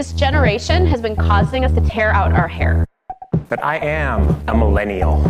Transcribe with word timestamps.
This 0.00 0.14
generation 0.14 0.86
has 0.86 1.02
been 1.02 1.14
causing 1.14 1.62
us 1.62 1.72
to 1.72 1.82
tear 1.82 2.10
out 2.10 2.32
our 2.32 2.48
hair. 2.48 2.86
But 3.50 3.62
I 3.62 3.76
am 3.76 4.42
a 4.48 4.56
millennial. 4.56 5.20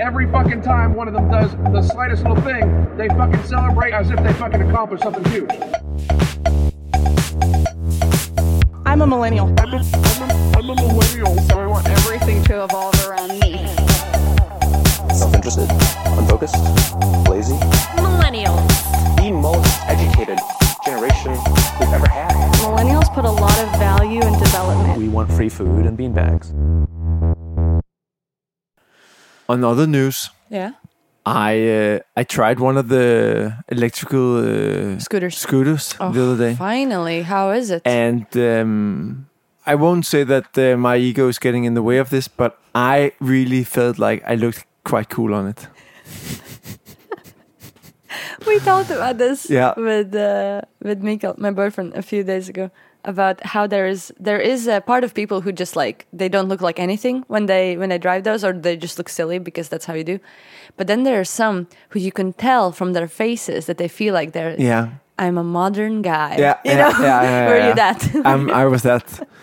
Every 0.00 0.26
fucking 0.32 0.62
time 0.62 0.94
one 0.94 1.08
of 1.08 1.12
them 1.12 1.30
does 1.30 1.50
the 1.74 1.82
slightest 1.82 2.22
little 2.22 2.42
thing, 2.42 2.96
they 2.96 3.06
fucking 3.08 3.42
celebrate 3.44 3.92
as 3.92 4.10
if 4.10 4.16
they 4.22 4.32
fucking 4.32 4.62
accomplished 4.62 5.02
something 5.02 5.22
huge. 5.26 5.50
I'm 8.86 9.02
a 9.02 9.06
millennial. 9.06 9.48
I'm 9.58 9.74
a, 9.74 9.76
I'm 9.76 10.30
a, 10.30 10.56
I'm 10.56 10.70
a 10.70 10.74
millennial, 10.74 11.38
so 11.40 11.60
I 11.60 11.66
want 11.66 11.86
everything 11.86 12.42
to 12.44 12.64
evolve 12.64 12.94
around 13.06 13.28
me. 13.28 13.66
Self-interested, 15.14 15.68
unfocused, 16.16 16.56
lazy. 17.28 17.56
Millennials. 18.00 18.66
The 19.18 19.30
most 19.30 19.68
educated 19.82 20.38
generation 20.82 21.32
we've 21.78 21.92
ever 21.92 22.08
had. 22.08 22.33
Millennials 22.74 23.08
put 23.14 23.24
a 23.24 23.30
lot 23.30 23.56
of 23.62 23.68
value 23.78 24.20
in 24.20 24.32
development. 24.40 24.98
We 24.98 25.08
want 25.08 25.30
free 25.30 25.48
food 25.48 25.86
and 25.86 25.96
beanbags. 25.96 26.50
On 29.48 29.62
other 29.62 29.86
news, 29.86 30.30
Yeah. 30.50 30.72
I 31.24 31.52
uh, 31.78 31.98
I 32.16 32.24
tried 32.24 32.58
one 32.58 32.76
of 32.76 32.88
the 32.88 33.54
electrical 33.68 34.26
uh, 34.38 34.98
Scooters. 34.98 35.38
scooters 35.38 35.94
Oh, 36.00 36.10
the 36.12 36.22
other 36.22 36.36
day, 36.48 36.54
Finally, 36.56 37.22
how 37.22 37.52
is 37.52 37.70
it? 37.70 37.82
and 37.86 38.26
um, 38.36 39.26
I 39.66 39.74
won't 39.76 40.04
say 40.04 40.24
that 40.24 40.58
uh, 40.58 40.76
my 40.76 40.96
ego 40.96 41.28
is 41.28 41.38
getting 41.38 41.64
in 41.64 41.74
the 41.74 41.82
way 41.82 41.98
of 42.00 42.08
this, 42.10 42.26
but 42.28 42.58
I 42.74 43.12
really 43.20 43.62
felt 43.64 43.98
like 43.98 44.22
I 44.26 44.34
looked 44.34 44.66
quite 44.84 45.08
cool 45.08 45.32
on 45.32 45.46
it. 45.46 45.68
we 48.46 48.58
talked 48.60 48.90
about 48.90 49.18
this 49.18 49.50
Yeah. 49.50 49.74
with 49.76 50.14
uh, 50.14 50.60
with 50.82 51.02
Mikael, 51.02 51.34
my 51.38 51.50
boyfriend, 51.50 51.94
a 51.94 52.02
few 52.02 52.22
days 52.24 52.48
ago 52.48 52.70
about 53.06 53.44
how 53.44 53.66
there 53.66 53.86
is 53.86 54.12
there 54.18 54.40
is 54.40 54.66
a 54.66 54.80
part 54.80 55.04
of 55.04 55.12
people 55.12 55.40
who 55.42 55.52
just 55.52 55.76
like 55.76 56.06
they 56.18 56.28
don't 56.28 56.48
look 56.48 56.60
like 56.62 56.78
anything 56.82 57.22
when 57.28 57.46
they 57.46 57.76
when 57.76 57.88
they 57.90 57.98
drive 57.98 58.22
those 58.24 58.42
or 58.46 58.52
they 58.52 58.76
just 58.76 58.96
look 58.98 59.08
silly 59.08 59.38
because 59.38 59.68
that's 59.68 59.84
how 59.86 59.94
you 59.94 60.04
do. 60.04 60.18
But 60.76 60.86
then 60.86 61.04
there 61.04 61.20
are 61.20 61.24
some 61.26 61.66
who 61.90 62.00
you 62.00 62.10
can 62.12 62.32
tell 62.32 62.72
from 62.72 62.92
their 62.94 63.08
faces 63.08 63.66
that 63.66 63.76
they 63.76 63.88
feel 63.88 64.14
like 64.14 64.32
they're 64.32 64.56
Yeah, 64.58 64.88
I'm 65.18 65.38
a 65.38 65.44
modern 65.44 66.02
guy. 66.02 66.36
yeah, 66.38 66.56
you 66.64 66.72
yeah, 66.72 66.76
know? 66.88 67.04
yeah, 67.04 67.22
yeah, 67.22 67.48
Were 67.50 67.58
yeah. 67.58 67.68
you 67.68 67.74
that? 67.74 68.26
um, 68.26 68.50
I 68.50 68.64
was 68.66 68.82
that. 68.82 69.28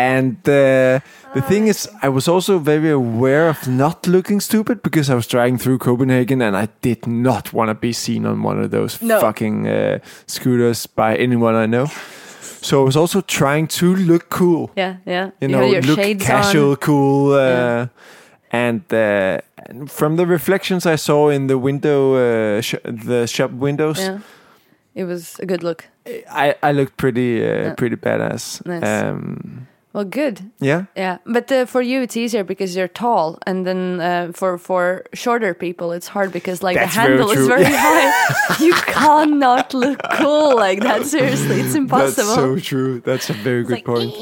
And 0.00 0.36
uh, 0.48 1.00
the 1.34 1.42
thing 1.48 1.68
is, 1.68 1.88
I 2.02 2.08
was 2.08 2.26
also 2.28 2.58
very 2.58 2.90
aware 2.90 3.48
of 3.50 3.68
not 3.68 4.06
looking 4.06 4.40
stupid 4.40 4.82
because 4.82 5.10
I 5.12 5.14
was 5.14 5.26
driving 5.26 5.58
through 5.58 5.78
Copenhagen 5.78 6.40
and 6.42 6.56
I 6.56 6.68
did 6.80 7.06
not 7.06 7.52
want 7.52 7.68
to 7.68 7.74
be 7.74 7.92
seen 7.92 8.24
on 8.26 8.42
one 8.42 8.64
of 8.64 8.70
those 8.70 9.02
No. 9.02 9.20
fucking 9.20 9.66
uh, 9.68 9.98
scooters 10.26 10.86
by 10.86 11.16
anyone 11.16 11.54
I 11.54 11.66
know. 11.66 11.86
So 12.62 12.80
I 12.82 12.84
was 12.84 12.96
also 12.96 13.20
trying 13.20 13.68
to 13.68 13.94
look 13.96 14.28
cool, 14.28 14.70
yeah, 14.76 14.96
yeah. 15.06 15.30
you 15.40 15.48
know, 15.48 15.62
your 15.64 15.82
look 15.82 15.98
casual, 16.20 16.70
on. 16.70 16.76
cool. 16.76 17.32
Uh, 17.32 17.38
Yeah. 17.38 17.86
And, 18.52 18.80
uh, 18.92 19.38
and 19.68 19.88
from 19.90 20.16
the 20.16 20.26
reflections 20.26 20.84
I 20.84 20.96
saw 20.96 21.30
in 21.30 21.46
the 21.46 21.56
window, 21.56 22.14
uh, 22.16 22.60
sh- 22.60 22.82
the 22.84 23.26
shop 23.26 23.50
windows, 23.52 23.98
Yeah. 23.98 24.18
It 24.94 25.04
was 25.04 25.38
a 25.38 25.46
good 25.46 25.62
look. 25.62 25.84
I, 26.28 26.54
I 26.62 26.72
looked 26.72 26.96
pretty 26.96 27.40
uh, 27.42 27.46
Yeah. 27.46 27.74
pretty 27.74 27.96
badass. 27.96 28.60
Nice. 28.66 28.82
Um, 28.82 29.66
Well, 29.92 30.04
good. 30.04 30.40
yeah. 30.60 30.84
Yeah, 30.96 31.18
but 31.26 31.50
uh, 31.50 31.66
for 31.66 31.82
you 31.82 32.02
it's 32.02 32.16
easier 32.16 32.44
because 32.44 32.76
you're 32.76 32.86
tall, 32.88 33.38
and 33.46 33.66
then 33.66 34.00
uh, 34.00 34.30
for 34.32 34.56
for 34.58 35.02
shorter 35.14 35.52
people 35.54 35.90
it's 35.96 36.06
hard 36.08 36.30
because 36.32 36.62
like 36.62 36.76
That's 36.76 36.94
the 36.94 37.00
very 37.02 37.10
handle 37.18 37.30
is 37.30 37.36
true. 37.36 37.48
very 37.48 37.64
high. 37.86 38.64
you 38.64 38.72
cannot 38.86 39.74
look 39.74 39.98
cool 40.12 40.54
like 40.54 40.80
that. 40.82 41.06
Seriously, 41.06 41.60
it's 41.60 41.74
impossible. 41.74 42.24
That's 42.24 42.34
so 42.34 42.58
true. 42.58 43.00
That's 43.00 43.30
a 43.30 43.34
very 43.42 43.64
good 43.64 43.84
point. 43.84 44.12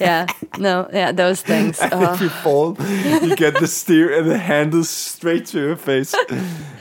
yeah, 0.00 0.26
no, 0.58 0.88
yeah, 0.92 1.12
those 1.12 1.40
things. 1.42 1.78
if 1.82 1.92
Uh, 1.92 2.16
you 2.20 2.28
fall, 2.42 2.76
you 3.22 3.36
get 3.36 3.54
the 3.60 3.66
steer 3.66 4.12
and 4.18 4.30
the 4.30 4.38
handle 4.38 4.84
straight 4.84 5.46
to 5.52 5.58
your 5.58 5.76
face. 5.76 6.14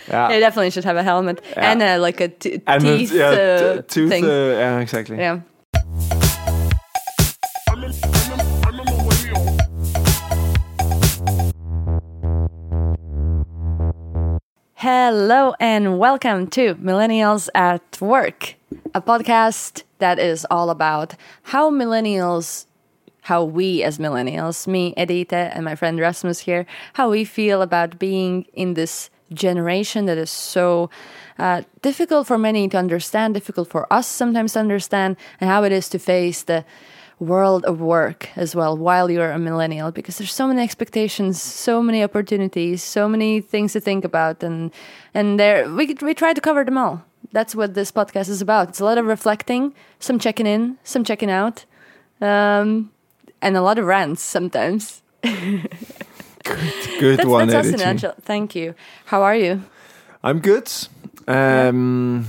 Yeah. 0.09 0.34
you 0.34 0.40
definitely 0.41 0.69
should 0.72 0.84
have 0.84 0.97
a 0.97 1.03
helmet 1.03 1.40
Yeah. 1.56 1.72
and 1.72 1.81
uh, 1.81 1.97
like 2.06 2.19
a 2.19 2.28
t- 2.28 2.62
and 2.68 2.84
teeth 2.84 3.13
yeah, 3.13 3.30
uh, 3.30 3.75
t- 3.75 3.81
tooth. 3.88 4.12
Uh, 4.12 4.28
yeah, 4.59 4.80
exactly. 4.81 5.16
yeah. 5.18 5.40
Hello 14.83 15.53
and 15.61 15.97
welcome 15.97 16.45
to 16.47 16.75
Millennials 16.75 17.47
at 17.55 18.01
Work, 18.01 18.55
a 18.94 19.01
podcast 19.01 19.83
that 19.99 20.19
is 20.19 20.45
all 20.51 20.69
about 20.69 21.16
how 21.44 21.71
millennials, 21.71 22.66
how 23.21 23.45
we 23.45 23.81
as 23.81 23.97
millennials, 23.97 24.67
me, 24.67 24.94
Edita, 24.97 25.55
and 25.55 25.63
my 25.63 25.75
friend 25.75 25.97
Rasmus 26.01 26.41
here, 26.41 26.66
how 26.95 27.09
we 27.09 27.23
feel 27.23 27.61
about 27.61 27.97
being 27.97 28.45
in 28.51 28.73
this 28.73 29.09
generation 29.31 30.05
that 30.07 30.17
is 30.17 30.29
so 30.29 30.89
uh, 31.39 31.61
difficult 31.81 32.27
for 32.27 32.38
many 32.38 32.67
to 32.67 32.77
understand, 32.77 33.35
difficult 33.35 33.69
for 33.69 33.88
us 33.89 34.05
sometimes 34.05 34.51
to 34.51 34.59
understand, 34.59 35.15
and 35.39 35.50
how 35.50 35.63
it 35.63 35.71
is 35.71 35.88
to 35.88 35.97
face 35.97 36.44
the 36.44 36.65
world 37.23 37.63
of 37.66 37.79
work 37.79 38.29
as 38.35 38.56
well 38.56 38.78
while 38.78 39.09
you're 39.09 39.31
a 39.31 39.39
millennial 39.39 39.91
because 39.91 40.17
there's 40.17 40.34
so 40.34 40.47
many 40.47 40.61
expectations 40.61 41.41
so 41.41 41.81
many 41.81 42.03
opportunities 42.03 42.84
so 42.84 43.07
many 43.07 43.41
things 43.41 43.73
to 43.73 43.79
think 43.79 44.06
about 44.06 44.44
and 44.44 44.72
and 45.13 45.39
there 45.39 45.69
we 45.69 45.95
we 46.01 46.13
try 46.13 46.33
to 46.33 46.41
cover 46.41 46.63
them 46.63 46.78
all. 46.78 47.03
That's 47.31 47.56
what 47.56 47.73
this 47.73 47.91
podcast 47.91 48.29
is 48.29 48.41
about. 48.41 48.69
It's 48.69 48.79
a 48.79 48.85
lot 48.85 48.97
of 48.97 49.06
reflecting 49.06 49.73
some 50.00 50.19
checking 50.19 50.45
in 50.45 50.78
some 50.83 51.03
checking 51.03 51.31
out 51.31 51.66
um, 52.22 52.91
and 53.41 53.57
a 53.57 53.62
lot 53.62 53.79
of 53.79 53.85
rants 53.85 54.22
sometimes. 54.22 55.01
Good 57.00 57.17
that's, 57.17 57.25
one, 57.25 57.47
that's 57.47 57.73
us 57.73 57.81
in 57.81 57.97
thank 58.22 58.56
you. 58.56 58.75
How 59.06 59.23
are 59.23 59.35
you? 59.35 59.63
I'm 60.23 60.39
good. 60.39 60.72
Um, 61.28 62.28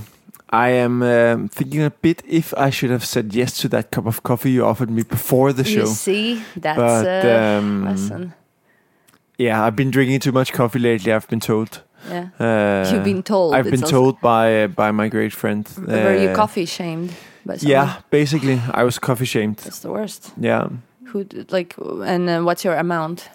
I 0.65 0.69
am 0.83 1.01
um, 1.01 1.47
thinking 1.49 1.83
a 1.83 1.89
bit 2.01 2.21
if 2.27 2.53
I 2.67 2.69
should 2.71 2.91
have 2.91 3.03
said 3.05 3.33
yes 3.35 3.57
to 3.61 3.67
that 3.69 3.89
cup 3.91 4.05
of 4.05 4.21
coffee 4.21 4.51
you 4.51 4.65
offered 4.65 4.89
me 4.89 5.03
before 5.03 5.53
the 5.53 5.63
you 5.63 5.79
show. 5.79 5.85
see 5.85 6.41
that's 6.61 6.77
But, 6.79 7.05
a 7.25 7.57
um, 7.57 7.85
lesson 7.85 8.33
Yeah, 9.37 9.65
I've 9.67 9.75
been 9.75 9.91
drinking 9.91 10.19
too 10.21 10.31
much 10.31 10.51
coffee 10.53 10.79
lately. 10.79 11.11
I've 11.11 11.27
been 11.27 11.41
told. 11.41 11.69
yeah 12.09 12.27
Uh, 12.39 12.91
You've 12.93 13.03
been 13.03 13.23
told, 13.23 13.53
I've 13.55 13.69
been 13.71 13.89
told 13.89 14.19
by 14.21 14.63
uh, 14.63 14.67
by 14.75 14.91
my 14.91 15.09
great 15.09 15.33
friend. 15.33 15.67
were 15.87 16.15
you 16.23 16.29
Uh, 16.29 16.35
coffee 16.35 16.65
shamed? 16.67 17.09
Yeah, 17.61 17.87
basically, 18.09 18.59
I 18.73 18.83
was 18.83 18.99
coffee 18.99 19.25
shamed. 19.27 19.57
that's 19.57 19.79
the 19.79 19.89
worst 19.89 20.31
Yeah. 20.41 20.67
Who 21.13 21.25
like 21.51 21.75
and 22.05 22.29
uh, 22.29 22.41
what's 22.45 22.63
your 22.65 22.75
amount? 22.79 23.29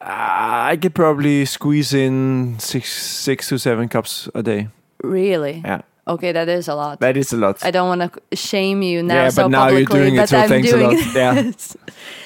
Uh, 0.00 0.72
I 0.72 0.78
could 0.80 0.94
probably 0.94 1.44
squeeze 1.46 1.96
in 1.96 2.56
six 2.58 2.84
six 3.24 3.48
to 3.48 3.58
seven 3.58 3.88
cups 3.88 4.28
a 4.34 4.42
day. 4.42 4.68
Really? 5.04 5.62
Yeah, 5.64 5.80
Okay, 6.10 6.32
that 6.32 6.48
is 6.48 6.68
a 6.68 6.74
lot. 6.74 6.98
that 7.00 7.16
is 7.16 7.32
a 7.32 7.36
lot. 7.36 7.64
I 7.64 7.70
don't 7.70 7.88
want 7.88 8.02
to 8.12 8.36
shame 8.36 8.82
you 8.82 9.02
now 9.02 9.14
Yeah, 9.14 9.30
so 9.30 9.42
but 9.42 9.48
now 9.48 9.68
you're 9.68 9.84
doing 9.84 10.16
it, 10.16 10.28
so 10.28 10.38
I'm 10.38 10.48
thanks 10.48 10.68
a 10.72 10.76
doing 10.76 10.96
lot. 10.96 11.14
Yeah. 11.14 11.52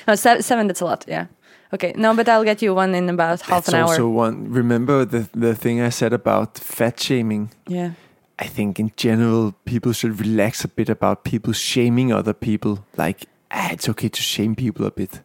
no, 0.09 0.15
se- 0.17 0.41
seven. 0.43 0.67
That's 0.69 0.81
a 0.81 0.85
lot. 0.87 1.05
Yeah. 1.09 1.27
Okay. 1.73 1.93
No, 1.97 2.15
but 2.15 2.29
I'll 2.29 2.45
get 2.45 2.63
you 2.63 2.75
one 2.75 2.95
in 2.95 3.09
about 3.11 3.41
half 3.43 3.65
That's 3.65 3.69
an 3.69 3.75
hour. 3.75 3.89
also 3.89 4.09
one. 4.09 4.37
Remember 4.51 5.05
the 5.05 5.29
the 5.47 5.55
thing 5.55 5.81
I 5.81 5.91
said 5.91 6.13
about 6.13 6.59
fat 6.59 6.99
shaming. 7.01 7.51
yeah. 7.69 7.91
I 8.37 8.49
think 8.49 8.79
in 8.81 8.91
general 8.97 9.53
people 9.65 9.93
should 9.93 10.19
relax 10.21 10.65
a 10.65 10.69
bit 10.69 10.89
about 10.89 11.23
people 11.23 11.53
shaming 11.53 12.13
other 12.13 12.33
people. 12.35 12.79
Like 12.97 13.27
ah, 13.51 13.71
it's 13.73 13.89
okay 13.89 14.09
to 14.09 14.23
shame 14.23 14.55
people 14.55 14.85
a 14.87 14.91
bit. 14.91 15.23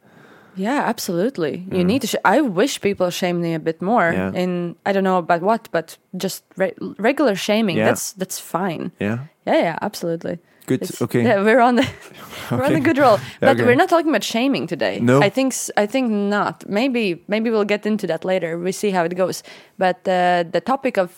Yeah, 0.60 0.90
absolutely. 0.90 1.64
You 1.72 1.84
need 1.84 2.02
to. 2.02 2.08
Sh- 2.08 2.26
I 2.26 2.42
wish 2.42 2.80
people 2.82 3.10
shame 3.12 3.40
me 3.42 3.56
a 3.56 3.60
bit 3.60 3.82
more. 3.82 4.12
Yeah. 4.14 4.34
In 4.42 4.76
I 4.86 4.92
don't 4.94 5.04
know 5.04 5.18
about 5.18 5.42
what, 5.42 5.70
but 5.72 5.98
just 6.18 6.44
re- 6.58 6.74
regular 6.98 7.36
shaming. 7.36 7.78
Yeah. 7.78 7.86
That's 7.90 8.14
that's 8.14 8.40
fine. 8.40 8.92
Yeah, 9.00 9.18
Yeah, 9.48 9.62
yeah, 9.62 9.78
absolutely. 9.82 10.38
good. 10.68 10.82
It's- 10.84 11.02
okay. 11.02 11.24
Yeah, 11.24 11.44
we're 11.44 11.62
on 11.64 11.76
the 11.76 11.86
we're 12.52 12.66
on 12.66 12.74
the 12.74 12.80
good 12.82 12.98
roll. 12.98 13.18
But 13.40 13.50
okay. 13.56 13.66
we're 13.66 13.78
not 13.78 13.90
talking 13.90 14.10
about 14.12 14.24
shaming 14.24 14.68
today. 14.68 15.00
No. 15.00 15.22
I 15.26 15.30
think 15.30 15.54
I 15.84 15.88
think 15.88 16.10
not. 16.12 16.64
Maybe 16.68 17.24
maybe 17.28 17.50
we'll 17.50 17.68
get 17.70 17.86
into 17.86 18.08
that 18.08 18.24
later. 18.26 18.58
We 18.58 18.72
see 18.72 18.92
how 18.92 19.06
it 19.06 19.16
goes. 19.18 19.44
But 19.78 19.98
uh, 20.08 20.44
the 20.52 20.62
topic 20.62 20.98
of 20.98 21.10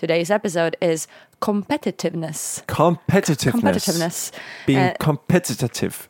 today's 0.00 0.30
episode 0.30 0.76
is 0.80 1.06
competitiveness. 1.40 2.62
Competitiveness. 2.66 3.52
Competitiveness 3.62 4.32
Being 4.66 4.78
Uh, 4.90 4.94
competitive. 4.98 6.08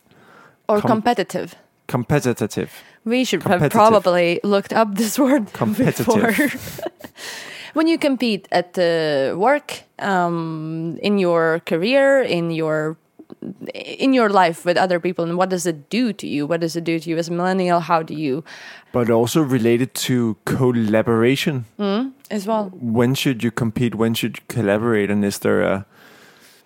or 0.68 0.80
Com- 0.80 0.90
competitive. 0.90 1.54
Competitive. 1.88 2.70
We 3.04 3.24
should 3.24 3.42
have 3.44 3.70
probably 3.72 4.38
looked 4.44 4.72
up 4.72 4.94
this 4.94 5.18
word 5.18 5.52
Competitive. 5.52 6.06
before. 6.06 6.34
when 7.74 7.86
you 7.88 7.98
compete 7.98 8.46
at 8.52 8.74
the 8.74 9.34
work, 9.36 9.82
um, 9.98 10.98
in 11.02 11.18
your 11.18 11.60
career, 11.66 12.22
in 12.22 12.50
your 12.50 12.96
in 13.74 14.14
your 14.14 14.28
life 14.30 14.64
with 14.64 14.76
other 14.78 14.98
people, 15.00 15.24
and 15.24 15.36
what 15.36 15.50
does 15.50 15.66
it 15.66 15.90
do 15.90 16.12
to 16.14 16.26
you? 16.26 16.46
What 16.46 16.60
does 16.60 16.76
it 16.76 16.84
do 16.84 16.98
to 16.98 17.10
you 17.10 17.18
as 17.18 17.28
a 17.28 17.32
millennial? 17.32 17.80
How 17.80 18.02
do 18.02 18.14
you 18.14 18.42
But 18.92 19.10
also 19.10 19.42
related 19.42 19.92
to 20.08 20.36
collaboration. 20.44 21.64
as 22.30 22.46
well? 22.46 22.70
When 22.72 23.14
should 23.14 23.42
you 23.44 23.50
compete? 23.50 23.94
When 23.94 24.14
should 24.14 24.38
you 24.38 24.44
collaborate? 24.48 25.10
And 25.10 25.24
is 25.24 25.38
there 25.40 25.62
a 25.62 25.84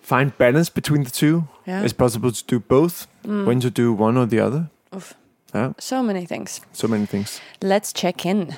fine 0.01 0.31
balance 0.37 0.69
between 0.69 1.03
the 1.03 1.11
two? 1.11 1.47
Yeah. 1.65 1.83
It's 1.83 1.93
possible 1.93 2.31
to 2.31 2.43
do 2.45 2.59
both. 2.59 3.07
When 3.23 3.59
to 3.59 3.69
do 3.69 3.93
one 3.93 4.17
or 4.17 4.25
the 4.25 4.39
other. 4.39 4.69
Oof. 4.95 5.13
Yeah, 5.53 5.73
So 5.79 6.01
many 6.01 6.25
things. 6.25 6.61
so 6.71 6.87
many 6.87 7.05
things. 7.05 7.39
Let's 7.61 7.93
check 7.93 8.25
in. 8.25 8.55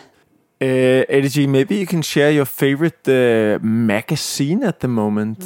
Uh, 0.61 1.03
Eddie 1.09 1.29
G, 1.29 1.47
maybe 1.47 1.75
you 1.75 1.85
can 1.85 2.01
share 2.01 2.31
your 2.31 2.45
favorite 2.45 3.05
uh, 3.07 3.59
magazine 3.61 4.63
at 4.63 4.79
the 4.79 4.87
moment. 4.87 5.43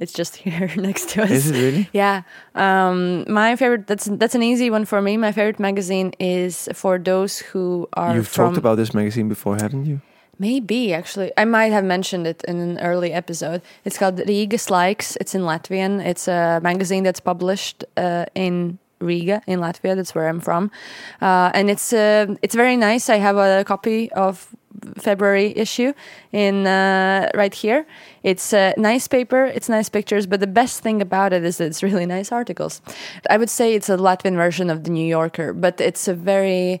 It's 0.00 0.12
just 0.12 0.36
here 0.44 0.70
next 0.76 1.10
to 1.10 1.22
us. 1.22 1.30
Is 1.30 1.50
it 1.50 1.54
really? 1.62 1.88
Yeah. 1.92 2.22
Um, 2.54 3.24
my 3.28 3.54
favorite. 3.56 3.86
That's 3.86 4.06
that's 4.06 4.34
an 4.34 4.42
easy 4.42 4.70
one 4.70 4.84
for 4.86 5.00
me. 5.02 5.16
My 5.18 5.30
favorite 5.32 5.60
magazine 5.60 6.12
is 6.18 6.68
for 6.72 6.98
those 6.98 7.38
who 7.38 7.86
are. 7.92 8.14
You've 8.16 8.32
talked 8.32 8.56
about 8.56 8.76
this 8.76 8.94
magazine 8.94 9.28
before, 9.28 9.56
haven't 9.56 9.84
you? 9.86 10.00
Maybe 10.38 10.94
actually, 10.94 11.30
I 11.36 11.44
might 11.44 11.70
have 11.70 11.84
mentioned 11.84 12.26
it 12.26 12.42
in 12.48 12.58
an 12.60 12.78
early 12.80 13.12
episode. 13.12 13.60
It's 13.84 13.98
called 13.98 14.16
Rigas 14.16 14.68
Laiks. 14.70 15.16
It's 15.20 15.34
in 15.34 15.42
Latvian. 15.42 16.00
It's 16.04 16.26
a 16.28 16.60
magazine 16.62 17.04
that's 17.04 17.20
published 17.20 17.84
uh, 17.98 18.24
in 18.34 18.78
Riga 19.00 19.42
in 19.46 19.60
Latvia. 19.60 19.96
That's 19.96 20.14
where 20.14 20.28
I'm 20.28 20.40
from, 20.40 20.70
uh, 21.20 21.50
and 21.54 21.70
it's 21.70 21.92
uh, 21.92 22.34
it's 22.42 22.54
very 22.54 22.76
nice. 22.76 23.08
I 23.08 23.16
have 23.16 23.36
a 23.36 23.64
copy 23.64 24.10
of 24.12 24.54
February 24.96 25.52
issue 25.56 25.92
in 26.32 26.66
uh, 26.66 27.28
right 27.34 27.54
here. 27.54 27.86
It's 28.22 28.52
a 28.52 28.74
nice 28.76 29.08
paper. 29.08 29.44
It's 29.44 29.68
nice 29.68 29.88
pictures, 29.88 30.26
but 30.26 30.40
the 30.40 30.46
best 30.46 30.82
thing 30.82 31.02
about 31.02 31.32
it 31.32 31.44
is 31.44 31.58
that 31.58 31.66
it's 31.66 31.82
really 31.82 32.06
nice 32.06 32.32
articles. 32.32 32.80
I 33.28 33.36
would 33.36 33.50
say 33.50 33.74
it's 33.74 33.88
a 33.88 33.96
Latvian 33.96 34.36
version 34.36 34.70
of 34.70 34.84
the 34.84 34.90
New 34.90 35.06
Yorker, 35.06 35.52
but 35.52 35.80
it's 35.80 36.08
a 36.08 36.14
very 36.14 36.80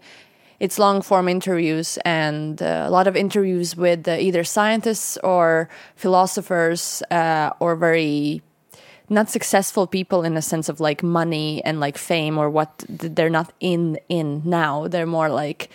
it's 0.60 0.78
long 0.78 1.00
form 1.00 1.26
interviews 1.26 1.98
and 2.04 2.62
uh, 2.62 2.84
a 2.86 2.90
lot 2.90 3.06
of 3.06 3.16
interviews 3.16 3.76
with 3.76 4.06
uh, 4.06 4.12
either 4.20 4.44
scientists 4.44 5.16
or 5.24 5.70
philosophers 5.96 7.02
uh, 7.10 7.50
or 7.60 7.76
very 7.76 8.42
not 9.10 9.28
successful 9.28 9.86
people 9.86 10.22
in 10.22 10.36
a 10.36 10.42
sense 10.42 10.68
of 10.68 10.80
like 10.80 11.02
money 11.02 11.62
and 11.64 11.80
like 11.80 11.98
fame 11.98 12.38
or 12.38 12.48
what 12.48 12.84
they're 12.88 13.30
not 13.30 13.52
in 13.60 13.98
in 14.08 14.42
now. 14.44 14.88
They're 14.88 15.06
more 15.06 15.28
like 15.28 15.68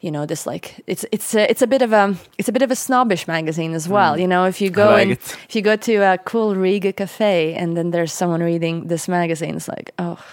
you 0.00 0.10
know 0.10 0.26
this 0.26 0.46
like 0.46 0.82
it's 0.86 1.04
it's 1.12 1.34
a, 1.34 1.50
it's 1.50 1.62
a 1.62 1.66
bit 1.66 1.82
of 1.82 1.92
a 1.92 2.16
it's 2.38 2.48
a 2.48 2.52
bit 2.52 2.62
of 2.62 2.70
a 2.70 2.76
snobbish 2.76 3.28
magazine 3.28 3.74
as 3.74 3.88
well. 3.88 4.14
Mm. 4.14 4.20
You 4.20 4.28
know 4.28 4.44
if 4.46 4.60
you 4.60 4.70
go 4.70 4.86
like 4.86 5.02
and 5.02 5.10
it. 5.12 5.36
if 5.48 5.54
you 5.54 5.62
go 5.62 5.76
to 5.76 5.96
a 5.96 6.18
cool 6.18 6.54
Riga 6.54 6.92
cafe 6.92 7.54
and 7.54 7.76
then 7.76 7.90
there's 7.90 8.12
someone 8.12 8.42
reading 8.42 8.86
this 8.86 9.08
magazine 9.08 9.56
it's 9.56 9.68
like 9.68 9.92
oh 9.98 10.24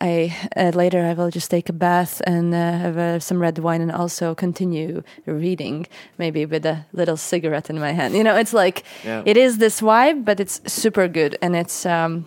I 0.00 0.34
uh, 0.56 0.70
later 0.74 1.04
I 1.04 1.12
will 1.14 1.30
just 1.30 1.50
take 1.50 1.68
a 1.68 1.72
bath 1.72 2.22
and 2.26 2.54
uh, 2.54 2.58
have 2.78 2.96
uh, 2.98 3.18
some 3.20 3.38
red 3.42 3.58
wine 3.58 3.82
and 3.82 3.92
also 3.92 4.34
continue 4.34 5.02
reading, 5.26 5.86
maybe 6.18 6.46
with 6.46 6.64
a 6.66 6.86
little 6.92 7.16
cigarette 7.16 7.68
in 7.70 7.78
my 7.78 7.92
hand. 7.92 8.14
You 8.14 8.24
know, 8.24 8.36
it's 8.36 8.52
like 8.54 8.84
Yeah. 9.04 9.22
it 9.26 9.36
is 9.36 9.58
this 9.58 9.80
vibe, 9.80 10.24
but 10.24 10.40
it's 10.40 10.60
super 10.66 11.06
good 11.08 11.36
and 11.42 11.54
it's 11.54 11.84
um, 11.84 12.24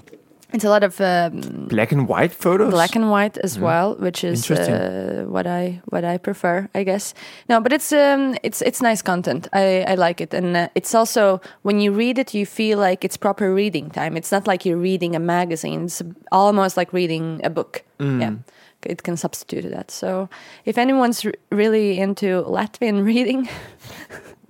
it's 0.53 0.63
a 0.63 0.69
lot 0.69 0.83
of 0.83 1.00
um, 1.01 1.67
Black 1.67 1.91
and 1.91 2.07
white 2.07 2.31
photos. 2.31 2.71
black 2.71 2.95
and 2.95 3.09
white 3.09 3.38
as 3.44 3.57
well, 3.59 3.95
which 4.00 4.23
is 4.23 4.50
uh, 4.51 5.25
what 5.27 5.45
I 5.47 5.81
what 5.89 6.03
I 6.03 6.17
prefer, 6.19 6.67
I 6.75 6.83
guess. 6.83 7.13
No, 7.50 7.59
but 7.61 7.73
it's 7.73 7.91
um 7.91 8.35
it's 8.44 8.61
it's 8.61 8.81
nice 8.81 9.01
content. 9.01 9.47
I 9.53 9.83
I 9.88 9.95
like 9.95 10.21
it, 10.23 10.33
and 10.33 10.55
uh, 10.55 10.67
it's 10.75 10.94
also 10.95 11.39
when 11.63 11.81
you 11.81 11.91
read 11.97 12.17
it, 12.19 12.33
you 12.33 12.45
feel 12.45 12.79
like 12.79 13.03
it's 13.05 13.17
proper 13.17 13.53
reading 13.53 13.89
time. 13.91 14.17
It's 14.17 14.31
not 14.31 14.47
like 14.47 14.65
you're 14.69 14.81
reading 14.81 15.15
a 15.15 15.19
magazine. 15.19 15.85
It's 15.85 16.01
almost 16.31 16.77
like 16.77 16.94
reading 16.94 17.41
a 17.44 17.49
book. 17.49 17.83
Mm. 17.99 18.21
Yeah. 18.21 18.33
It 18.85 19.01
can 19.03 19.15
substitute 19.17 19.71
that. 19.71 19.91
So, 19.91 20.27
if 20.65 20.77
anyone's 20.77 21.25
r- 21.25 21.31
really 21.51 21.99
into 21.99 22.44
Latvian 22.44 23.06
reading, 23.13 23.47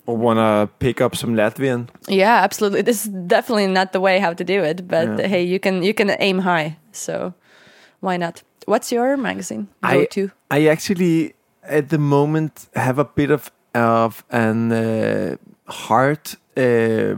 or 0.06 0.18
wanna 0.18 0.68
pick 0.80 1.02
up 1.02 1.16
some 1.16 1.36
Latvian. 1.36 1.88
yeah, 2.08 2.44
absolutely. 2.44 2.82
This 2.84 3.06
is 3.06 3.12
definitely 3.28 3.68
not 3.68 3.92
the 3.94 4.00
way 4.00 4.20
how 4.20 4.34
to 4.34 4.44
do 4.44 4.64
it. 4.64 4.88
But 4.88 5.08
Yeah. 5.20 5.28
hey, 5.28 5.44
you 5.44 5.60
can 5.60 5.84
you 5.84 5.94
can 5.94 6.10
aim 6.20 6.40
high. 6.40 6.78
So, 6.92 7.34
why 8.02 8.18
not? 8.18 8.44
What's 8.66 8.92
your 8.92 9.18
magazine 9.18 9.68
go 9.82 10.02
I 10.02 10.06
to? 10.06 10.30
I 10.52 10.68
actually 10.72 11.34
at 11.70 11.90
the 11.90 11.98
moment 11.98 12.68
have 12.76 13.00
a 13.02 13.06
bit 13.06 13.32
of 13.32 13.52
of 13.76 14.24
an 14.30 14.72
uh, 14.72 15.36
hard 15.68 16.20
uh, 16.58 16.62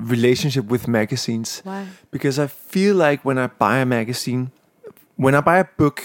relationship 0.10 0.66
with 0.72 0.88
magazines 0.88 1.62
Why? 1.66 1.86
because 2.12 2.40
I 2.44 2.48
feel 2.48 2.96
like 2.96 3.26
when 3.26 3.38
I 3.38 3.48
buy 3.48 3.80
a 3.82 3.86
magazine, 3.86 4.52
when 5.18 5.36
I 5.36 5.42
buy 5.42 5.60
a 5.60 5.66
book, 5.78 6.02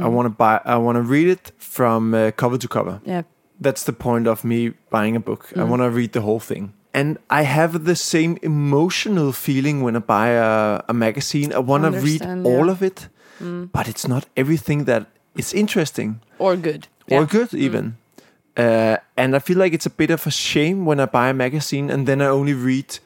I 0.00 0.08
want 0.08 0.26
to 0.26 0.30
buy 0.30 0.60
I 0.64 0.76
want 0.78 0.96
to 0.96 1.02
read 1.02 1.28
it 1.28 1.52
from 1.58 2.14
uh, 2.14 2.30
cover 2.36 2.58
to 2.58 2.68
cover. 2.68 3.00
Yeah. 3.04 3.22
That's 3.60 3.84
the 3.84 3.92
point 3.92 4.26
of 4.26 4.42
me 4.44 4.72
buying 4.90 5.16
a 5.16 5.20
book. 5.20 5.52
I 5.56 5.64
want 5.64 5.82
to 5.82 5.90
read 5.90 6.12
the 6.12 6.20
whole 6.22 6.40
thing. 6.40 6.72
And 6.94 7.18
I 7.28 7.42
have 7.42 7.84
the 7.84 7.94
same 7.94 8.38
emotional 8.42 9.32
feeling 9.32 9.82
when 9.82 9.96
I 9.96 10.00
buy 10.00 10.28
a, 10.30 10.82
a 10.88 10.92
magazine. 10.94 11.52
I 11.52 11.58
want 11.58 11.84
to 11.84 11.90
read 11.90 12.22
Understand, 12.22 12.46
all. 12.46 12.66
Mm. 12.66 12.70
of 12.70 12.82
it, 12.82 13.08
but 13.72 13.86
it's 13.88 14.08
not 14.08 14.26
everything 14.36 14.84
that 14.86 15.06
is 15.36 15.52
interesting 15.52 16.20
Or 16.38 16.56
good. 16.56 16.88
or 17.10 17.20
Yeah. 17.20 17.26
good 17.30 17.54
even. 17.54 17.96
Uh, 18.56 18.96
and 19.16 19.36
I 19.36 19.38
feel 19.38 19.58
like 19.58 19.72
it's 19.74 19.86
a 19.86 19.90
bit 19.96 20.10
of 20.10 20.26
a 20.26 20.30
shame 20.30 20.84
when 20.84 20.98
I 21.00 21.06
buy 21.06 21.28
a 21.30 21.34
magazine 21.34 21.92
and 21.92 22.06
then 22.06 22.20
I 22.20 22.26
only 22.26 22.54
read 22.54 22.98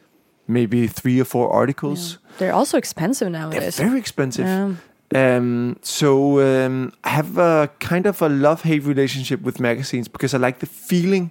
maybe 0.47 0.87
three 0.87 1.21
or 1.21 1.25
four 1.25 1.49
articles. 1.53 2.17
They're 2.37 2.53
also 2.53 2.77
expensive 2.77 3.29
nowadays. 3.29 3.75
They're 3.77 3.87
very 3.87 3.99
expensive. 3.99 4.45
Yeah. 4.45 4.71
Um, 5.15 5.77
so 5.81 6.39
um, 6.41 6.91
I 7.03 7.09
have 7.09 7.37
a 7.37 7.69
kind 7.79 8.05
of 8.07 8.21
a 8.21 8.27
love 8.29 8.61
hate 8.63 8.83
relationship 8.83 9.41
with 9.41 9.59
magazines 9.59 10.07
because 10.09 10.33
I 10.33 10.37
like 10.37 10.59
the 10.59 10.65
feeling 10.65 11.29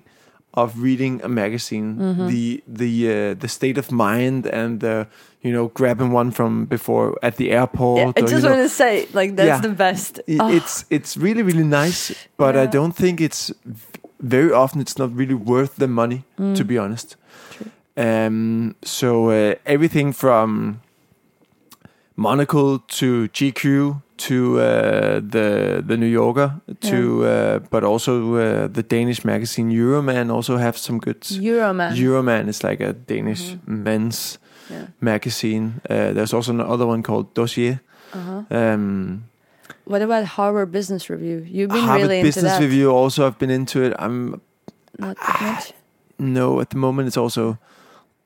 of 0.57 0.79
reading 0.83 1.21
a 1.25 1.29
magazine, 1.29 1.97
Mm-hmm. 1.99 2.29
the 2.29 2.63
the 2.67 2.93
uh, 3.11 3.35
the 3.41 3.49
state 3.49 3.79
of 3.79 3.91
mind, 3.91 4.47
and 4.47 4.81
the 4.81 5.07
you 5.43 5.53
know 5.53 5.69
grabbing 5.75 6.13
one 6.15 6.31
from 6.31 6.67
before 6.67 7.19
at 7.23 7.37
the 7.37 7.51
airport. 7.51 7.99
Yeah, 7.99 8.13
I 8.25 8.27
just 8.27 8.45
want 8.47 8.63
to 8.63 8.69
say, 8.69 9.07
like, 9.13 9.35
that's 9.37 9.47
Yeah. 9.49 9.61
the 9.69 9.75
best. 9.75 10.21
Oh, 10.41 10.57
It's 10.57 10.85
it's 10.91 11.17
really 11.17 11.43
really 11.43 11.65
nice, 11.65 12.15
but 12.37 12.55
I 12.57 12.67
don't 12.67 12.95
think 12.97 13.21
it's 13.21 13.53
very 14.21 14.53
often. 14.53 14.81
It's 14.81 14.97
not 14.99 15.11
really 15.19 15.35
worth 15.35 15.75
the 15.77 15.89
money, 15.89 16.23
Mm. 16.39 16.55
to 16.57 16.65
be 16.65 16.79
honest. 16.79 17.17
Um, 17.97 18.75
so 18.83 19.31
uh, 19.31 19.55
everything 19.67 20.13
from 20.15 20.81
Monocle 22.17 22.79
to 22.79 23.29
GQ 23.29 24.03
to 24.17 24.61
uh, 24.61 25.21
the 25.21 25.83
the 25.87 25.97
New 25.97 26.07
Yorker 26.07 26.61
to 26.81 27.25
uh, 27.25 27.59
but 27.71 27.83
also 27.85 28.35
uh, 28.37 28.69
the 28.69 28.83
Danish 28.83 29.25
magazine 29.25 29.71
Euroman 29.71 30.31
also 30.31 30.57
have 30.57 30.77
some 30.79 30.99
good. 30.99 31.25
Euroman. 31.31 31.97
Euroman 31.97 32.49
is 32.49 32.63
like 32.63 32.81
a 32.81 32.93
Danish 32.93 33.57
men's 33.67 34.39
Yeah. 34.71 34.87
magazine. 35.01 35.81
Uh, 35.91 36.13
there's 36.15 36.33
also 36.33 36.53
another 36.53 36.87
one 36.87 37.03
called 37.03 37.35
Dossier. 37.35 37.79
Um, 38.51 39.25
what 39.85 40.01
about 40.03 40.25
Harvard 40.25 40.71
Business 40.73 41.11
Review? 41.11 41.45
You've 41.47 41.69
been 41.71 41.85
Harvard 41.85 42.03
really 42.09 42.19
into 42.21 42.29
it. 42.29 42.35
Business 42.35 42.53
that. 42.53 42.61
Review 42.63 42.91
also 42.91 43.27
I've 43.27 43.39
been 43.39 43.51
into 43.51 43.83
it. 43.83 43.93
I'm 43.99 44.41
Not 44.99 45.17
that 45.17 45.43
much. 45.43 45.73
no 46.19 46.61
at 46.61 46.71
the 46.71 46.77
moment. 46.79 47.09
It's 47.09 47.17
also 47.19 47.59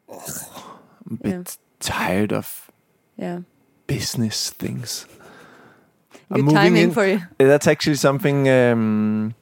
I'm 0.09 1.15
a 1.21 1.23
bit 1.23 1.33
Yeah. 1.33 1.43
tired 1.81 2.33
of 2.33 2.71
Yeah. 3.17 3.41
Business 3.89 4.51
things. 4.51 5.07
Good 6.33 6.49
timing 6.51 6.93
for 6.93 7.07
you. 7.07 7.17
Uh, 7.41 7.47
That's 7.47 7.67
actually 7.67 7.97
something. 7.97 8.49
Um, 8.49 9.35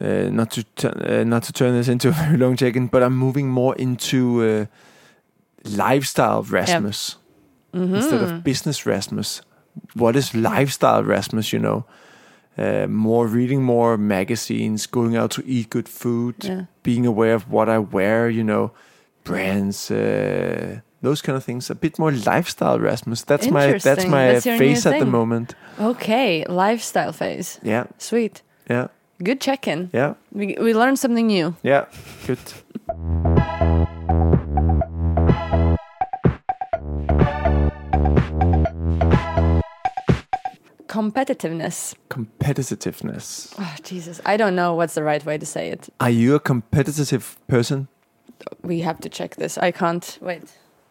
uh, 0.00 0.28
not 0.30 0.50
to 0.50 1.20
uh, 1.20 1.24
not 1.24 1.42
to 1.44 1.52
turn 1.52 1.72
this 1.72 1.88
into 1.88 2.08
a 2.08 2.12
very 2.12 2.36
long 2.36 2.56
check-in, 2.56 2.88
but 2.88 3.02
I'm 3.02 3.16
moving 3.16 3.48
more 3.48 3.74
into 3.76 4.42
uh, 4.42 4.66
lifestyle 5.64 6.42
Rasmus 6.42 7.16
instead 7.72 8.20
Mm-hmm. 8.20 8.36
of 8.36 8.42
business 8.44 8.84
Rasmus. 8.86 9.42
What 9.94 10.16
is 10.16 10.34
lifestyle 10.34 11.02
Rasmus? 11.04 11.52
You 11.52 11.58
know, 11.60 11.84
uh, 12.58 12.86
more 12.88 13.26
reading 13.26 13.62
more 13.62 13.96
magazines, 13.98 14.86
going 14.86 15.16
out 15.16 15.30
to 15.32 15.42
eat 15.46 15.70
good 15.70 15.88
food, 15.88 16.34
Yeah. 16.44 16.64
being 16.82 17.06
aware 17.06 17.34
of 17.34 17.42
what 17.50 17.68
I 17.68 17.78
wear. 17.78 18.28
You 18.30 18.44
know, 18.44 18.70
brands. 19.24 19.90
Those 21.06 21.22
kind 21.22 21.36
of 21.36 21.44
things. 21.44 21.70
A 21.70 21.76
bit 21.76 22.00
more 22.00 22.10
lifestyle 22.10 22.80
Rasmus. 22.80 23.22
That's 23.22 23.48
my 23.48 23.78
that's 23.78 24.06
my 24.06 24.32
That's 24.40 24.86
at 24.86 24.98
the 24.98 25.06
moment. 25.06 25.54
Okay, 25.78 26.44
lifestyle 26.48 27.12
phase. 27.12 27.60
Yeah, 27.62 27.84
Sweet. 27.98 28.42
yeah, 28.68 28.88
Good 29.22 29.40
check-in. 29.40 29.90
yeah. 29.92 30.14
We, 30.32 30.56
we 30.58 30.74
learned 30.74 30.98
something 30.98 31.28
new. 31.28 31.54
Yeah, 31.62 31.84
good. 32.26 32.40
Competitiveness. 40.88 41.94
Competitiveness. 42.10 43.54
Oh, 43.60 43.76
Jesus. 43.84 44.20
I 44.26 44.36
don't 44.36 44.56
know 44.56 44.74
what's 44.74 44.94
the 44.94 45.04
right 45.04 45.24
way 45.24 45.38
to 45.38 45.46
say 45.46 45.68
it. 45.68 45.88
Are 46.00 46.10
you 46.10 46.34
a 46.34 46.40
competitive 46.40 47.38
person? 47.46 47.86
We 48.62 48.80
have 48.80 48.98
to 49.02 49.08
check 49.08 49.36
this. 49.36 49.56
I 49.56 49.70
can't. 49.70 50.18
Wait. 50.20 50.42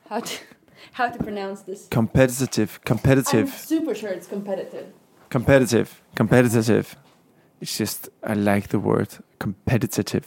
How 0.09 0.19
to, 0.19 0.37
how 0.93 1.09
to 1.09 1.17
pronounce 1.23 1.61
this? 1.61 1.87
Competitive, 1.89 2.79
Competitive. 2.85 3.47
I'm 3.47 3.57
super 3.57 3.95
sure 3.95 4.09
it's 4.09 4.27
competitive. 4.27 4.87
competitive, 5.29 6.01
competitive. 6.15 6.95
It's 7.61 7.77
just 7.77 8.09
I 8.23 8.33
like 8.33 8.67
the 8.67 8.79
word 8.79 9.09
competitive. 9.39 10.25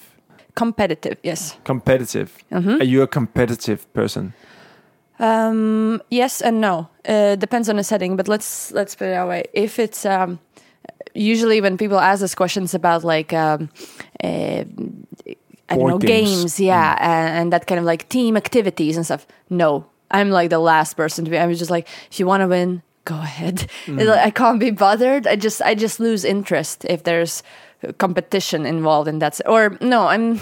Competitive, 0.54 1.18
yes. 1.22 1.56
Competitive. 1.64 2.30
Mhm. 2.50 2.80
Are 2.80 2.84
you 2.84 3.02
a 3.02 3.06
competitive 3.06 3.86
person? 3.92 4.32
Um, 5.20 6.00
yes 6.10 6.40
and 6.42 6.60
no. 6.60 6.88
Uh, 7.08 7.36
depends 7.36 7.68
on 7.68 7.76
the 7.76 7.84
setting, 7.84 8.16
but 8.16 8.28
let's 8.28 8.72
let's 8.72 8.94
put 8.96 9.06
it 9.08 9.10
that 9.10 9.28
way. 9.28 9.44
If 9.52 9.78
it's 9.78 10.04
um, 10.04 10.38
usually 11.14 11.60
when 11.60 11.76
people 11.76 11.98
ask 11.98 12.22
us 12.22 12.34
questions 12.34 12.74
about 12.74 13.04
like 13.04 13.32
um, 13.32 13.68
uh, 14.24 14.64
I 15.68 15.76
don't 15.76 15.88
know 15.88 15.98
games. 15.98 16.30
games, 16.30 16.60
yeah, 16.60 16.94
mm. 16.94 17.00
and, 17.02 17.38
and 17.38 17.52
that 17.52 17.66
kind 17.66 17.78
of 17.78 17.84
like 17.84 18.08
team 18.08 18.36
activities 18.36 18.96
and 18.96 19.04
stuff. 19.04 19.26
No, 19.50 19.86
I'm 20.10 20.30
like 20.30 20.50
the 20.50 20.58
last 20.58 20.96
person 20.96 21.24
to 21.24 21.30
be. 21.30 21.38
I 21.38 21.46
was 21.46 21.58
just 21.58 21.70
like, 21.70 21.88
if 22.10 22.18
you 22.18 22.26
want 22.26 22.40
to 22.40 22.48
win, 22.48 22.82
go 23.04 23.16
ahead. 23.16 23.68
Mm. 23.86 24.06
Like, 24.06 24.26
I 24.26 24.30
can't 24.30 24.60
be 24.60 24.70
bothered. 24.70 25.26
I 25.26 25.36
just 25.36 25.62
I 25.62 25.74
just 25.74 26.00
lose 26.00 26.24
interest 26.24 26.84
if 26.84 27.04
there's 27.04 27.42
competition 27.98 28.66
involved 28.66 29.08
in 29.08 29.18
that. 29.20 29.40
Or 29.46 29.76
no, 29.80 30.08
I'm 30.08 30.40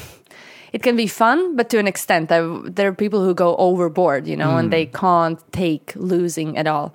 it 0.72 0.82
can 0.82 0.96
be 0.96 1.06
fun, 1.06 1.56
but 1.56 1.70
to 1.70 1.78
an 1.78 1.86
extent. 1.86 2.30
I, 2.30 2.40
there 2.64 2.88
are 2.88 2.94
people 2.94 3.24
who 3.24 3.34
go 3.34 3.56
overboard, 3.56 4.26
you 4.26 4.36
know, 4.36 4.56
and 4.56 4.68
mm. 4.68 4.72
they 4.72 4.86
can't 4.86 5.40
take 5.52 5.92
losing 5.96 6.56
at 6.56 6.66
all. 6.66 6.92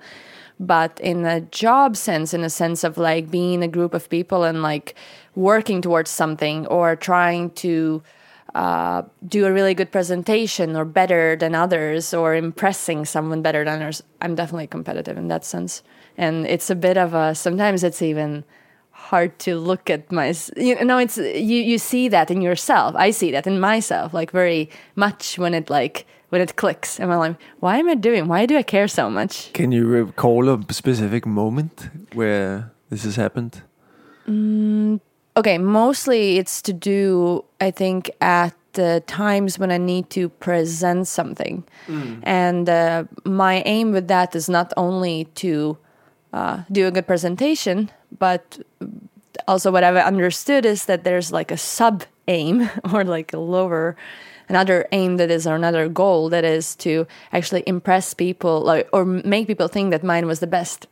But 0.60 1.00
in 1.00 1.26
a 1.26 1.40
job 1.40 1.96
sense, 1.96 2.32
in 2.32 2.44
a 2.44 2.50
sense 2.50 2.84
of 2.84 2.96
like 2.96 3.30
being 3.30 3.62
a 3.64 3.68
group 3.68 3.94
of 3.94 4.08
people 4.08 4.44
and 4.44 4.62
like 4.62 4.94
working 5.34 5.82
towards 5.82 6.10
something 6.10 6.66
or 6.66 6.94
trying 6.94 7.50
to 7.50 8.02
uh, 8.54 9.02
do 9.26 9.46
a 9.46 9.52
really 9.52 9.74
good 9.74 9.90
presentation 9.90 10.76
or 10.76 10.84
better 10.84 11.36
than 11.36 11.54
others 11.54 12.12
or 12.12 12.34
impressing 12.34 13.04
someone 13.04 13.40
better 13.42 13.64
than 13.64 13.80
others, 13.80 14.02
I'm 14.20 14.34
definitely 14.34 14.66
competitive 14.66 15.16
in 15.16 15.28
that 15.28 15.44
sense. 15.44 15.82
And 16.18 16.46
it's 16.46 16.68
a 16.68 16.74
bit 16.74 16.98
of 16.98 17.14
a 17.14 17.34
sometimes 17.34 17.82
it's 17.82 18.02
even 18.02 18.44
hard 18.90 19.38
to 19.40 19.58
look 19.58 19.90
at 19.90 20.12
my 20.12 20.34
you 20.56 20.84
know 20.84 20.98
it's 20.98 21.16
you 21.16 21.58
you 21.70 21.78
see 21.78 22.08
that 22.08 22.30
in 22.30 22.40
yourself 22.40 22.94
i 22.94 23.10
see 23.10 23.32
that 23.32 23.46
in 23.46 23.58
myself 23.58 24.14
like 24.14 24.30
very 24.30 24.70
much 24.94 25.38
when 25.38 25.54
it 25.54 25.68
like 25.68 26.06
when 26.28 26.40
it 26.40 26.54
clicks 26.56 27.00
and 27.00 27.12
i'm 27.12 27.18
like 27.18 27.36
why 27.58 27.78
am 27.78 27.88
i 27.88 27.94
doing 27.94 28.28
why 28.28 28.46
do 28.46 28.56
i 28.56 28.62
care 28.62 28.86
so 28.86 29.10
much 29.10 29.52
Can 29.54 29.72
you 29.72 29.86
recall 29.86 30.48
a 30.48 30.72
specific 30.72 31.26
moment 31.26 31.90
where 32.12 32.70
this 32.90 33.04
has 33.04 33.16
happened? 33.16 33.62
Okay 35.36 35.58
mostly 35.58 36.38
it's 36.38 36.62
to 36.62 36.72
do 36.72 37.44
i 37.60 37.70
think 37.70 38.10
at 38.20 38.54
the 38.72 39.02
times 39.06 39.58
when 39.58 39.70
i 39.70 39.76
need 39.78 40.08
to 40.10 40.28
present 40.28 41.06
something. 41.06 41.62
And 42.22 42.68
uh, 42.68 43.04
my 43.24 43.62
aim 43.66 43.92
with 43.92 44.08
that 44.08 44.34
is 44.34 44.48
not 44.48 44.72
only 44.78 45.24
to 45.34 45.76
uh, 46.32 46.62
do 46.72 46.86
a 46.86 46.90
good 46.90 47.06
presentation 47.06 47.90
but 48.18 48.58
also 49.48 49.70
what 49.70 49.84
i've 49.84 49.96
understood 49.96 50.64
is 50.64 50.86
that 50.86 51.04
there's 51.04 51.32
like 51.32 51.50
a 51.50 51.56
sub 51.56 52.04
aim 52.28 52.70
or 52.92 53.04
like 53.04 53.32
a 53.32 53.38
lower 53.38 53.96
another 54.48 54.86
aim 54.92 55.16
that 55.16 55.30
is 55.30 55.46
or 55.46 55.54
another 55.54 55.88
goal 55.88 56.28
that 56.28 56.44
is 56.44 56.74
to 56.76 57.06
actually 57.32 57.62
impress 57.66 58.14
people 58.14 58.60
like 58.60 58.88
or 58.92 59.04
make 59.04 59.46
people 59.46 59.68
think 59.68 59.90
that 59.90 60.02
mine 60.02 60.26
was 60.26 60.40
the 60.40 60.46
best 60.46 60.86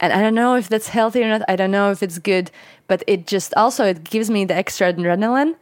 and 0.00 0.12
I 0.12 0.20
don't 0.22 0.34
know 0.34 0.56
if 0.56 0.68
that's 0.68 0.88
healthy 0.88 1.22
or 1.22 1.28
not. 1.28 1.42
I 1.48 1.56
don't 1.56 1.70
know 1.70 1.90
if 1.90 2.02
it's 2.02 2.18
good, 2.18 2.50
but 2.88 3.02
it 3.06 3.26
just 3.26 3.54
also 3.54 3.84
it 3.84 4.04
gives 4.04 4.30
me 4.30 4.44
the 4.44 4.54
extra 4.54 4.92
adrenaline 4.92 5.54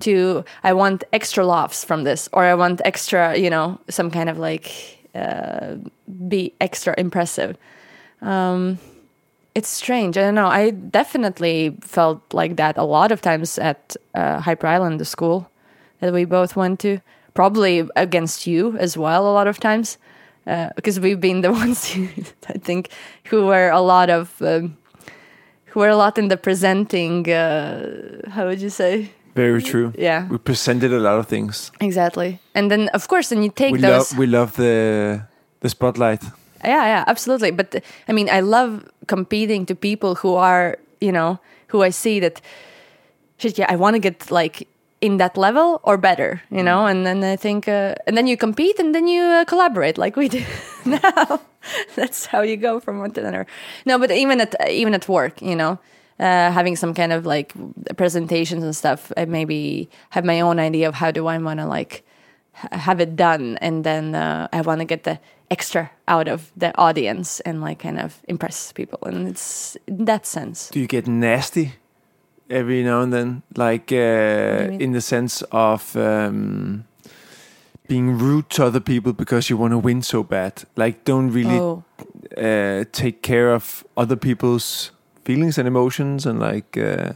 to 0.00 0.44
I 0.64 0.72
want 0.74 1.04
extra 1.12 1.46
laughs 1.46 1.84
from 1.84 2.04
this, 2.04 2.28
or 2.32 2.44
I 2.44 2.54
want 2.54 2.82
extra, 2.84 3.36
you 3.36 3.48
know, 3.48 3.78
some 3.88 4.10
kind 4.10 4.28
of 4.28 4.38
like 4.38 4.98
uh, 5.14 5.76
be 6.28 6.52
extra 6.60 6.94
impressive. 6.98 7.56
Um, 8.20 8.78
it's 9.54 9.68
strange. 9.68 10.16
I 10.16 10.22
don't 10.22 10.34
know. 10.34 10.46
I 10.46 10.70
definitely 10.70 11.76
felt 11.80 12.20
like 12.32 12.56
that 12.56 12.76
a 12.76 12.84
lot 12.84 13.12
of 13.12 13.20
times 13.20 13.58
at 13.58 13.96
uh, 14.14 14.40
Hyper 14.40 14.66
Island, 14.66 15.00
the 15.00 15.04
school 15.04 15.50
that 16.00 16.12
we 16.12 16.24
both 16.24 16.56
went 16.56 16.80
to. 16.80 17.00
Probably 17.34 17.88
against 17.96 18.46
you 18.46 18.76
as 18.76 18.96
well, 18.96 19.26
a 19.26 19.32
lot 19.32 19.46
of 19.46 19.58
times 19.58 19.96
because 20.76 20.98
we've 21.00 21.20
been 21.20 21.40
the 21.42 21.52
ones 21.62 21.88
who, 21.92 22.08
I 22.48 22.58
think 22.58 22.88
who 23.30 23.46
were 23.46 23.70
a 23.70 23.80
lot 23.80 24.10
of 24.10 24.40
um, 24.42 24.76
who 25.66 25.80
were 25.80 25.88
a 25.88 25.96
lot 25.96 26.18
in 26.18 26.28
the 26.28 26.36
presenting. 26.36 27.30
Uh, 27.30 28.30
how 28.30 28.46
would 28.46 28.60
you 28.60 28.70
say? 28.70 29.10
Very 29.34 29.62
true. 29.62 29.92
Yeah. 29.98 30.28
We 30.28 30.36
presented 30.38 30.92
a 30.92 30.98
lot 30.98 31.18
of 31.18 31.26
things. 31.26 31.70
Exactly, 31.80 32.38
and 32.54 32.70
then 32.70 32.88
of 32.92 33.06
course, 33.08 33.28
then 33.30 33.42
you 33.42 33.50
take 33.50 33.72
We 33.72 33.80
those. 33.80 34.12
love 34.12 34.18
we 34.18 34.26
love 34.26 34.56
the 34.56 35.22
the 35.60 35.68
spotlight. 35.68 36.22
yeah, 36.64 36.86
yeah, 36.86 37.04
absolutely. 37.06 37.50
But 37.52 37.74
uh, 37.74 37.80
I 38.08 38.12
mean, 38.12 38.28
I 38.28 38.40
love 38.40 38.84
competing 39.06 39.66
to 39.66 39.74
people 39.74 40.14
who 40.16 40.34
are, 40.36 40.76
you 41.00 41.12
know, 41.12 41.38
who 41.68 41.82
I 41.82 41.90
see 41.90 42.20
that 42.20 42.40
shit. 43.38 43.56
Yeah, 43.58 43.72
I 43.72 43.76
want 43.76 43.94
to 43.94 44.00
get 44.00 44.30
like 44.30 44.66
in 45.02 45.18
that 45.18 45.36
level 45.36 45.80
or 45.82 45.98
better, 45.98 46.40
you 46.50 46.62
know. 46.62 46.86
And 46.86 47.04
then 47.04 47.22
I 47.24 47.36
think, 47.36 47.68
uh, 47.68 47.94
and 48.06 48.16
then 48.16 48.26
you 48.26 48.36
compete, 48.36 48.78
and 48.78 48.94
then 48.94 49.06
you 49.06 49.22
uh, 49.22 49.44
collaborate 49.44 49.98
like 49.98 50.16
we 50.16 50.28
do 50.28 50.42
now. 50.86 51.40
That's 51.96 52.26
how 52.26 52.42
you 52.42 52.56
go 52.56 52.80
from 52.80 53.00
one 53.00 53.10
to 53.12 53.20
another. 53.20 53.46
No, 53.84 53.98
but 53.98 54.10
even 54.10 54.40
at 54.40 54.54
even 54.70 54.94
at 54.94 55.08
work, 55.08 55.42
you 55.42 55.56
know. 55.56 55.78
Uh, 56.20 56.52
having 56.52 56.76
some 56.76 56.94
kind 56.94 57.12
of 57.12 57.26
like 57.26 57.52
presentations 57.96 58.62
and 58.62 58.76
stuff, 58.76 59.10
I 59.16 59.24
maybe 59.24 59.88
have 60.10 60.24
my 60.24 60.40
own 60.40 60.60
idea 60.60 60.88
of 60.88 60.94
how 60.94 61.10
do 61.10 61.26
I 61.26 61.38
want 61.38 61.58
to 61.58 61.66
like 61.66 62.04
have 62.70 63.00
it 63.00 63.16
done 63.16 63.56
and 63.60 63.82
then 63.82 64.14
uh, 64.14 64.46
i 64.52 64.60
want 64.60 64.78
to 64.78 64.84
get 64.84 65.04
the 65.04 65.18
extra 65.50 65.90
out 66.06 66.28
of 66.28 66.52
the 66.56 66.76
audience 66.76 67.40
and 67.40 67.60
like 67.60 67.78
kind 67.78 67.98
of 67.98 68.20
impress 68.28 68.72
people 68.72 68.98
and 69.02 69.28
it's 69.28 69.76
in 69.86 70.04
that 70.04 70.26
sense 70.26 70.68
Do 70.68 70.80
you 70.80 70.86
get 70.86 71.06
nasty 71.06 71.72
every 72.52 72.82
now 72.84 73.00
and 73.02 73.12
then, 73.12 73.42
like 73.56 73.92
uh, 73.92 74.78
in 74.84 74.92
the 74.92 75.00
sense 75.00 75.42
of 75.50 75.96
um, 75.96 76.84
being 77.88 78.18
rude 78.18 78.48
to 78.50 78.64
other 78.66 78.80
people 78.80 79.12
because 79.12 79.50
you 79.50 79.56
want 79.60 79.72
to 79.72 79.78
win 79.78 80.02
so 80.02 80.22
bad? 80.22 80.64
Like, 80.76 81.04
don't 81.04 81.30
really 81.32 81.58
oh 81.60 81.82
uh, 82.36 82.84
take 82.92 83.22
care 83.22 83.54
of 83.54 83.84
other 83.96 84.16
people's 84.16 84.92
feelings 85.24 85.58
and 85.58 85.66
emotions, 85.68 86.26
and 86.26 86.40
like, 86.40 86.76
uh, 86.76 87.12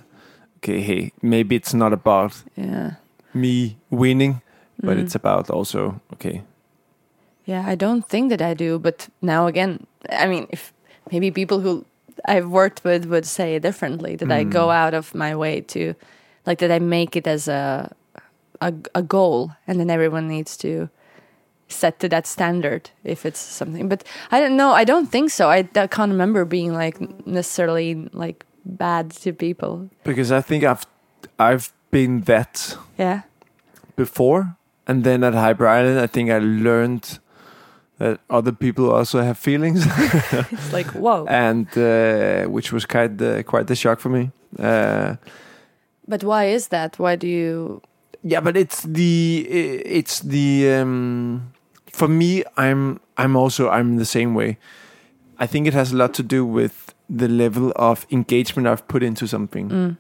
okay, 0.59 0.81
hey, 0.81 1.13
maybe 1.23 1.55
it's 1.57 1.75
not 1.75 1.93
about 1.93 2.43
yeah 2.57 2.91
me 3.35 3.77
winning, 3.91 4.41
but 4.83 4.97
Mm. 4.97 5.03
it's 5.03 5.15
about 5.15 5.51
also 5.51 6.01
okay. 6.13 6.43
yeah 7.49 7.73
i 7.73 7.77
don't 7.77 8.03
think 8.09 8.29
that 8.31 8.43
i 8.43 8.55
do 8.55 8.79
but 8.79 9.09
now 9.23 9.47
again 9.47 9.87
i 10.11 10.27
mean 10.27 10.47
if 10.51 10.73
maybe 11.13 11.31
people 11.31 11.61
who 11.61 11.85
i've 12.25 12.49
worked 12.49 12.83
with 12.85 13.05
would 13.07 13.27
say 13.27 13.59
differently. 13.59 14.17
That 14.17 14.33
i 14.33 14.45
go 14.45 14.67
hmm. 14.67 14.71
out 14.71 14.95
of 14.95 15.15
my 15.15 15.37
way 15.37 15.61
to 15.61 15.95
like 16.47 16.59
that 16.59 16.73
i 16.73 16.79
make 16.79 17.17
it 17.17 17.27
as 17.27 17.49
a 17.49 17.95
a, 18.61 18.75
a 18.95 19.03
goal? 19.03 19.53
And 19.67 19.81
then 19.81 19.91
everyone 19.91 20.29
needs 20.29 20.57
to 20.59 20.89
set 21.69 21.99
to 22.01 22.09
that 22.09 22.27
standard 22.27 22.91
if 23.05 23.27
it's 23.27 23.41
something. 23.41 23.89
But 23.89 24.05
i 24.31 24.41
don't 24.41 24.57
know. 24.57 24.71
I 24.71 24.85
don't 24.85 25.07
think 25.07 25.31
so. 25.31 25.51
I, 25.51 25.69
I 25.75 25.87
can't 25.87 26.13
remember 26.13 26.45
being 26.45 26.73
like 26.73 27.27
necessarily 27.27 28.09
like 28.13 28.45
bad 28.65 29.11
to 29.23 29.33
people. 29.33 29.89
Because 30.05 30.33
I 30.33 30.41
think 30.41 30.65
I've 30.65 30.87
I've 31.39 31.73
been 31.91 32.23
that 32.23 32.77
yeah. 32.99 33.23
before, 33.97 34.57
and 34.87 35.05
then 35.05 35.25
at 35.25 35.35
Hyper 35.35 35.67
Island, 35.67 35.99
I 35.99 36.07
think 36.07 36.31
I 36.31 36.39
learned 36.39 37.19
that 37.99 38.21
other 38.29 38.53
people 38.53 38.91
also 38.91 39.21
have 39.23 39.39
feelings, 39.39 39.85
it's 40.53 40.73
like 40.73 40.87
whoa 40.89 41.27
and 41.27 41.67
uh, 41.79 42.45
which 42.45 42.73
was 42.73 42.87
quite 42.87 43.19
the, 43.19 43.43
quite 43.45 43.67
the 43.67 43.77
shock 43.77 44.01
for 44.01 44.09
me. 44.11 44.31
Uh, 44.59 45.17
but 46.09 46.23
why 46.23 46.45
is 46.45 46.69
that 46.69 46.99
why 46.99 47.17
do 47.17 47.27
you 47.27 47.83
yeah, 48.27 48.41
but 48.41 48.57
it's 48.57 48.83
the 48.83 49.47
it's 49.49 50.19
the 50.21 50.73
um, 50.73 51.53
for 51.87 52.09
me. 52.09 52.43
I'm 52.57 53.01
I'm 53.17 53.37
also 53.37 53.69
I'm 53.69 53.99
the 53.99 54.05
same 54.05 54.35
way. 54.35 54.59
I 55.39 55.47
think 55.47 55.69
it 55.69 55.75
has 55.75 55.93
a 55.93 55.97
lot 55.97 56.13
to 56.15 56.25
do 56.25 56.45
with 56.45 56.93
the 57.09 57.29
level 57.29 57.73
of 57.77 58.05
engagement 58.11 58.67
I've 58.67 58.89
put 58.89 59.05
into 59.05 59.29
something. 59.29 59.69
Mm. 59.69 59.97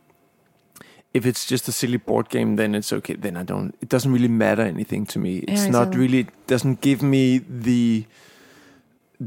If 1.17 1.25
it's 1.31 1.45
just 1.53 1.69
a 1.69 1.73
silly 1.73 1.99
board 2.09 2.29
game, 2.29 2.57
then 2.57 2.75
it's 2.75 2.93
okay. 2.93 3.15
Then 3.17 3.37
I 3.37 3.45
don't. 3.53 3.75
It 3.81 3.89
doesn't 3.95 4.13
really 4.17 4.29
matter 4.45 4.63
anything 4.75 5.07
to 5.13 5.19
me. 5.19 5.33
It's 5.53 5.65
Yeah, 5.65 5.71
not 5.79 5.83
exactly. 5.89 6.01
really. 6.01 6.19
It 6.21 6.47
doesn't 6.53 6.81
give 6.89 7.03
me 7.03 7.23
the 7.67 8.05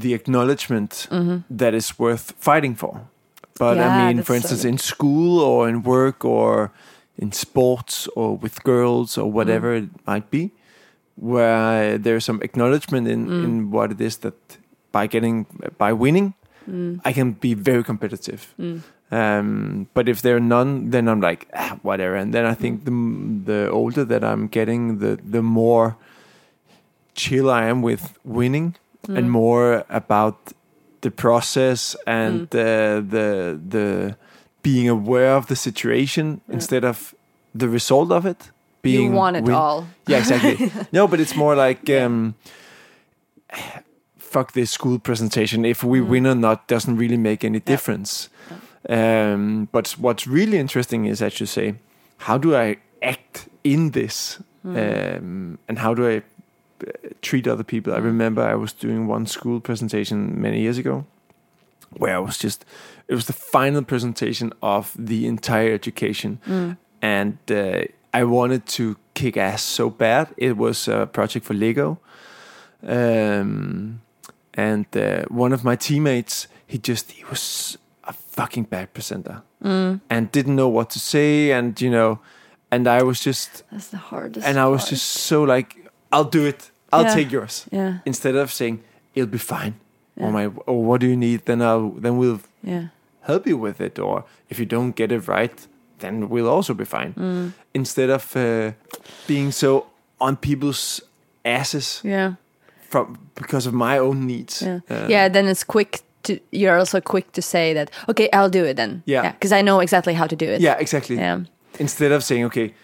the 0.02 0.14
acknowledgement 0.14 1.06
Mm-hmm. 1.10 1.38
that 1.58 1.74
is 1.74 1.98
worth 1.98 2.32
fighting 2.38 2.76
for. 2.76 2.92
But 3.58 3.76
Yeah, 3.76 3.88
I 3.88 4.12
mean, 4.14 4.22
for 4.22 4.34
instance, 4.36 4.62
good. 4.62 4.68
in 4.72 4.78
school 4.78 5.40
or 5.40 5.68
in 5.68 5.82
work 5.82 6.24
or 6.24 6.70
in 7.18 7.32
sports 7.32 8.08
or 8.16 8.36
with 8.42 8.62
girls 8.64 9.18
or 9.18 9.26
whatever 9.32 9.74
Mm. 9.74 9.82
it 9.82 9.88
might 10.06 10.30
be, 10.30 10.42
where 11.16 11.98
there's 11.98 12.24
some 12.24 12.40
acknowledgement 12.42 13.08
in, 13.08 13.26
Mm. 13.26 13.44
in 13.44 13.70
what 13.70 13.90
it 13.92 14.00
is 14.00 14.16
that 14.18 14.34
by 14.92 15.06
getting 15.06 15.46
by 15.78 15.92
winning, 15.92 16.34
Mm. 16.70 17.00
I 17.04 17.12
can 17.12 17.32
be 17.40 17.54
very 17.54 17.82
competitive. 17.82 18.40
Um, 19.12 19.86
but 19.94 20.08
if 20.08 20.22
there 20.22 20.36
are 20.36 20.40
none, 20.40 20.90
then 20.90 21.08
I'm 21.08 21.20
like 21.20 21.48
ah, 21.54 21.78
whatever. 21.82 22.14
And 22.16 22.32
then 22.32 22.44
I 22.46 22.54
think 22.54 22.84
the 22.84 22.92
the 23.52 23.70
older 23.70 24.04
that 24.04 24.22
I'm 24.22 24.46
getting, 24.48 24.98
the 24.98 25.18
the 25.30 25.42
more 25.42 25.96
chill 27.14 27.50
I 27.50 27.64
am 27.70 27.82
with 27.82 28.02
winning, 28.24 28.74
Mm. 29.08 29.16
and 29.18 29.30
more 29.30 29.84
about 29.88 30.36
the 31.00 31.10
process 31.10 31.96
and 32.06 32.48
the 32.50 33.02
the 33.10 33.58
the 33.70 34.16
being 34.62 34.88
aware 34.90 35.34
of 35.36 35.46
the 35.46 35.56
situation 35.56 36.40
instead 36.48 36.84
of 36.84 37.14
the 37.54 37.66
result 37.66 38.12
of 38.12 38.26
it. 38.26 38.50
Being 38.82 39.10
you 39.12 39.16
want 39.16 39.36
it 39.36 39.44
win- 39.44 39.54
all 39.54 39.86
yeah, 40.06 40.18
exactly. 40.18 40.70
no, 40.92 41.08
but 41.08 41.18
it's 41.18 41.34
more 41.34 41.56
like 41.56 41.88
um, 41.90 42.34
fuck 44.18 44.52
this 44.52 44.70
school 44.70 44.98
presentation. 44.98 45.64
If 45.64 45.82
we 45.82 46.00
win 46.00 46.26
or 46.26 46.34
not 46.34 46.66
doesn't 46.68 46.96
really 46.96 47.16
make 47.18 47.44
any 47.44 47.60
difference. 47.60 48.28
Um, 48.88 49.68
but 49.72 49.90
what's 49.98 50.26
really 50.26 50.58
interesting 50.58 51.04
is, 51.04 51.20
as 51.22 51.38
you 51.38 51.46
say, 51.46 51.74
how 52.18 52.38
do 52.38 52.56
I 52.56 52.76
act 53.02 53.48
in 53.62 53.90
this, 53.90 54.38
um, 54.64 55.58
and 55.68 55.78
how 55.78 55.94
do 55.94 56.08
I 56.08 56.16
uh, 56.16 56.92
treat 57.20 57.46
other 57.46 57.64
people? 57.64 57.92
I 57.92 57.98
remember 57.98 58.42
I 58.42 58.54
was 58.54 58.72
doing 58.72 59.06
one 59.06 59.26
school 59.26 59.60
presentation 59.60 60.40
many 60.40 60.60
years 60.60 60.78
ago, 60.78 61.04
where 61.98 62.16
I 62.16 62.18
was 62.18 62.38
just 62.38 62.64
it 63.08 63.14
was 63.14 63.26
the 63.26 63.32
final 63.32 63.82
presentation 63.82 64.52
of 64.62 64.94
the 64.98 65.26
entire 65.26 65.72
education, 65.74 66.38
and 67.02 67.38
uh, 67.50 67.82
I 68.14 68.24
wanted 68.24 68.66
to 68.66 68.96
kick 69.14 69.36
ass 69.36 69.62
so 69.62 69.90
bad. 69.90 70.28
It 70.36 70.56
was 70.56 70.88
a 70.88 71.06
project 71.06 71.44
for 71.46 71.54
Lego, 71.54 71.98
um, 72.82 74.00
and 74.54 74.86
uh, 74.96 75.24
one 75.28 75.52
of 75.52 75.64
my 75.64 75.76
teammates, 75.76 76.48
he 76.66 76.78
just 76.78 77.12
he 77.12 77.24
was 77.24 77.78
fucking 78.40 78.64
bad 78.70 78.86
presenter 78.96 79.36
and 80.10 80.32
didn't 80.32 80.56
know 80.56 80.68
what 80.68 80.88
to 80.90 80.98
say, 80.98 81.52
and 81.52 81.80
you 81.80 81.90
know, 81.90 82.18
and 82.70 82.86
I 82.88 83.02
was 83.02 83.18
just 83.26 83.62
That's 83.72 83.88
the 83.88 83.98
hardest. 84.10 84.46
and 84.46 84.56
I 84.58 84.66
was 84.74 84.82
part. 84.82 84.90
just 84.90 85.06
so 85.28 85.42
like, 85.54 85.70
I'll 86.12 86.30
do 86.38 86.46
it. 86.46 86.70
I'll 86.92 87.04
Yeah. 87.04 87.14
take 87.14 87.30
yours. 87.32 87.66
Yeah. 87.70 87.92
Instead 88.04 88.36
of 88.36 88.50
saying 88.50 88.76
it'll 89.14 89.30
be 89.30 89.44
fine, 89.56 89.74
or 90.16 90.30
my 90.32 90.46
or 90.66 90.84
what 90.88 91.00
do 91.00 91.06
you 91.06 91.16
need? 91.16 91.40
Then 91.44 91.60
I'll 91.62 91.90
then 92.02 92.14
we'll 92.20 92.40
yeah. 92.62 92.84
help 93.28 93.46
you 93.46 93.58
with 93.66 93.80
it. 93.80 93.98
Or 93.98 94.24
if 94.50 94.58
you 94.58 94.66
don't 94.66 94.92
get 94.96 95.12
it 95.12 95.28
right, 95.28 95.68
then 95.98 96.28
we'll 96.30 96.48
also 96.48 96.74
be 96.74 96.84
fine. 96.84 97.12
Mm. 97.14 97.52
Instead 97.74 98.10
of 98.10 98.36
uh, 98.36 98.72
being 99.26 99.52
so 99.52 99.84
on 100.18 100.36
people's 100.36 101.02
asses 101.44 102.00
Yeah. 102.04 102.32
from 102.88 103.18
because 103.34 103.68
of 103.68 103.74
my 103.74 103.98
own 103.98 104.26
needs. 104.26 104.62
Yeah. 104.62 104.80
Uh, 104.90 105.06
yeah, 105.10 105.28
then 105.32 105.46
it's 105.48 105.64
quick 105.64 106.00
to 106.22 106.38
you're 106.50 106.78
also 106.78 107.00
quick 107.00 107.32
to 107.32 107.42
say 107.42 107.74
that, 107.74 107.90
okay, 108.08 108.28
I'll 108.32 108.50
do 108.50 108.64
it 108.64 108.76
then. 108.76 109.02
Yeah. 109.06 109.32
Because 109.32 109.52
I 109.52 109.62
know 109.62 109.80
exactly 109.80 110.14
how 110.14 110.26
to 110.26 110.36
do 110.36 110.46
it. 110.46 110.60
Yeah, 110.60 110.76
exactly. 110.78 111.16
Yeah. 111.16 111.40
Instead 111.78 112.12
of 112.12 112.22
saying, 112.22 112.44
okay, 112.46 112.74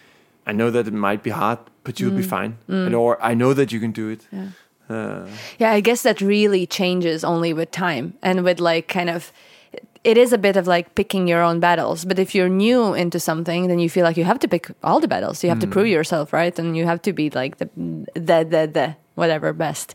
I 0.47 0.53
know 0.53 0.71
that 0.71 0.87
it 0.87 0.93
might 0.93 1.23
be 1.23 1.29
hard, 1.31 1.59
but 1.83 1.99
you'll 1.99 2.15
be 2.17 2.23
Mm. 2.23 2.29
fine, 2.29 2.57
and, 2.67 2.95
or 2.95 3.17
I 3.21 3.33
know 3.35 3.53
that 3.53 3.71
you 3.71 3.79
can 3.79 3.91
do 3.91 4.09
it. 4.09 4.27
Uh, 4.89 5.27
Yeah, 5.59 5.71
I 5.77 5.81
guess 5.81 6.01
that 6.03 6.21
really 6.21 6.65
changes 6.65 7.23
only 7.23 7.53
with 7.53 7.71
time 7.71 8.13
and 8.21 8.43
with 8.43 8.59
like 8.59 8.87
kind 8.87 9.09
of 9.09 9.31
it 10.03 10.17
is 10.17 10.31
a 10.33 10.37
bit 10.37 10.55
of 10.57 10.65
like 10.67 10.95
picking 10.95 11.27
your 11.29 11.41
own 11.43 11.59
battles. 11.59 12.05
But 12.05 12.17
if 12.19 12.33
you're 12.33 12.47
new 12.49 12.93
into 12.93 13.19
something, 13.19 13.67
then 13.67 13.79
you 13.79 13.89
feel 13.89 14.05
like 14.07 14.15
you 14.19 14.23
have 14.25 14.39
to 14.39 14.47
pick 14.47 14.69
all 14.81 14.99
the 15.01 15.07
battles. 15.07 15.43
You 15.43 15.49
have 15.49 15.59
to 15.59 15.67
prove 15.67 15.87
yourself, 15.87 16.31
right? 16.31 16.57
And 16.59 16.77
you 16.77 16.85
have 16.85 17.01
to 17.01 17.11
be 17.13 17.29
like 17.29 17.57
the 17.57 17.67
the 18.13 18.45
the, 18.49 18.69
the 18.73 18.95
whatever 19.15 19.51
best. 19.53 19.93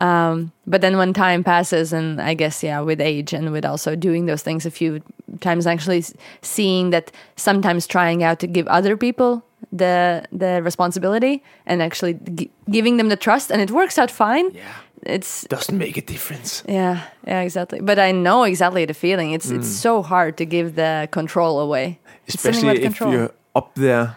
Um, 0.00 0.52
but 0.66 0.80
then 0.80 0.96
when 0.96 1.12
time 1.12 1.44
passes, 1.44 1.92
and 1.92 2.20
I 2.20 2.34
guess 2.34 2.62
yeah, 2.62 2.80
with 2.80 3.00
age 3.00 3.32
and 3.32 3.52
with 3.52 3.64
also 3.64 3.94
doing 3.96 4.26
those 4.26 4.42
things 4.42 4.66
a 4.66 4.70
few 4.70 5.00
times, 5.40 5.66
actually 5.66 6.04
seeing 6.40 6.90
that 6.90 7.12
sometimes 7.36 7.86
trying 7.86 8.22
out 8.22 8.38
to 8.40 8.46
give 8.46 8.66
other 8.68 8.96
people 8.96 9.42
the 9.72 10.24
the 10.32 10.60
responsibility 10.62 11.42
and 11.66 11.82
actually 11.82 12.14
gi- 12.34 12.50
giving 12.70 12.96
them 12.96 13.08
the 13.08 13.16
trust, 13.16 13.50
and 13.50 13.60
it 13.60 13.70
works 13.70 13.98
out 13.98 14.10
fine. 14.10 14.50
yeah, 14.54 14.72
It's 15.14 15.44
doesn't 15.48 15.78
make 15.78 15.96
a 15.98 16.02
difference. 16.02 16.62
yeah, 16.68 17.02
yeah, 17.26 17.42
exactly. 17.44 17.80
But 17.80 17.98
I 17.98 18.12
know 18.12 18.44
exactly 18.44 18.86
the 18.86 18.94
feeling. 18.94 19.32
It's 19.34 19.50
it's 19.50 19.68
so 19.68 20.02
hard 20.02 20.36
to 20.36 20.44
give 20.46 20.74
the 20.74 21.08
control 21.10 21.60
away. 21.60 21.98
Especially 22.28 22.76
if 22.78 22.82
control. 22.82 23.12
you're 23.12 23.30
up 23.54 23.74
there 23.74 24.16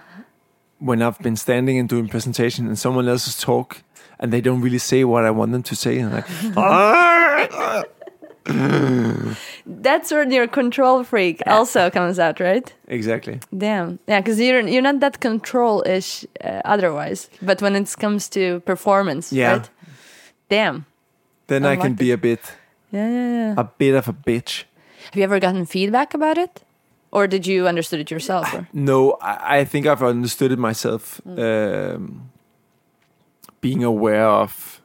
when 0.80 1.02
I've 1.02 1.20
been 1.20 1.36
standing 1.36 1.80
and 1.80 1.90
doing 1.90 2.08
presentation 2.10 2.68
and 2.68 2.78
someone 2.78 3.08
else's 3.10 3.40
talk 3.40 3.82
and 4.20 4.32
they 4.34 4.42
don't 4.42 4.62
really 4.62 4.78
say 4.80 5.04
what 5.04 5.24
I 5.26 5.32
want 5.32 5.52
them 5.52 5.64
to 5.64 5.76
say 5.76 6.00
and 6.00 6.08
I'm 6.10 6.16
like 6.16 6.28
"Ah!" 6.58 7.84
That's 9.66 10.12
where 10.12 10.30
your 10.30 10.48
control 10.48 11.04
freak 11.04 11.42
also 11.48 11.90
comes 11.90 12.20
out, 12.20 12.40
right? 12.40 12.72
exactly 12.88 13.40
Damn. 13.58 13.98
Yeah, 14.08 14.20
because 14.22 14.40
you're 14.40 14.68
you're 14.68 14.84
not 14.84 15.00
that 15.00 15.20
control-ish 15.20 16.26
uh, 16.44 16.62
otherwise. 16.66 17.30
But 17.42 17.62
when 17.62 17.76
it 17.76 17.96
comes 18.00 18.30
to 18.30 18.60
performance, 18.62 19.34
Yeah. 19.34 19.52
right? 19.52 19.70
Damn. 20.50 20.86
then 21.48 21.66
I 21.66 21.72
I, 21.72 21.76
can 21.78 21.94
be 21.96 22.12
a 22.12 22.18
bit 22.18 22.40
Yeah, 22.92 23.10
yeah, 23.10 23.30
yeah. 23.38 23.54
a 23.58 23.64
bit 23.64 23.96
of 23.96 24.08
a 24.08 24.14
bitch 24.14 24.64
Have 25.06 25.16
you 25.18 25.24
ever 25.24 25.40
gotten 25.40 25.66
feedback 25.66 26.14
about 26.14 26.38
it, 26.38 26.62
or 27.12 27.28
did 27.28 27.48
you 27.48 27.68
understood 27.68 28.00
it 28.00 28.12
yourself? 28.12 28.54
Or? 28.54 28.68
no 28.74 29.18
I, 29.22 29.60
I 29.60 29.66
think 29.66 29.86
I've 29.88 30.04
understood 30.04 30.52
it 30.52 30.60
myself 30.60 31.20
um, 31.26 32.30
being 33.66 33.84
aware 33.84 34.28
of 34.44 34.82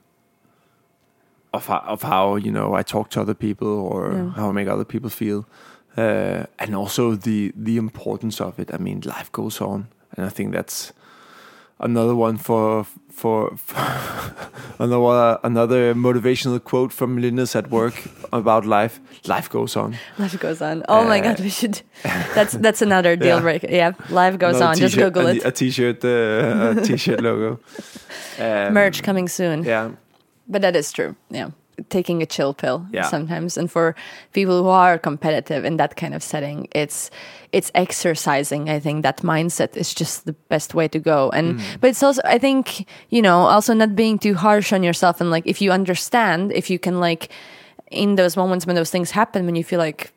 of 1.53 1.67
how, 1.67 1.83
of 1.95 2.03
how 2.03 2.37
you 2.45 2.51
know 2.57 2.79
I 2.81 2.83
talk 2.83 3.07
to 3.11 3.21
other 3.21 3.35
people 3.35 3.69
or 3.69 4.13
Yeah. 4.13 4.31
how 4.37 4.49
I 4.49 4.53
make 4.53 4.69
other 4.73 4.85
people 4.93 5.11
feel. 5.11 5.41
Uh, 5.97 6.41
and 6.63 6.75
also 6.75 7.17
the 7.17 7.53
the 7.67 7.77
importance 7.77 8.45
of 8.45 8.59
it. 8.59 8.69
I 8.75 8.79
mean 8.79 9.01
life 9.17 9.31
goes 9.33 9.61
on. 9.61 9.81
And 10.17 10.27
I 10.27 10.31
think 10.37 10.53
that's 10.57 10.93
another 11.79 12.15
one 12.15 12.37
for 12.39 12.87
for, 13.21 13.57
for 13.57 13.77
another 14.85 15.39
another 15.43 15.95
motivational 15.95 16.59
quote 16.71 16.93
from 16.93 17.17
millennials 17.17 17.55
at 17.57 17.71
work 17.71 17.95
about 18.33 18.65
life 18.67 19.01
life 19.29 19.49
goes 19.51 19.77
on 19.77 19.97
Life 20.19 20.39
goes 20.41 20.61
on. 20.63 20.83
Oh 20.89 21.05
my 21.05 21.19
Uh, 21.21 21.23
god, 21.23 21.41
we 21.41 21.51
should. 21.51 21.83
That's 22.35 22.53
that's 22.65 22.83
another 22.83 23.17
deal 23.17 23.37
Yeah. 23.37 23.43
breaker. 23.43 23.69
Yeah, 23.71 23.93
life 24.11 24.39
goes 24.39 24.61
on. 24.61 24.75
Just 24.77 24.97
Google 24.97 25.27
it. 25.37 25.45
a 25.45 25.51
t-shirt 25.51 26.05
uh, 26.05 26.79
a 26.79 26.83
t-shirt 26.87 27.21
logo 27.21 27.59
um, 28.39 28.73
Merch 28.75 29.03
coming 29.03 29.29
soon. 29.29 29.65
yeah 29.65 29.91
But 30.49 30.63
that 30.63 30.75
is 30.77 30.93
true. 30.93 31.15
Yeah. 31.31 31.51
Taking 31.89 32.23
a 32.23 32.27
chill 32.27 32.53
pill 32.55 32.87
Yeah. 32.93 33.09
sometimes. 33.09 33.57
And 33.57 33.71
for 33.71 33.95
people 34.33 34.63
who 34.63 34.69
are 34.69 34.99
competitive 34.99 35.65
in 35.65 35.77
that 35.79 35.97
kind 35.97 36.15
of 36.15 36.23
setting, 36.23 36.69
it's 36.73 37.11
it's 37.53 37.71
exercising. 37.75 38.69
I 38.71 38.81
think 38.81 39.03
that 39.03 39.23
mindset 39.23 39.77
is 39.77 39.95
just 39.95 40.25
the 40.25 40.35
best 40.49 40.75
way 40.75 40.89
to 40.89 40.99
go. 40.99 41.31
And 41.31 41.59
Mm. 41.59 41.81
but 41.81 41.91
it's 41.91 42.03
also 42.03 42.21
I 42.25 42.39
think, 42.39 42.87
you 43.11 43.23
know, 43.23 43.39
also 43.55 43.75
not 43.75 43.95
being 43.95 44.19
too 44.19 44.35
harsh 44.35 44.73
on 44.73 44.83
yourself 44.83 45.21
and 45.21 45.31
like 45.31 45.47
if 45.51 45.61
you 45.63 45.73
understand, 45.73 46.53
if 46.53 46.71
you 46.71 46.79
can 46.79 47.01
like 47.01 47.29
in 47.91 48.17
those 48.17 48.37
moments 48.37 48.67
when 48.67 48.77
those 48.77 48.91
things 48.91 49.11
happen 49.11 49.47
when 49.47 49.57
you 49.57 49.65
feel 49.65 49.79
like 49.81 50.13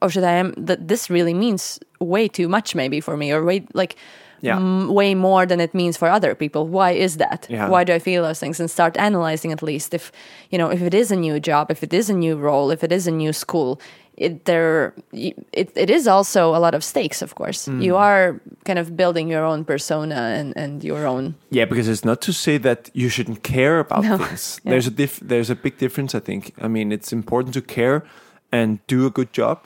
oh 0.00 0.08
should 0.08 0.24
I 0.24 0.32
am 0.40 0.54
that 0.66 0.88
this 0.88 1.10
really 1.10 1.34
means 1.34 1.78
way 2.00 2.28
too 2.28 2.48
much 2.48 2.74
maybe 2.74 3.00
for 3.00 3.16
me 3.16 3.32
or 3.32 3.44
way 3.44 3.66
like 3.74 3.96
Yeah. 4.40 4.56
m- 4.56 4.88
way 4.94 5.14
more 5.14 5.46
than 5.46 5.60
it 5.60 5.74
means 5.74 5.96
for 5.96 6.08
other 6.08 6.34
people. 6.34 6.66
Why 6.66 6.92
is 6.92 7.16
that? 7.16 7.46
Yeah. 7.50 7.68
Why 7.68 7.84
do 7.84 7.92
I 7.92 7.98
feel 7.98 8.22
those 8.22 8.40
things? 8.40 8.60
And 8.60 8.70
start 8.70 8.96
analyzing 8.96 9.52
at 9.52 9.62
least 9.62 9.94
if 9.94 10.12
you 10.50 10.58
know 10.58 10.70
if 10.72 10.82
it 10.82 10.94
is 10.94 11.10
a 11.10 11.16
new 11.16 11.40
job, 11.40 11.70
if 11.70 11.82
it 11.82 11.92
is 11.92 12.08
a 12.10 12.14
new 12.14 12.36
role, 12.36 12.70
if 12.72 12.82
it 12.84 12.92
is 12.92 13.06
a 13.06 13.10
new 13.10 13.32
school. 13.32 13.78
It 14.20 14.44
there 14.46 14.94
it, 15.12 15.70
it 15.76 15.90
is 15.90 16.08
also 16.08 16.40
a 16.56 16.58
lot 16.58 16.74
of 16.74 16.82
stakes, 16.82 17.22
of 17.22 17.34
course. 17.34 17.68
Mm. 17.68 17.82
You 17.84 17.96
are 17.96 18.40
kind 18.64 18.78
of 18.78 18.96
building 18.96 19.30
your 19.30 19.44
own 19.44 19.64
persona 19.64 20.14
and, 20.38 20.56
and 20.56 20.82
your 20.82 21.06
own 21.06 21.34
Yeah, 21.50 21.66
because 21.68 21.86
it's 21.92 22.04
not 22.04 22.20
to 22.22 22.32
say 22.32 22.58
that 22.58 22.90
you 22.94 23.08
shouldn't 23.10 23.42
care 23.44 23.78
about 23.78 24.02
No. 24.02 24.18
things. 24.18 24.60
Yeah. 24.64 24.70
There's 24.72 24.86
a 24.88 24.90
diff- 24.90 25.20
there's 25.28 25.50
a 25.50 25.54
big 25.54 25.78
difference, 25.78 26.16
I 26.18 26.20
think. 26.20 26.52
I 26.60 26.66
mean, 26.66 26.90
it's 26.92 27.12
important 27.12 27.54
to 27.54 27.62
care 27.62 28.02
and 28.50 28.78
do 28.88 29.06
a 29.06 29.10
good 29.10 29.32
job 29.32 29.58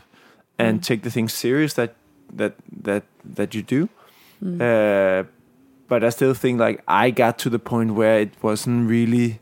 and 0.58 0.80
Mm. 0.80 0.86
take 0.86 1.00
the 1.02 1.10
things 1.10 1.32
serious 1.32 1.72
that 1.74 1.94
that 2.36 2.52
that 2.84 3.02
that 3.36 3.54
you 3.54 3.62
do. 3.62 3.88
Mm. 4.42 4.60
Uh, 4.60 5.24
but 5.88 6.02
I 6.04 6.10
still 6.10 6.34
think 6.34 6.58
like 6.60 6.82
I 6.88 7.10
got 7.10 7.38
to 7.40 7.50
the 7.50 7.58
point 7.58 7.94
where 7.94 8.20
it 8.20 8.30
wasn't 8.42 8.88
really. 8.90 9.38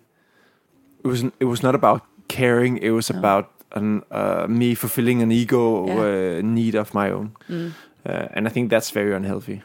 It 1.04 1.08
wasn't. 1.08 1.34
It 1.40 1.46
was 1.46 1.62
not 1.62 1.74
about 1.74 2.02
caring. 2.28 2.76
It 2.78 2.90
was 2.90 3.08
about 3.10 3.50
an, 3.72 4.02
uh, 4.10 4.46
me 4.48 4.74
fulfilling 4.74 5.22
an 5.22 5.30
ego 5.32 5.86
Yeah. 5.86 6.38
uh, 6.38 6.42
need 6.42 6.74
of 6.74 6.92
my 6.92 7.10
own, 7.10 7.32
Mm. 7.48 7.72
uh, 8.04 8.26
and 8.34 8.46
I 8.46 8.50
think 8.50 8.68
that's 8.70 8.90
very 8.90 9.14
unhealthy. 9.14 9.62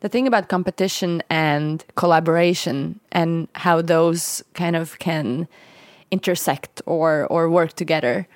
the 0.00 0.08
thing 0.08 0.26
about 0.28 0.48
competition 0.48 1.22
and 1.28 1.84
collaboration 1.96 3.00
and 3.10 3.48
how 3.54 3.82
those 3.82 4.44
kind 4.54 4.76
of 4.76 4.98
can 5.00 5.48
intersect 6.10 6.82
or 6.86 7.26
or 7.30 7.48
work 7.50 7.72
together. 7.74 8.26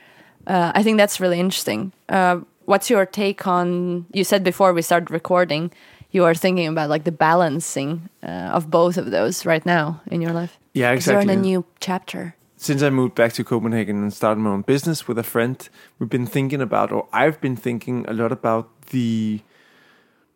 Uh, 0.46 0.72
i 0.74 0.82
think 0.82 0.98
that's 0.98 1.20
really 1.20 1.38
interesting. 1.40 1.92
Uh, 2.08 2.40
what's 2.64 2.90
your 2.90 3.06
take 3.06 3.46
on 3.46 4.06
you 4.12 4.24
said 4.24 4.42
before 4.44 4.72
we 4.72 4.82
started 4.82 5.10
recording 5.10 5.70
you 6.12 6.24
are 6.24 6.34
thinking 6.34 6.68
about 6.68 6.90
like 6.90 7.04
the 7.04 7.12
balancing 7.12 8.08
uh, 8.22 8.56
of 8.56 8.70
both 8.70 8.96
of 8.98 9.10
those 9.10 9.46
right 9.46 9.64
now 9.66 10.00
in 10.06 10.20
your 10.20 10.32
life? 10.32 10.58
Yeah, 10.74 10.92
Is 10.92 11.06
there 11.06 11.20
in 11.20 11.30
exactly. 11.30 11.34
a 11.34 11.46
new 11.46 11.64
chapter? 11.80 12.36
Since 12.56 12.82
I 12.82 12.90
moved 12.90 13.14
back 13.14 13.32
to 13.32 13.44
Copenhagen 13.44 14.02
and 14.02 14.12
started 14.12 14.40
my 14.40 14.50
own 14.50 14.62
business 14.62 15.08
with 15.08 15.18
a 15.18 15.22
friend, 15.24 15.68
we've 15.98 16.10
been 16.10 16.26
thinking 16.26 16.60
about, 16.60 16.92
or 16.92 17.08
I've 17.12 17.40
been 17.40 17.56
thinking 17.56 18.04
a 18.08 18.12
lot 18.12 18.30
about 18.30 18.68
the, 18.90 19.40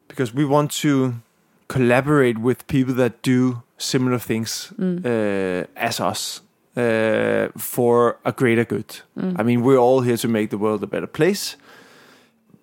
because 0.08 0.34
we 0.34 0.44
want 0.44 0.72
to 0.82 1.14
collaborate 1.68 2.38
with 2.38 2.66
people 2.66 2.94
that 2.94 3.22
do 3.22 3.62
similar 3.78 4.18
things 4.18 4.72
uh, 4.80 5.66
as 5.76 6.00
us 6.00 6.40
uh, 6.76 7.48
for 7.58 8.18
a 8.24 8.32
greater 8.32 8.64
good. 8.64 9.00
I 9.38 9.42
mean, 9.42 9.62
we're 9.62 9.78
all 9.78 10.00
here 10.02 10.16
to 10.16 10.28
make 10.28 10.48
the 10.50 10.58
world 10.58 10.82
a 10.82 10.86
better 10.86 11.06
place, 11.06 11.56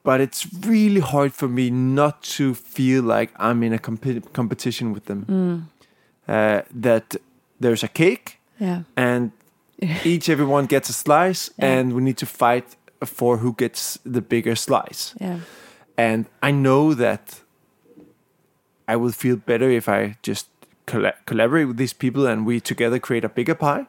but 0.04 0.20
it's 0.22 0.48
really 0.66 1.00
hard 1.02 1.34
for 1.34 1.48
me 1.48 1.70
not 1.70 2.22
to 2.38 2.54
feel 2.54 3.04
like 3.04 3.32
I'm 3.38 3.64
in 3.64 3.74
a 3.74 3.80
comp- 3.80 4.34
competition 4.34 4.94
with 4.94 5.06
them. 5.06 5.70
Uh, 6.28 6.62
that 6.82 7.16
there's 7.60 7.84
a 7.84 7.88
cake 7.88 8.40
Yeah. 8.60 8.84
and 8.96 9.32
each 10.06 10.30
everyone 10.30 10.68
gets 10.68 10.90
a 10.90 10.94
slice, 10.94 11.50
Yeah. 11.58 11.80
and 11.80 11.94
we 11.94 12.02
need 12.02 12.18
to 12.18 12.26
fight 12.26 12.76
for 13.06 13.38
who 13.38 13.54
gets 13.58 14.00
the 14.06 14.22
bigger 14.22 14.56
slice. 14.56 15.14
Yeah. 15.22 15.40
And 15.98 16.26
I 16.42 16.52
know 16.52 16.94
that 16.96 17.42
I 18.88 18.96
will 18.96 19.12
feel 19.12 19.36
better 19.38 19.70
if 19.70 19.88
I 19.88 20.16
just 20.22 20.48
colla- 20.86 21.16
collaborate 21.26 21.68
with 21.68 21.78
these 21.78 21.94
people 21.94 22.26
and 22.28 22.46
we 22.46 22.60
together 22.60 23.00
create 23.00 23.24
a 23.26 23.30
bigger 23.30 23.56
pie. 23.56 23.86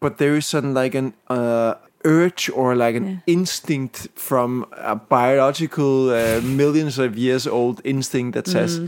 But 0.00 0.16
there 0.18 0.34
is 0.36 0.46
sudden 0.46 0.72
like 0.74 0.94
an 0.94 1.12
uh, 1.28 1.74
urge 2.04 2.50
or 2.54 2.74
like 2.74 2.96
an 2.96 3.06
Yeah. 3.06 3.16
instinct 3.34 4.08
from 4.14 4.64
a 4.72 4.94
biological, 4.96 6.10
uh, 6.10 6.40
millions 6.42 6.98
of 6.98 7.16
years 7.18 7.46
old 7.46 7.80
instinct 7.84 8.34
that 8.34 8.46
says, 8.46 8.80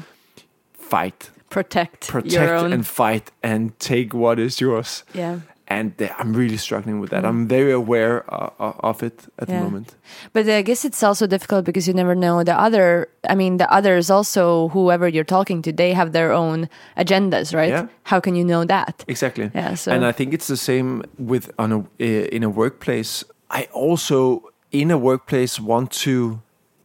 fight, 0.73 1.31
Protect, 1.51 2.09
protect, 2.09 2.63
Mm. 2.65 2.73
and 2.73 2.87
fight, 2.87 3.31
and 3.43 3.79
take 3.79 4.15
what 4.15 4.39
is 4.39 4.59
yours. 4.61 5.05
yeah. 5.15 5.41
And 5.79 5.93
uh, 6.03 6.09
I'm 6.19 6.33
really 6.33 6.57
struggling 6.59 7.01
with 7.01 7.11
that. 7.11 7.25
I'm 7.25 7.47
very 7.49 7.73
aware 7.73 8.25
uh, 8.29 8.73
of 8.91 9.03
it 9.03 9.27
at 9.39 9.49
Yeah. 9.49 9.59
the 9.59 9.65
moment. 9.65 9.89
But 10.33 10.49
I 10.49 10.63
guess 10.63 10.85
it's 10.85 11.03
also 11.03 11.27
difficult 11.27 11.65
because 11.65 11.89
you 11.89 11.95
never 11.95 12.15
know 12.15 12.45
the 12.45 12.55
other. 12.67 13.09
I 13.33 13.35
mean, 13.35 13.57
the 13.59 13.69
others 13.79 14.11
also, 14.11 14.69
whoever 14.75 15.07
you're 15.09 15.31
talking 15.39 15.63
to, 15.63 15.73
they 15.73 15.93
have 15.95 16.11
their 16.13 16.33
own 16.33 16.69
agendas, 16.97 17.53
right? 17.55 17.71
Yeah. 17.73 17.87
How 18.05 18.21
can 18.21 18.35
you 18.37 18.45
know 18.45 18.65
that? 18.67 19.05
Exactly. 19.09 19.51
Yeah, 19.55 19.75
so- 19.77 19.93
and 19.93 20.05
I 20.05 20.13
think 20.13 20.33
it's 20.35 20.47
the 20.47 20.57
same 20.57 21.03
with 21.19 21.51
on 21.59 21.73
a 21.73 21.79
uh, 21.79 22.37
in 22.37 22.43
a 22.45 22.51
workplace. 22.51 23.25
I 23.51 23.69
also 23.73 24.43
in 24.71 24.91
a 24.91 24.97
workplace 24.99 25.61
want 25.61 25.91
to 26.05 26.41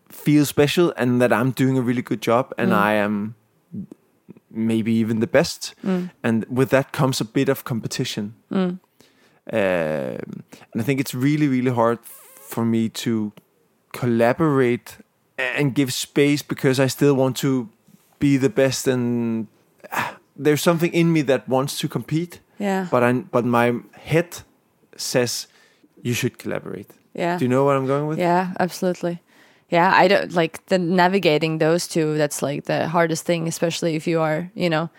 feel 0.10 0.46
special 0.46 0.94
and 0.98 1.22
that 1.22 1.32
I'm 1.32 1.52
doing 1.52 1.78
a 1.78 1.82
really 1.82 2.02
good 2.02 2.22
job 2.22 2.54
and 2.58 2.72
Mm. 2.72 2.90
I 2.90 2.94
am 3.06 3.36
maybe 4.58 4.92
even 4.92 5.20
the 5.20 5.28
best. 5.28 5.76
And 6.24 6.46
with 6.50 6.70
that 6.70 6.92
comes 6.92 7.22
a 7.22 7.26
bit 7.26 7.50
of 7.50 7.64
competition. 7.64 8.34
Mm. 8.52 8.80
Um, 9.50 10.44
and 10.74 10.82
I 10.82 10.84
think 10.84 11.00
it's 11.00 11.14
really 11.16 11.48
really 11.48 11.72
hard 11.72 12.00
for 12.50 12.66
me 12.66 12.90
to 12.90 13.32
collaborate 13.94 14.98
and 15.38 15.74
give 15.76 15.94
space 15.94 16.42
because 16.44 16.80
I 16.84 16.88
still 16.88 17.14
want 17.16 17.38
to 17.38 17.70
be 18.20 18.38
the 18.38 18.50
best 18.50 18.88
and 18.88 19.48
ah, 19.92 20.18
there's 20.36 20.62
something 20.62 20.92
in 20.94 21.14
me 21.14 21.22
that 21.24 21.48
wants 21.48 21.78
to 21.80 21.88
compete 21.88 22.42
Yeah. 22.60 22.88
but 22.92 23.04
I 23.04 23.14
but 23.32 23.46
my 23.46 23.74
head 23.94 24.28
says 24.98 25.48
you 26.04 26.14
should 26.14 26.38
collaborate. 26.38 26.90
Yeah. 27.14 27.38
Do 27.38 27.46
you 27.46 27.50
know 27.50 27.64
what 27.66 27.76
I'm 27.78 27.88
going 27.88 28.08
with? 28.10 28.20
Yeah, 28.20 28.54
absolutely. 28.60 29.20
Yeah, 29.70 29.92
I 29.94 30.08
don't 30.08 30.32
like 30.34 30.66
the 30.68 30.78
navigating 30.78 31.58
those 31.58 31.88
two. 31.88 32.18
That's 32.18 32.42
like 32.42 32.66
the 32.66 32.88
hardest 32.88 33.26
thing, 33.26 33.48
especially 33.48 33.96
if 33.96 34.08
you 34.08 34.22
are, 34.22 34.50
you 34.56 34.70
know, 34.70 34.90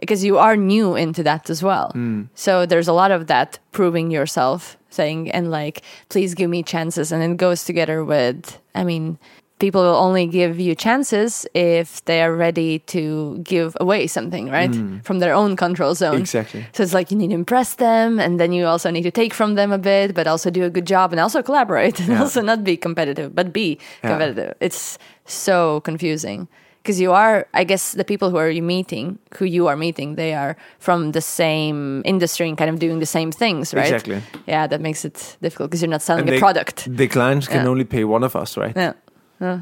because 0.00 0.24
you 0.24 0.38
are 0.38 0.56
new 0.56 0.96
into 0.96 1.22
that 1.22 1.48
as 1.50 1.62
well. 1.62 1.92
Mm. 1.94 2.28
So 2.34 2.66
there's 2.66 2.88
a 2.88 2.92
lot 2.92 3.10
of 3.10 3.28
that 3.28 3.58
proving 3.72 4.10
yourself 4.10 4.76
thing 4.90 5.30
and 5.30 5.50
like, 5.50 5.82
please 6.08 6.34
give 6.34 6.50
me 6.50 6.62
chances. 6.62 7.12
And 7.12 7.22
it 7.22 7.36
goes 7.36 7.64
together 7.64 8.04
with, 8.04 8.60
I 8.74 8.84
mean, 8.84 9.18
people 9.58 9.82
will 9.82 9.96
only 9.96 10.26
give 10.26 10.60
you 10.60 10.74
chances 10.74 11.46
if 11.54 12.04
they 12.04 12.22
are 12.22 12.32
ready 12.34 12.78
to 12.80 13.38
give 13.42 13.76
away 13.80 14.06
something, 14.06 14.48
right? 14.50 14.74
Hmm. 14.74 14.98
From 15.00 15.18
their 15.18 15.34
own 15.34 15.56
control 15.56 15.94
zone. 15.94 16.20
Exactly. 16.20 16.64
So 16.72 16.82
it's 16.82 16.94
like 16.94 17.10
you 17.10 17.16
need 17.16 17.28
to 17.28 17.34
impress 17.34 17.74
them, 17.74 18.18
and 18.20 18.38
then 18.38 18.52
you 18.52 18.66
also 18.66 18.90
need 18.90 19.02
to 19.02 19.10
take 19.10 19.34
from 19.34 19.54
them 19.56 19.72
a 19.72 19.78
bit, 19.78 20.14
but 20.14 20.26
also 20.26 20.50
do 20.50 20.64
a 20.64 20.70
good 20.70 20.86
job 20.86 21.12
and 21.12 21.20
also 21.20 21.42
collaborate 21.42 21.98
and 22.00 22.08
Yeah. 22.10 22.20
also 22.20 22.40
not 22.42 22.62
be 22.64 22.76
competitive, 22.76 23.34
but 23.34 23.52
be 23.52 23.78
Yeah. 24.02 24.10
competitive. 24.10 24.54
It's 24.60 24.98
so 25.24 25.80
confusing 25.80 26.46
because 26.82 27.00
you 27.00 27.12
are, 27.12 27.46
I 27.52 27.64
guess, 27.64 27.92
the 27.92 28.04
people 28.04 28.30
who 28.30 28.36
are 28.38 28.48
you 28.48 28.62
meeting, 28.62 29.18
who 29.38 29.44
you 29.44 29.66
are 29.66 29.76
meeting, 29.76 30.14
they 30.14 30.32
are 30.34 30.56
from 30.78 31.12
the 31.12 31.20
same 31.20 32.00
industry 32.06 32.48
and 32.48 32.56
kind 32.56 32.70
of 32.70 32.78
doing 32.78 33.00
the 33.00 33.06
same 33.06 33.30
things, 33.32 33.74
right? 33.74 33.92
Exactly. 33.92 34.22
Yeah, 34.46 34.66
that 34.68 34.80
makes 34.80 35.04
it 35.04 35.36
difficult 35.42 35.68
because 35.70 35.82
you're 35.82 35.90
not 35.90 36.00
selling 36.02 36.28
a 36.28 36.38
product. 36.38 36.86
The 36.88 37.08
clients 37.08 37.46
can 37.48 37.64
Yeah. 37.64 37.68
only 37.70 37.84
pay 37.84 38.04
one 38.04 38.24
of 38.24 38.34
us, 38.36 38.56
right? 38.56 38.72
Yeah. 38.76 38.92
Yeah. 39.40 39.60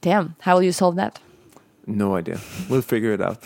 Damn, 0.00 0.36
how 0.40 0.54
will 0.54 0.62
you 0.62 0.72
solve 0.72 0.96
that? 0.96 1.18
No 1.86 2.16
idea. 2.16 2.38
We'll 2.68 2.82
figure 2.82 3.12
it 3.12 3.20
out. 3.20 3.42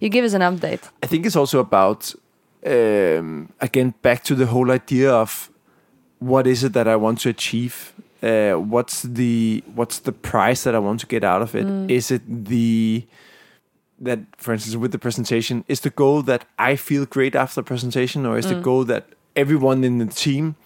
You 0.00 0.08
give 0.08 0.24
us 0.24 0.34
an 0.34 0.42
update. 0.42 0.82
I 1.02 1.06
think 1.06 1.24
it's 1.24 1.36
also 1.36 1.60
about 1.60 2.14
um, 2.66 3.48
again 3.60 3.94
back 4.02 4.24
to 4.24 4.34
the 4.34 4.46
whole 4.46 4.70
idea 4.70 5.12
of 5.12 5.50
what 6.18 6.46
is 6.46 6.64
it 6.64 6.72
that 6.72 6.88
I 6.88 6.96
want 6.96 7.20
to 7.20 7.28
achieve. 7.28 7.92
Uh, 8.22 8.54
what's 8.54 9.02
the 9.02 9.62
what's 9.74 10.00
the 10.00 10.12
price 10.12 10.64
that 10.64 10.74
I 10.74 10.78
want 10.78 11.00
to 11.00 11.06
get 11.06 11.22
out 11.22 11.42
of 11.42 11.54
it? 11.54 11.90
Is 11.90 12.10
it 12.10 12.22
the 12.26 13.06
that, 13.98 14.20
for 14.36 14.52
instance, 14.52 14.76
with 14.76 14.92
the 14.92 14.98
presentation, 14.98 15.64
is 15.68 15.80
the 15.80 15.90
goal 15.90 16.22
that 16.22 16.44
I 16.58 16.76
feel 16.76 17.06
great 17.06 17.34
after 17.34 17.60
the 17.60 17.64
presentation, 17.64 18.26
or 18.26 18.36
is 18.36 18.46
the 18.46 18.60
goal 18.60 18.84
that 18.84 19.06
everyone 19.34 19.84
in 19.84 19.98
the 19.98 20.06
team 20.06 20.56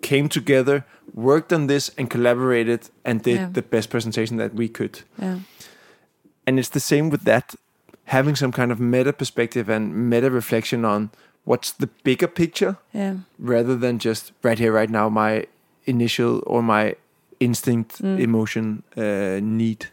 came 0.00 0.28
together, 0.28 0.84
worked 1.14 1.52
on 1.52 1.66
this, 1.66 1.90
and 1.98 2.08
collaborated 2.10 2.88
and 3.04 3.22
did 3.22 3.36
Yeah. 3.36 3.48
the 3.52 3.62
best 3.62 3.90
presentation 3.90 4.36
that 4.38 4.54
we 4.54 4.68
could? 4.68 5.02
Yeah. 5.18 5.38
and 6.46 6.58
it's 6.58 6.70
the 6.70 6.80
same 6.80 7.10
with 7.10 7.24
that 7.24 7.54
having 8.04 8.34
some 8.36 8.52
kind 8.52 8.72
of 8.72 8.80
meta 8.80 9.12
perspective 9.12 9.68
and 9.68 9.94
meta 10.10 10.30
reflection 10.30 10.82
on 10.84 11.10
what's 11.44 11.72
the 11.72 11.88
bigger 12.04 12.26
picture 12.28 12.76
Yeah. 12.94 13.14
rather 13.38 13.76
than 13.76 13.98
just 13.98 14.32
right 14.42 14.58
here 14.58 14.72
right 14.72 14.88
now 14.90 15.10
my 15.10 15.44
initial 15.84 16.42
or 16.46 16.62
my 16.62 16.94
instinct 17.40 18.00
emotion 18.00 18.82
uh, 18.96 19.40
need 19.42 19.86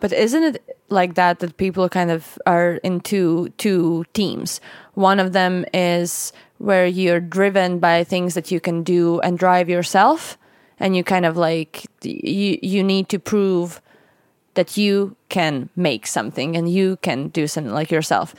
But 0.00 0.12
isn't 0.12 0.42
it 0.42 0.78
like 0.88 1.14
that 1.14 1.38
that 1.38 1.56
people 1.56 1.88
kind 1.88 2.10
of 2.10 2.38
are 2.46 2.80
in 2.82 3.00
two 3.00 3.48
two 3.56 4.04
teams? 4.12 4.60
One 4.94 5.20
of 5.20 5.32
them 5.32 5.64
is 5.72 6.32
where 6.58 6.86
you're 6.86 7.20
driven 7.20 7.78
by 7.78 8.04
things 8.04 8.34
that 8.34 8.50
you 8.50 8.60
can 8.60 8.82
do 8.82 9.20
and 9.20 9.38
drive 9.38 9.68
yourself, 9.68 10.38
and 10.78 10.96
you 10.96 11.04
kind 11.04 11.26
of 11.26 11.36
like 11.36 11.86
you 12.02 12.58
you 12.62 12.84
need 12.84 13.08
to 13.08 13.18
prove 13.18 13.80
that 14.54 14.76
you 14.76 15.16
can 15.28 15.68
make 15.76 16.06
something 16.06 16.56
and 16.56 16.68
you 16.68 16.96
can 17.02 17.28
do 17.28 17.46
something 17.46 17.72
like 17.72 17.90
yourself. 17.90 18.34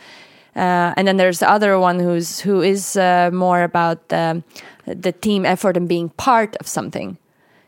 Uh, 0.56 0.94
and 0.96 1.08
then 1.08 1.18
there's 1.18 1.40
the 1.40 1.50
other 1.50 1.80
one 1.80 2.00
who's 2.00 2.40
who 2.40 2.62
is 2.62 2.96
uh, 2.96 3.32
more 3.34 3.64
about 3.64 4.10
the, 4.10 4.44
the 4.86 5.12
team 5.12 5.46
effort 5.46 5.76
and 5.76 5.90
being 5.90 6.10
part 6.10 6.56
of 6.58 6.68
something. 6.68 7.18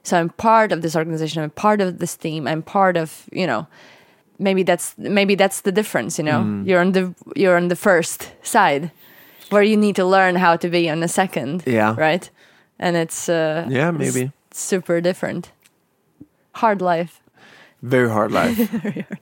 So 0.06 0.18
I'm 0.20 0.30
part 0.30 0.72
of 0.72 0.82
this 0.82 0.96
organization. 0.96 1.44
I'm 1.44 1.50
part 1.50 1.82
of 1.82 1.98
this 2.00 2.16
team. 2.16 2.48
I'm 2.48 2.62
part 2.62 2.96
of 2.98 3.26
you 3.32 3.46
know. 3.48 3.66
Maybe 4.38 4.64
that's 4.64 4.94
maybe 4.98 5.36
that's 5.36 5.62
the 5.62 5.72
difference. 5.72 6.18
You 6.20 6.26
know, 6.26 6.64
you're 6.66 6.82
on 6.82 6.92
the 6.92 7.14
you're 7.36 7.58
on 7.58 7.70
the 7.70 7.76
first 7.76 8.32
side, 8.44 8.92
where 9.50 9.64
you 9.64 9.78
need 9.78 9.96
to 9.96 10.06
learn 10.06 10.36
how 10.36 10.58
to 10.58 10.70
be 10.70 10.90
on 10.92 11.00
the 11.00 11.08
second. 11.08 11.64
Yeah. 11.66 11.96
Right. 11.98 12.30
And 12.80 12.96
it's 12.98 13.30
uh, 13.30 13.66
Yeah, 13.70 13.92
maybe. 13.92 14.32
super 14.52 15.02
different. 15.02 15.52
Hard 16.52 16.82
life. 16.82 17.22
very 17.82 18.10
hard 18.10 18.32
life 18.32 18.58
very 18.84 19.06
hard. 19.08 19.20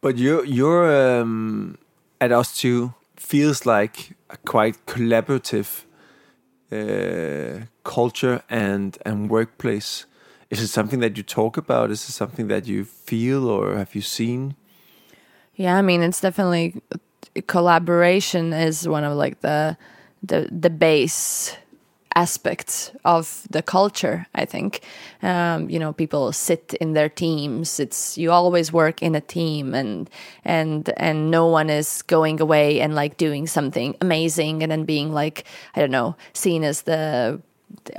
but 0.00 0.18
your 0.18 0.44
your 0.44 0.84
um, 1.20 1.78
at 2.20 2.32
us 2.32 2.56
too 2.56 2.92
feels 3.16 3.66
like 3.66 4.16
a 4.30 4.36
quite 4.36 4.86
collaborative 4.86 5.84
uh, 6.72 7.66
culture 7.84 8.42
and 8.48 8.98
and 9.04 9.30
workplace. 9.30 10.06
Is 10.50 10.60
it 10.60 10.68
something 10.68 11.00
that 11.00 11.16
you 11.16 11.22
talk 11.22 11.56
about? 11.56 11.90
Is 11.90 12.08
it 12.08 12.12
something 12.12 12.48
that 12.48 12.66
you 12.66 12.84
feel 12.84 13.48
or 13.48 13.76
have 13.76 13.94
you 13.94 14.02
seen? 14.02 14.54
Yeah, 15.54 15.76
I 15.76 15.82
mean 15.82 16.02
it's 16.02 16.20
definitely 16.20 16.80
collaboration 17.46 18.52
is 18.52 18.88
one 18.88 19.04
of 19.04 19.16
like 19.16 19.40
the 19.40 19.76
the 20.22 20.48
the 20.50 20.70
base 20.70 21.56
aspects 22.16 22.90
of 23.04 23.46
the 23.50 23.62
culture. 23.62 24.26
I 24.34 24.46
think 24.46 24.80
um, 25.22 25.70
you 25.70 25.78
know 25.78 25.92
people 25.92 26.32
sit 26.32 26.74
in 26.80 26.94
their 26.94 27.08
teams. 27.08 27.78
It's 27.78 28.18
you 28.18 28.32
always 28.32 28.72
work 28.72 29.02
in 29.02 29.14
a 29.14 29.20
team, 29.20 29.74
and 29.74 30.10
and 30.44 30.90
and 30.96 31.30
no 31.30 31.46
one 31.46 31.70
is 31.70 32.02
going 32.02 32.40
away 32.40 32.80
and 32.80 32.94
like 32.94 33.18
doing 33.18 33.46
something 33.46 33.94
amazing 34.00 34.62
and 34.62 34.72
then 34.72 34.84
being 34.84 35.12
like 35.12 35.44
I 35.76 35.80
don't 35.80 35.92
know 35.92 36.16
seen 36.32 36.64
as 36.64 36.82
the 36.82 37.40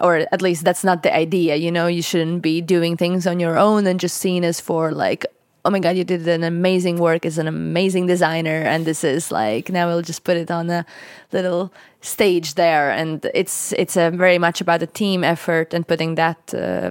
or 0.01 0.25
at 0.31 0.41
least 0.41 0.63
that's 0.63 0.83
not 0.83 1.03
the 1.03 1.13
idea 1.13 1.55
you 1.55 1.71
know 1.71 1.87
you 1.87 2.01
shouldn't 2.01 2.41
be 2.41 2.61
doing 2.61 2.95
things 2.95 3.27
on 3.27 3.39
your 3.39 3.57
own 3.57 3.85
and 3.85 3.99
just 3.99 4.17
seen 4.17 4.45
as 4.45 4.61
for 4.61 4.91
like 4.91 5.25
oh 5.67 5.69
my 5.69 5.79
god 5.79 5.97
you 5.97 6.05
did 6.05 6.25
an 6.29 6.45
amazing 6.45 6.97
work 6.97 7.25
as 7.25 7.37
an 7.37 7.45
amazing 7.45 8.07
designer 8.07 8.61
and 8.61 8.85
this 8.85 9.03
is 9.03 9.33
like 9.33 9.69
now 9.69 9.85
we'll 9.85 10.01
just 10.01 10.23
put 10.23 10.37
it 10.37 10.49
on 10.49 10.69
a 10.69 10.85
little 11.33 11.73
stage 11.99 12.53
there 12.53 12.89
and 12.89 13.29
it's 13.33 13.73
it's 13.73 13.95
very 13.95 14.37
much 14.37 14.61
about 14.61 14.81
a 14.81 14.87
team 14.87 15.25
effort 15.25 15.73
and 15.73 15.85
putting 15.85 16.15
that 16.15 16.53
uh, 16.53 16.89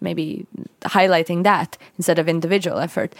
maybe 0.00 0.44
highlighting 0.82 1.44
that 1.44 1.78
instead 1.96 2.18
of 2.18 2.28
individual 2.28 2.78
effort. 2.78 3.14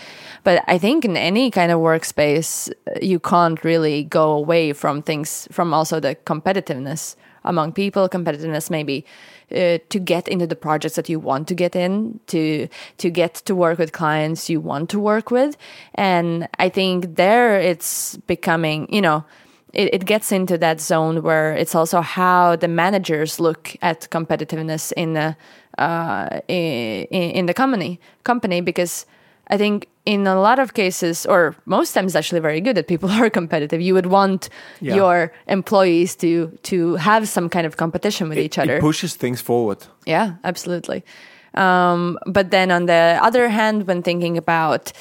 But 0.45 0.63
I 0.67 0.79
think 0.79 1.05
in 1.05 1.17
any 1.17 1.51
kind 1.51 1.73
of 1.73 1.81
workspace, 1.81 2.71
uh, 2.71 2.99
you 3.01 3.19
can't 3.19 3.63
really 3.65 4.05
go 4.05 4.33
away 4.33 4.73
from 4.73 5.03
things, 5.03 5.49
from 5.51 5.73
also 5.73 6.01
the 6.01 6.17
competitiveness 6.27 7.17
among 7.45 7.73
people, 7.73 8.09
competitiveness 8.09 8.71
maybe 8.71 9.05
uh, 9.53 9.79
to 9.89 9.99
get 9.99 10.29
into 10.29 10.47
the 10.47 10.57
projects 10.57 10.97
that 10.97 11.09
you 11.09 11.21
want 11.21 11.49
to 11.49 11.55
get 11.55 11.77
in, 11.77 12.21
to 12.27 12.69
to 12.99 13.11
get 13.11 13.35
to 13.35 13.55
work 13.55 13.79
with 13.79 13.93
clients 13.93 14.51
you 14.51 14.61
want 14.61 14.91
to 14.91 14.99
work 14.99 15.31
with, 15.31 15.57
and 15.95 16.49
I 16.59 16.69
think 16.69 17.17
there 17.17 17.59
it's 17.61 18.17
becoming, 18.27 18.93
you 18.93 19.01
know, 19.01 19.25
it, 19.73 19.95
it 19.95 20.05
gets 20.07 20.33
into 20.33 20.59
that 20.59 20.81
zone 20.81 21.23
where 21.23 21.53
it's 21.53 21.75
also 21.75 22.01
how 22.01 22.57
the 22.57 22.69
managers 22.69 23.39
look 23.39 23.77
at 23.83 24.09
competitiveness 24.11 24.93
in 24.97 25.13
the 25.13 25.37
uh, 25.79 26.41
in, 26.49 27.07
in 27.11 27.47
the 27.47 27.55
company 27.55 28.01
company 28.25 28.61
because 28.61 29.07
I 29.49 29.57
think 29.57 29.87
in 30.05 30.27
a 30.27 30.41
lot 30.41 30.59
of 30.59 30.73
cases, 30.75 31.27
or 31.27 31.55
most 31.65 31.93
times, 31.95 32.15
actually 32.17 32.41
very 32.41 32.61
good 32.61 32.77
that 32.77 32.87
people 32.87 33.11
are 33.23 33.31
competitive. 33.31 33.81
You 33.81 33.95
would 33.95 34.07
want 34.07 34.49
Yeah. 34.81 34.97
your 34.97 35.31
employees 35.47 36.17
to 36.17 36.51
to 36.63 36.97
have 36.97 37.27
some 37.27 37.49
kind 37.49 37.67
of 37.67 37.77
competition 37.77 38.29
with 38.29 38.39
each 38.39 38.59
other. 38.59 38.77
It 38.77 38.81
pushes 38.81 39.17
things 39.17 39.41
forward. 39.43 39.79
Yeah, 40.07 40.35
absolutely. 40.45 41.03
Um, 41.55 42.19
but 42.27 42.51
then 42.51 42.71
on 42.71 42.87
the 42.87 43.19
other 43.23 43.49
hand, 43.49 43.87
when 43.87 44.03
thinking 44.03 44.37
about 44.39 44.93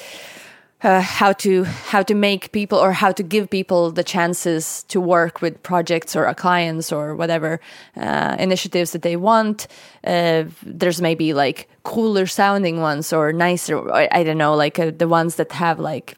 uh, 0.82 1.00
how 1.00 1.32
to 1.32 1.64
how 1.64 2.02
to 2.02 2.14
make 2.14 2.52
people 2.52 2.78
or 2.78 2.92
how 2.92 3.12
to 3.12 3.22
give 3.22 3.48
people 3.48 3.90
the 3.90 4.04
chances 4.04 4.84
to 4.84 5.00
work 5.00 5.40
with 5.40 5.62
projects 5.62 6.14
or 6.14 6.32
clients 6.34 6.92
or 6.92 7.16
whatever 7.16 7.60
uh, 7.96 8.36
initiatives 8.38 8.92
that 8.92 9.02
they 9.02 9.16
want, 9.16 9.66
uh, 10.04 10.44
there's 10.62 11.00
maybe 11.00 11.32
like 11.32 11.68
cooler 11.82 12.26
sounding 12.26 12.80
ones 12.80 13.12
or 13.12 13.32
nicer. 13.32 13.78
Or, 13.78 14.14
I 14.14 14.22
don't 14.22 14.38
know, 14.38 14.54
like 14.54 14.78
uh, 14.78 14.90
the 14.90 15.08
ones 15.08 15.36
that 15.36 15.52
have 15.52 15.78
like 15.80 16.16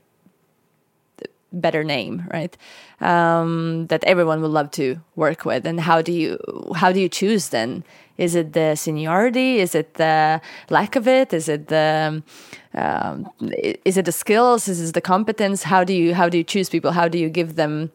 better 1.52 1.84
name, 1.84 2.24
right? 2.32 2.56
Um, 3.00 3.86
that 3.90 4.02
everyone 4.04 4.42
would 4.42 4.50
love 4.50 4.72
to 4.72 4.98
work 5.14 5.44
with. 5.44 5.64
And 5.64 5.80
how 5.80 6.02
do 6.02 6.10
you 6.10 6.36
how 6.74 6.90
do 6.90 7.00
you 7.00 7.08
choose 7.08 7.50
then? 7.50 7.84
Is 8.16 8.34
it 8.34 8.52
the 8.52 8.74
seniority? 8.74 9.60
Is 9.60 9.76
it 9.76 9.94
the 9.94 10.40
lack 10.68 10.96
of 10.96 11.06
it? 11.06 11.32
Is 11.32 11.48
it 11.48 11.68
the 11.68 12.22
um, 12.74 13.30
is 13.84 13.96
it 13.96 14.04
the 14.04 14.12
skills? 14.12 14.66
Is 14.66 14.90
it 14.90 14.94
the 14.94 15.00
competence? 15.00 15.62
How 15.62 15.84
do 15.84 15.94
you 15.94 16.14
how 16.14 16.28
do 16.28 16.36
you 16.36 16.44
choose 16.44 16.68
people? 16.68 16.90
How 16.90 17.06
do 17.06 17.18
you 17.18 17.28
give 17.28 17.54
them? 17.54 17.92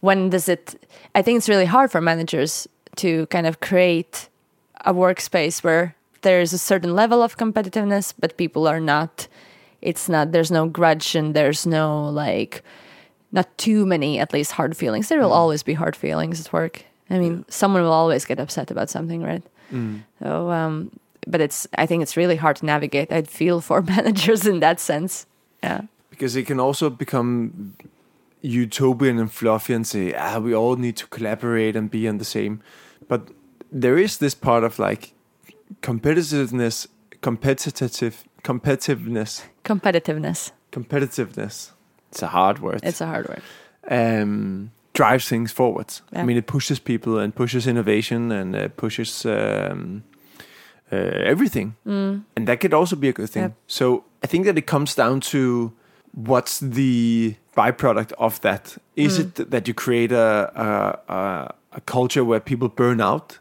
When 0.00 0.30
does 0.30 0.48
it? 0.48 0.80
I 1.16 1.22
think 1.22 1.38
it's 1.38 1.48
really 1.48 1.64
hard 1.64 1.90
for 1.90 2.00
managers 2.00 2.68
to 2.96 3.26
kind 3.26 3.46
of 3.46 3.58
create 3.58 4.28
a 4.84 4.94
workspace 4.94 5.64
where 5.64 5.96
there's 6.22 6.52
a 6.52 6.58
certain 6.58 6.94
level 6.94 7.22
of 7.22 7.36
competitiveness, 7.36 8.14
but 8.18 8.36
people 8.36 8.68
are 8.68 8.80
not. 8.80 9.26
It's 9.82 10.08
not. 10.08 10.32
There's 10.32 10.50
no 10.50 10.68
grudge 10.68 11.14
and 11.16 11.34
there's 11.34 11.66
no 11.66 12.08
like 12.08 12.62
not 13.34 13.58
too 13.58 13.84
many 13.84 14.20
at 14.20 14.32
least 14.32 14.52
hard 14.52 14.76
feelings. 14.76 15.08
There 15.08 15.20
will 15.20 15.32
always 15.32 15.62
be 15.62 15.74
hard 15.74 15.96
feelings 15.96 16.40
at 16.40 16.52
work. 16.52 16.84
I 17.10 17.18
mean 17.18 17.44
someone 17.48 17.82
will 17.82 17.92
always 17.92 18.24
get 18.24 18.38
upset 18.38 18.70
about 18.70 18.88
something 18.88 19.22
right? 19.22 19.42
So 20.22 20.50
um 20.50 20.90
but 21.26 21.40
it's 21.40 21.66
i 21.76 21.86
think 21.86 22.02
it's 22.02 22.16
really 22.16 22.36
hard 22.36 22.56
to 22.56 22.64
navigate. 22.64 23.12
I'd 23.12 23.28
feel 23.28 23.60
for 23.60 23.82
managers 23.96 24.46
in 24.46 24.60
that 24.60 24.80
sense. 24.80 25.26
Yeah. 25.62 25.82
Because 26.10 26.36
it 26.36 26.46
can 26.46 26.60
also 26.60 26.88
become 26.90 27.74
utopian 28.40 29.18
and 29.18 29.32
fluffy 29.32 29.74
and 29.74 29.86
say 29.86 30.14
ah 30.14 30.38
we 30.38 30.54
all 30.54 30.76
need 30.76 30.96
to 31.02 31.06
collaborate 31.08 31.76
and 31.76 31.90
be 31.90 32.08
on 32.08 32.18
the 32.18 32.24
same. 32.24 32.60
But 33.08 33.20
there 33.72 33.98
is 33.98 34.18
this 34.18 34.34
part 34.34 34.64
of 34.64 34.78
like 34.78 35.12
competitiveness 35.82 36.86
competitive 37.20 38.24
competitiveness. 38.44 39.42
Competitiveness. 39.64 40.52
Competitiveness 40.70 41.74
it's 42.14 42.22
a 42.22 42.28
hard 42.28 42.58
word 42.58 42.80
it's 42.82 43.00
a 43.00 43.06
hard 43.06 43.28
word 43.28 43.42
um, 43.90 44.70
drives 44.94 45.28
things 45.28 45.52
forward. 45.52 45.92
I 46.12 46.22
mean, 46.22 46.36
it 46.36 46.46
pushes 46.46 46.78
people 46.78 47.18
and 47.18 47.34
pushes 47.34 47.66
innovation 47.66 48.32
and 48.32 48.56
uh, 48.56 48.68
pushes 48.76 49.26
um, 49.26 50.04
uh, 50.92 50.96
everything, 50.96 51.74
and 52.36 52.46
that 52.48 52.60
could 52.60 52.72
also 52.72 52.96
be 52.96 53.08
a 53.08 53.12
good 53.12 53.28
thing. 53.30 53.42
Yep. 53.42 53.52
So 53.66 54.04
I 54.22 54.26
think 54.26 54.46
that 54.46 54.56
it 54.56 54.66
comes 54.66 54.94
down 54.94 55.20
to 55.20 55.72
what's 56.12 56.60
the 56.60 57.34
byproduct 57.56 58.12
of 58.18 58.40
that. 58.40 58.78
Is 58.94 59.18
it 59.18 59.50
that 59.50 59.68
you 59.68 59.74
create 59.74 60.12
a 60.12 60.50
a, 60.54 61.12
a, 61.12 61.54
a 61.72 61.80
culture 61.80 62.24
where 62.24 62.40
people 62.40 62.68
burn 62.68 63.00
out, 63.00 63.38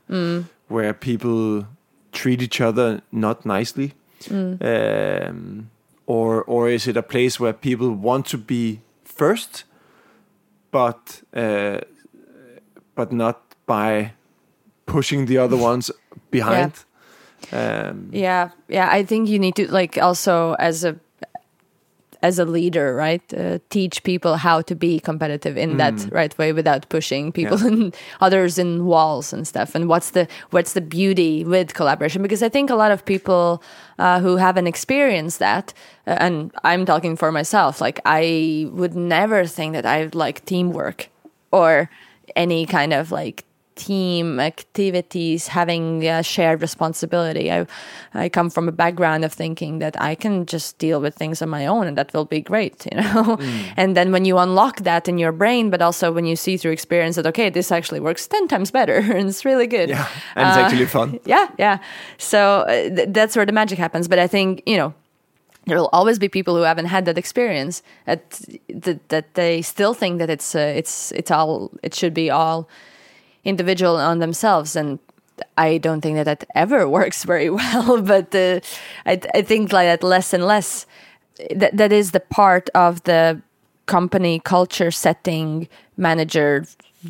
where 0.67 0.93
people 0.93 1.67
treat 2.11 2.41
each 2.41 2.59
other 2.61 3.01
not 3.11 3.45
nicely? 3.45 3.93
um, 4.31 5.69
or 6.05 6.43
or 6.43 6.69
is 6.69 6.87
it 6.87 6.97
a 6.97 7.03
place 7.03 7.39
where 7.39 7.53
people 7.53 7.91
want 7.91 8.25
to 8.27 8.37
be 8.37 8.81
first, 9.03 9.63
but 10.71 11.21
uh, 11.33 11.81
but 12.95 13.11
not 13.11 13.55
by 13.65 14.13
pushing 14.85 15.25
the 15.25 15.37
other 15.37 15.57
ones 15.71 15.91
behind? 16.31 16.85
Um, 17.51 18.09
yeah 18.13 18.51
yeah 18.69 18.87
i 18.89 19.03
think 19.03 19.27
you 19.27 19.37
need 19.37 19.55
to 19.55 19.69
like 19.69 19.97
also 19.97 20.53
as 20.53 20.85
a 20.85 20.95
as 22.23 22.39
a 22.39 22.45
leader 22.45 22.95
right? 22.95 23.25
Uh, 23.33 23.59
teach 23.69 24.01
people 24.03 24.33
how 24.37 24.61
to 24.69 24.73
be 24.75 24.99
competitive 24.99 25.55
in 25.57 25.77
that 25.77 25.95
right 26.11 26.35
way 26.37 26.53
without 26.53 26.87
pushing 26.89 27.31
people 27.31 27.59
Yeah. 27.59 27.67
and 27.67 27.95
others 28.25 28.57
in 28.57 28.85
walls 28.85 29.33
and 29.33 29.45
stuff. 29.47 29.75
And 29.75 29.87
what's 29.91 30.11
the 30.11 30.25
what's 30.55 30.73
the 30.73 30.81
beauty 30.81 31.43
with 31.43 31.73
collaboration? 31.79 32.21
Because 32.23 32.41
i 32.41 32.49
think 32.49 32.69
a 32.69 32.75
lot 32.83 32.91
of 32.91 33.03
people 33.13 33.61
uh, 33.99 34.19
who 34.23 34.37
haven't 34.37 34.67
experienced 34.67 35.39
that 35.39 35.73
uh, 36.07 36.17
and 36.25 36.51
i'm 36.63 36.85
talking 36.85 37.15
for 37.17 37.31
myself 37.31 37.81
like 37.81 37.99
i 38.05 38.23
would 38.79 38.95
never 38.95 39.45
think 39.45 39.73
that 39.73 39.85
i 39.85 40.09
like 40.25 40.37
teamwork 40.45 41.09
or 41.51 41.89
any 42.35 42.65
kind 42.65 42.93
of 42.93 43.11
like 43.11 43.43
team 43.75 44.39
activities 44.39 45.47
having 45.47 46.05
a 46.07 46.23
shared 46.23 46.61
responsibility. 46.61 47.51
I 47.51 47.65
i 48.13 48.29
come 48.29 48.49
from 48.49 48.67
a 48.67 48.71
background 48.71 49.25
of 49.25 49.33
thinking 49.33 49.79
that 49.79 49.95
i 50.09 50.15
can 50.15 50.45
just 50.45 50.77
deal 50.77 50.99
with 51.01 51.15
things 51.15 51.41
on 51.41 51.49
my 51.49 51.65
own 51.67 51.87
and 51.87 51.97
that 51.97 52.13
will 52.13 52.25
be 52.25 52.41
great 52.41 52.85
you 52.91 52.97
know? 53.01 53.37
And 53.77 53.95
then 53.97 54.11
when 54.11 54.25
you 54.25 54.37
unlock 54.37 54.75
that 54.83 55.07
in 55.07 55.17
your 55.17 55.31
brain 55.31 55.69
but 55.69 55.81
also 55.81 56.11
when 56.11 56.25
you 56.25 56.35
see 56.35 56.57
through 56.57 56.73
experience 56.73 57.15
that 57.15 57.25
okay 57.27 57.49
this 57.49 57.71
actually 57.71 57.99
works 57.99 58.27
10 58.27 58.47
times 58.47 58.71
better 58.71 58.95
and 59.17 59.29
it's 59.29 59.43
really 59.45 59.67
good. 59.67 59.89
Yeah, 59.89 60.07
and 60.35 60.47
it's 60.49 60.57
Uh, 60.57 60.61
actually 60.65 60.85
fun. 60.85 61.19
yeah 61.25 61.47
yeah. 61.59 61.77
So 62.17 62.39
uh, 62.67 62.95
th- 62.95 63.09
that's 63.17 63.35
where 63.35 63.45
the 63.45 63.53
magic 63.61 63.79
happens. 63.79 64.07
But 64.07 64.19
i 64.19 64.27
think 64.27 64.61
you 64.65 64.77
know 64.77 64.93
there 65.67 65.77
will 65.77 65.89
always 65.93 66.19
be 66.19 66.27
people 66.29 66.53
who 66.57 66.63
haven't 66.65 66.89
had 66.95 67.05
that 67.05 67.17
experience 67.17 67.81
that 68.05 68.21
that, 68.85 68.99
that 69.09 69.25
they 69.33 69.61
still 69.61 69.93
think 69.93 70.19
that 70.19 70.29
it's 70.29 70.55
uh, 70.55 70.79
it's 70.79 71.11
it's 71.19 71.31
all 71.31 71.69
it 71.83 71.93
should 71.95 72.13
be 72.13 72.29
all 72.29 72.67
individual 73.45 73.97
on 73.97 74.19
themselves 74.19 74.75
and 74.75 74.99
I 75.57 75.77
don't 75.77 76.01
think 76.01 76.15
that 76.15 76.25
that 76.25 76.45
ever 76.55 76.87
works 76.99 77.23
very 77.23 77.49
well 77.49 78.01
but 78.13 78.33
uh, 78.35 78.59
I, 79.05 79.19
I 79.33 79.41
think 79.41 79.73
like 79.73 79.87
that 79.87 80.03
less 80.03 80.33
and 80.33 80.45
less 80.45 80.85
that 81.55 81.75
that 81.75 81.91
is 81.91 82.11
the 82.11 82.19
part 82.19 82.69
of 82.75 83.03
the 83.03 83.41
company 83.85 84.39
culture 84.39 84.91
setting 84.91 85.67
manager 85.97 86.65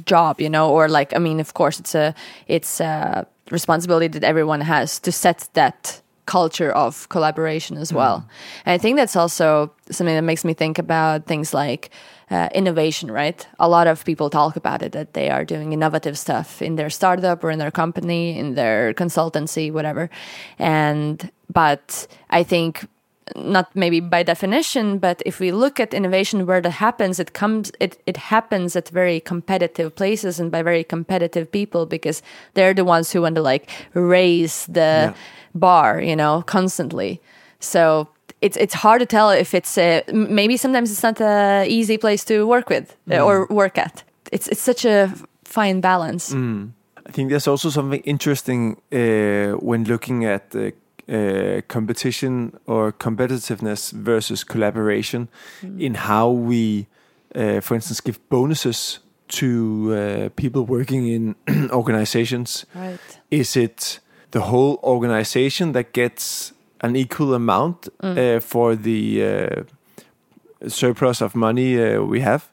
job 0.05 0.41
you 0.41 0.49
know 0.49 0.71
or 0.71 0.89
like 0.89 1.15
i 1.15 1.19
mean 1.19 1.39
of 1.39 1.53
course 1.53 1.79
it's 1.79 1.93
a 1.93 2.15
it's 2.47 2.79
a 2.79 3.27
responsibility 3.51 4.07
that 4.07 4.23
everyone 4.23 4.61
has 4.61 4.99
to 4.99 5.11
set 5.11 5.47
that 5.53 6.01
culture 6.25 6.71
of 6.71 7.07
collaboration 7.09 7.77
as 7.77 7.91
well. 7.91 8.27
And 8.65 8.73
i 8.73 8.77
think 8.77 8.97
that's 8.97 9.15
also 9.15 9.73
something 9.91 10.15
that 10.15 10.23
makes 10.23 10.45
me 10.45 10.53
think 10.53 10.77
about 10.79 11.25
things 11.25 11.53
like 11.53 11.89
uh, 12.31 12.49
innovation 12.55 13.11
right? 13.11 13.47
A 13.59 13.67
lot 13.67 13.85
of 13.85 14.05
people 14.05 14.29
talk 14.29 14.55
about 14.55 14.81
it 14.81 14.91
that 14.93 15.13
they 15.13 15.29
are 15.29 15.45
doing 15.45 15.73
innovative 15.73 16.17
stuff 16.17 16.61
in 16.61 16.75
their 16.77 16.89
startup 16.89 17.43
or 17.43 17.51
in 17.51 17.59
their 17.59 17.71
company 17.71 18.37
in 18.39 18.55
their 18.55 18.93
consultancy 18.93 19.71
whatever. 19.71 20.09
And 20.57 21.31
but 21.53 22.07
i 22.29 22.43
think 22.43 22.87
not 23.35 23.75
maybe 23.75 23.99
by 23.99 24.23
definition, 24.23 24.99
but 24.99 25.21
if 25.25 25.39
we 25.39 25.51
look 25.51 25.79
at 25.79 25.93
innovation 25.93 26.45
where 26.45 26.61
that 26.61 26.71
happens, 26.71 27.19
it 27.19 27.33
comes 27.33 27.71
it, 27.79 28.01
it 28.05 28.17
happens 28.17 28.75
at 28.75 28.89
very 28.89 29.19
competitive 29.19 29.95
places 29.95 30.39
and 30.39 30.51
by 30.51 30.61
very 30.61 30.83
competitive 30.83 31.51
people 31.51 31.85
because 31.85 32.21
they're 32.53 32.73
the 32.73 32.85
ones 32.85 33.11
who 33.11 33.21
want 33.21 33.35
to 33.35 33.41
like 33.41 33.69
raise 33.93 34.65
the 34.67 35.13
bar, 35.55 36.01
you 36.01 36.15
know, 36.15 36.43
constantly. 36.45 37.21
So 37.59 38.07
it's 38.41 38.57
it's 38.57 38.73
hard 38.73 38.99
to 38.99 39.05
tell 39.05 39.29
if 39.29 39.53
it's 39.53 39.77
a, 39.77 40.03
maybe 40.11 40.57
sometimes 40.57 40.91
it's 40.91 41.03
not 41.03 41.21
a 41.21 41.65
easy 41.67 41.97
place 41.97 42.25
to 42.25 42.45
work 42.45 42.69
with 42.69 42.95
uh, 43.11 43.19
or 43.19 43.47
work 43.49 43.77
at. 43.77 44.03
It's 44.31 44.47
it's 44.47 44.61
such 44.61 44.85
a 44.85 45.13
fine 45.45 45.81
balance. 45.81 46.33
I 47.05 47.11
think 47.11 47.29
there's 47.29 47.47
also 47.47 47.69
something 47.69 48.01
interesting 48.05 48.77
uh, 48.91 49.57
when 49.59 49.83
looking 49.83 50.25
at 50.25 50.55
uh, 50.55 50.71
uh, 51.09 51.61
competition 51.67 52.57
or 52.65 52.91
competitiveness 52.91 53.91
versus 53.91 54.43
collaboration 54.43 55.27
in 55.77 55.95
how 55.95 56.29
we, 56.29 56.87
uh, 57.35 57.59
for 57.61 57.75
instance, 57.75 58.01
give 58.01 58.19
bonuses 58.29 58.99
to 59.27 59.93
uh, 59.93 60.29
people 60.35 60.65
working 60.65 61.07
in 61.07 61.35
organizations. 61.71 62.65
Right. 62.75 62.99
Is 63.31 63.55
it 63.55 63.99
the 64.31 64.41
whole 64.41 64.79
organization 64.83 65.73
that 65.73 65.93
gets 65.93 66.53
an 66.81 66.95
equal 66.95 67.33
amount 67.33 67.87
uh, 68.01 68.39
for 68.39 68.75
the 68.75 69.23
uh, 69.23 69.63
surplus 70.67 71.21
of 71.21 71.35
money 71.35 71.81
uh, 71.81 72.01
we 72.01 72.21
have 72.21 72.49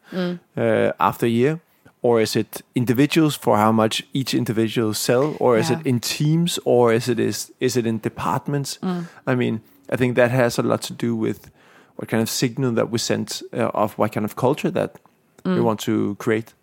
uh, 0.57 0.93
after 0.99 1.27
a 1.27 1.29
year? 1.29 1.61
Or 2.03 2.21
is 2.21 2.35
it 2.35 2.63
individuals 2.75 3.37
for 3.37 3.57
how 3.59 3.73
much 3.73 4.03
each 4.15 4.35
individual 4.35 4.95
sell, 4.95 5.37
or 5.39 5.59
is 5.59 5.71
it 5.71 5.87
in 5.87 6.01
teams, 6.01 6.59
or 6.65 6.95
is 6.95 7.09
it 7.09 7.19
is 7.19 7.53
is 7.61 7.77
it 7.77 7.87
in 7.87 7.99
departments? 8.01 8.79
I 9.27 9.35
mean, 9.35 9.61
I 9.93 9.97
think 9.97 10.17
that 10.17 10.31
has 10.31 10.59
a 10.59 10.63
lot 10.63 10.81
to 10.83 10.95
do 10.95 11.15
with 11.15 11.51
what 11.97 12.09
kind 12.09 12.23
of 12.23 12.31
signal 12.31 12.73
that 12.73 12.91
we 12.91 12.99
send 12.99 13.43
uh, 13.53 13.71
of 13.75 13.99
what 13.99 14.13
kind 14.13 14.25
of 14.25 14.35
culture 14.35 14.71
that 14.71 14.99
we 15.45 15.61
want 15.61 15.81
to 15.81 16.15
create. 16.15 16.55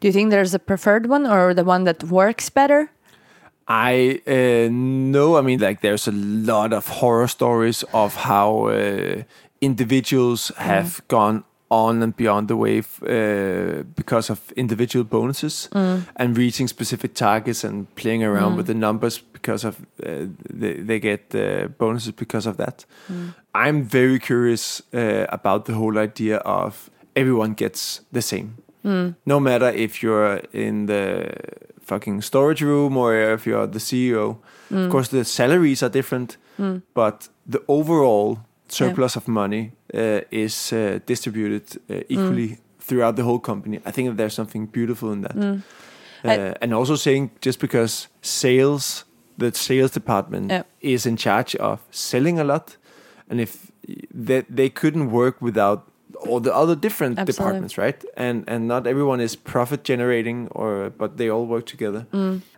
Do 0.00 0.08
you 0.08 0.12
think 0.12 0.30
there's 0.30 0.54
a 0.54 0.58
preferred 0.58 1.06
one 1.06 1.26
or 1.26 1.54
the 1.54 1.64
one 1.64 1.84
that 1.84 2.04
works 2.04 2.50
better? 2.50 2.90
I 3.68 4.20
uh, 4.26 4.68
know. 4.70 5.36
I 5.38 5.40
mean, 5.40 5.60
like, 5.60 5.80
there's 5.80 6.08
a 6.08 6.12
lot 6.12 6.72
of 6.72 6.88
horror 6.88 7.28
stories 7.28 7.84
of 7.92 8.14
how 8.14 8.66
uh, 8.66 9.22
individuals 9.60 10.52
have 10.56 11.00
gone 11.08 11.44
on 11.72 12.02
and 12.02 12.14
beyond 12.16 12.48
the 12.48 12.56
wave 12.56 12.86
uh, 13.02 13.82
because 13.96 14.32
of 14.32 14.38
individual 14.56 15.04
bonuses 15.04 15.68
and 16.16 16.36
reaching 16.38 16.68
specific 16.68 17.14
targets 17.14 17.64
and 17.64 17.86
playing 17.94 18.22
around 18.24 18.56
with 18.56 18.66
the 18.66 18.74
numbers 18.74 19.22
because 19.32 19.64
of 19.68 19.74
uh, 20.06 20.26
they, 20.60 20.74
they 20.88 21.00
get 21.00 21.34
uh, 21.34 21.68
bonuses 21.78 22.12
because 22.12 22.46
of 22.50 22.56
that. 22.56 22.84
I'm 23.54 23.82
very 23.84 24.18
curious 24.18 24.82
uh, 24.94 25.26
about 25.28 25.64
the 25.64 25.72
whole 25.74 25.98
idea 25.98 26.36
of 26.44 26.90
everyone 27.16 27.54
gets 27.54 28.02
the 28.12 28.22
same. 28.22 28.48
No 29.26 29.40
matter 29.40 29.68
if 29.70 30.02
you're 30.02 30.40
in 30.52 30.86
the 30.86 31.30
fucking 31.80 32.22
storage 32.22 32.62
room 32.64 32.96
or 32.96 33.14
if 33.34 33.46
you're 33.46 33.66
the 33.66 33.78
CEO. 33.80 34.36
Of 34.70 34.90
course, 34.90 35.08
the 35.08 35.24
salaries 35.24 35.82
are 35.82 35.90
different, 35.90 36.36
but 36.94 37.28
the 37.52 37.60
overall 37.68 38.38
surplus 38.72 39.16
of 39.16 39.26
money 39.28 39.72
uh, 39.94 40.20
is 40.30 40.72
uh, 40.72 40.98
distributed 41.06 41.62
uh, 41.90 42.00
equally 42.08 42.58
throughout 42.86 43.16
the 43.16 43.22
whole 43.22 43.38
company. 43.40 43.76
I 43.86 43.90
think 43.92 44.08
that 44.08 44.16
there's 44.16 44.34
something 44.34 44.66
beautiful 44.72 45.12
in 45.12 45.22
that. 45.22 45.36
I- 45.36 45.60
Uh, 46.24 46.54
and 46.62 46.72
also 46.72 46.96
saying 46.96 47.30
just 47.46 47.58
because 47.60 48.08
sales, 48.20 49.04
the 49.38 49.50
sales 49.52 49.90
department 49.90 50.50
Yeah. 50.50 50.62
is 50.80 51.04
in 51.06 51.16
charge 51.16 51.56
of 51.60 51.78
selling 51.90 52.38
a 52.40 52.44
lot, 52.44 52.76
and 53.30 53.40
if 53.40 53.72
that 54.26 54.44
they 54.56 54.70
couldn't 54.70 55.10
work 55.10 55.36
without 55.42 55.80
all 56.26 56.40
the 56.40 56.54
other 56.54 56.74
different 56.74 57.18
Absolutely. 57.18 57.32
departments, 57.32 57.78
right? 57.78 58.04
And 58.16 58.44
and 58.46 58.68
not 58.68 58.86
everyone 58.86 59.20
is 59.20 59.36
profit 59.36 59.84
generating, 59.84 60.48
or 60.52 60.90
but 60.90 61.16
they 61.16 61.28
all 61.30 61.46
work 61.46 61.66
together. 61.66 62.06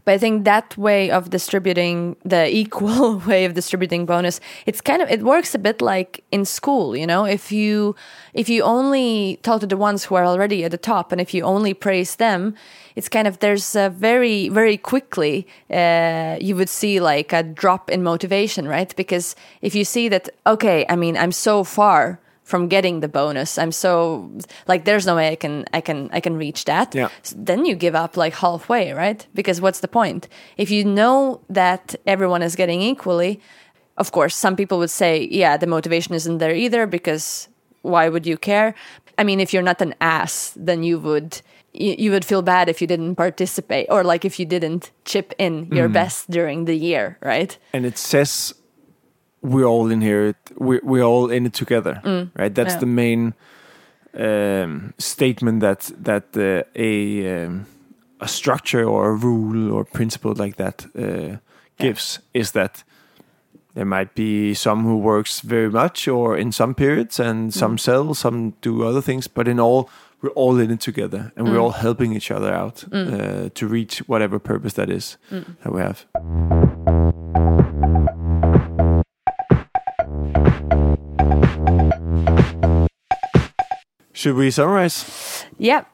But 0.05 0.15
I 0.15 0.19
think 0.19 0.45
that 0.45 0.77
way 0.77 1.11
of 1.11 1.31
distributing 1.31 2.17
the 2.25 2.55
equal 2.63 3.19
way 3.19 3.45
of 3.45 3.55
distributing 3.55 4.07
bonus, 4.07 4.41
it's 4.67 4.81
kind 4.81 5.03
of 5.03 5.11
it 5.11 5.23
works 5.23 5.55
a 5.55 5.59
bit 5.59 5.81
like 5.81 6.23
in 6.31 6.45
school, 6.45 6.97
you 6.97 7.07
know. 7.07 7.25
If 7.25 7.51
you 7.53 7.95
if 8.35 8.49
you 8.49 8.63
only 8.63 9.39
talk 9.43 9.61
to 9.61 9.67
the 9.67 9.77
ones 9.77 10.05
who 10.05 10.15
are 10.15 10.25
already 10.25 10.65
at 10.65 10.71
the 10.71 10.79
top, 10.79 11.13
and 11.13 11.21
if 11.21 11.35
you 11.35 11.43
only 11.45 11.75
praise 11.75 12.17
them, 12.17 12.55
it's 12.97 13.09
kind 13.09 13.27
of 13.27 13.39
there's 13.39 13.75
a 13.75 13.89
very 13.91 14.49
very 14.49 14.77
quickly 14.77 15.47
uh, 15.71 16.37
you 16.41 16.55
would 16.57 16.69
see 16.69 17.01
like 17.01 17.33
a 17.33 17.43
drop 17.43 17.91
in 17.91 18.03
motivation, 18.03 18.69
right? 18.69 18.95
Because 18.97 19.35
if 19.63 19.75
you 19.75 19.85
see 19.85 20.09
that 20.09 20.29
okay, 20.47 20.85
I 20.89 20.97
mean 20.97 21.17
I'm 21.17 21.33
so 21.33 21.65
far 21.65 22.21
from 22.45 22.69
getting 22.69 23.01
the 23.01 23.09
bonus, 23.09 23.59
I'm 23.59 23.73
so 23.73 24.31
like 24.69 24.85
there's 24.85 25.07
no 25.07 25.17
way 25.17 25.29
I 25.33 25.35
can 25.37 25.65
I 25.73 25.81
can 25.81 26.11
I 26.13 26.21
can 26.21 26.37
reach 26.37 26.65
that 26.67 26.95
Yeah. 26.95 27.09
s- 27.23 27.35
then 27.37 27.65
you 27.65 27.75
give 27.75 27.95
up 27.95 28.17
like 28.17 28.35
halfway, 28.35 28.93
right? 28.93 29.27
Because 29.35 29.61
what's 29.61 29.81
the 29.81 29.89
point? 29.89 30.29
If 30.57 30.71
you 30.71 30.85
know 30.85 31.41
that 31.49 31.95
everyone 32.07 32.43
is 32.43 32.55
getting 32.55 32.83
equally, 32.83 33.41
of 33.97 34.13
course, 34.13 34.37
some 34.37 34.57
people 34.57 34.79
would 34.79 34.91
say, 34.91 35.27
yeah, 35.31 35.57
the 35.57 35.67
motivation 35.67 36.15
isn't 36.15 36.39
there 36.39 36.55
either 36.55 36.87
because 36.87 37.49
why 37.83 38.09
would 38.09 38.27
you 38.27 38.37
care? 38.37 38.75
I 39.17 39.25
mean, 39.25 39.41
if 39.41 39.53
you're 39.53 39.63
not 39.63 39.81
an 39.81 39.95
ass, 40.01 40.53
then 40.57 40.83
you 40.83 40.99
would 40.99 41.41
you, 41.73 41.95
you 41.99 42.11
would 42.11 42.25
feel 42.25 42.43
bad 42.43 42.69
if 42.69 42.81
you 42.81 42.87
didn't 42.87 43.17
participate 43.17 43.87
or 43.91 44.05
like 44.05 44.25
if 44.25 44.39
you 44.39 44.45
didn't 44.47 44.91
chip 45.05 45.33
in 45.39 45.67
your 45.73 45.89
mm. 45.89 45.93
best 45.95 46.31
during 46.31 46.67
the 46.67 46.75
year, 46.77 47.19
right? 47.23 47.57
And 47.73 47.87
it 47.87 47.99
says 47.99 48.55
we're 49.45 49.67
all 49.69 49.91
in 49.93 50.01
here. 50.01 50.35
We're 50.57 50.81
we're 50.83 51.05
all 51.05 51.31
in 51.31 51.47
it 51.47 51.53
together, 51.53 52.01
right? 52.41 52.55
That's 52.55 52.75
Yeah. 52.75 52.81
the 52.81 52.87
main 52.87 53.35
um, 54.19 54.93
statement 54.99 55.61
that 55.61 55.91
that 56.05 56.25
uh, 56.37 56.63
a 56.75 57.45
um, 57.47 57.67
a 58.21 58.27
structure 58.29 58.85
or 58.89 59.11
a 59.11 59.15
rule 59.15 59.73
or 59.73 59.85
principle 59.85 60.35
like 60.45 60.57
that 60.57 60.87
uh, 60.97 61.37
gives 61.79 62.21
is 62.33 62.51
that 62.53 62.85
there 63.75 63.85
might 63.85 64.15
be 64.15 64.55
some 64.55 64.85
who 64.85 64.97
works 64.99 65.41
very 65.41 65.69
much 65.71 66.09
or 66.09 66.37
in 66.39 66.53
some 66.53 66.75
periods 66.75 67.21
and 67.21 67.53
some 67.53 67.77
sell 67.79 68.15
some 68.15 68.53
do 68.63 68.85
other 68.89 69.03
things 69.03 69.29
but 69.29 69.49
in 69.49 69.59
all 69.61 69.89
we're 70.23 70.31
all 70.37 70.61
in 70.61 70.71
it 70.71 70.81
together 70.81 71.33
and 71.37 71.49
we're 71.49 71.59
all 71.61 71.73
helping 71.73 72.15
each 72.17 72.31
other 72.31 72.55
out 72.55 72.85
uh, 72.93 73.49
to 73.55 73.67
reach 73.67 73.99
whatever 74.09 74.39
purpose 74.39 74.75
that 74.75 74.89
is 74.91 75.19
that 75.65 75.73
we 75.73 75.81
have 75.81 76.05
should 84.25 84.37
we 84.37 84.51
summarize 84.51 85.45
Yeah. 85.59 85.85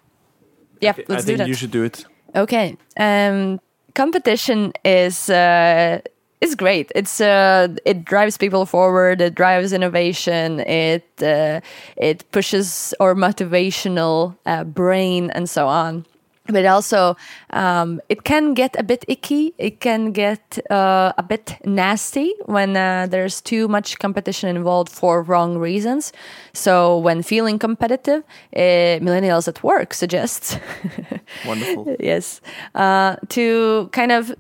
Yeah, 0.81 0.95
i 0.97 1.03
let's 1.13 1.25
do 1.25 1.27
think 1.27 1.39
that. 1.39 1.49
you 1.49 1.55
should 1.55 1.73
do 1.73 1.85
it 1.85 2.07
Okay. 2.37 2.77
Um, 2.97 3.59
competition 3.95 4.73
is 4.85 5.29
uh, 5.31 6.01
is 6.41 6.55
great. 6.55 6.93
It's 6.95 7.21
uh, 7.21 7.69
it 7.85 8.05
drives 8.05 8.37
people 8.39 8.67
forward. 8.67 9.21
It 9.21 9.35
drives 9.35 9.73
innovation. 9.73 10.61
It 10.61 11.05
uh, 11.23 11.61
it 11.97 12.25
pushes 12.31 12.95
our 13.01 13.15
motivational 13.15 14.37
uh, 14.47 14.65
brain 14.65 15.31
and 15.31 15.51
so 15.51 15.67
on. 15.67 16.07
But 16.47 16.67
also, 16.67 17.17
um, 17.51 18.01
it 18.09 18.25
can 18.25 18.55
get 18.55 18.75
a 18.79 18.83
bit 18.83 19.05
icky. 19.07 19.55
It 19.59 19.81
can 19.81 20.11
get 20.11 20.59
uh, 20.69 21.13
a 21.17 21.23
bit 21.23 21.57
nasty 21.65 22.35
when 22.47 22.77
uh, 22.77 23.07
there's 23.09 23.41
too 23.41 23.69
much 23.69 23.99
competition 23.99 24.57
involved 24.57 24.91
for 24.91 25.23
wrong 25.23 25.59
reasons. 25.59 26.13
So, 26.53 26.99
when 26.99 27.23
feeling 27.23 27.59
competitive, 27.59 28.25
uh, 28.57 28.99
millennials 29.01 29.47
at 29.47 29.63
work 29.63 29.95
suggests 29.95 30.57
wonderful 31.47 31.97
yes 32.01 32.41
uh, 32.75 33.17
to 33.29 33.89
kind 33.93 34.13
of 34.13 34.35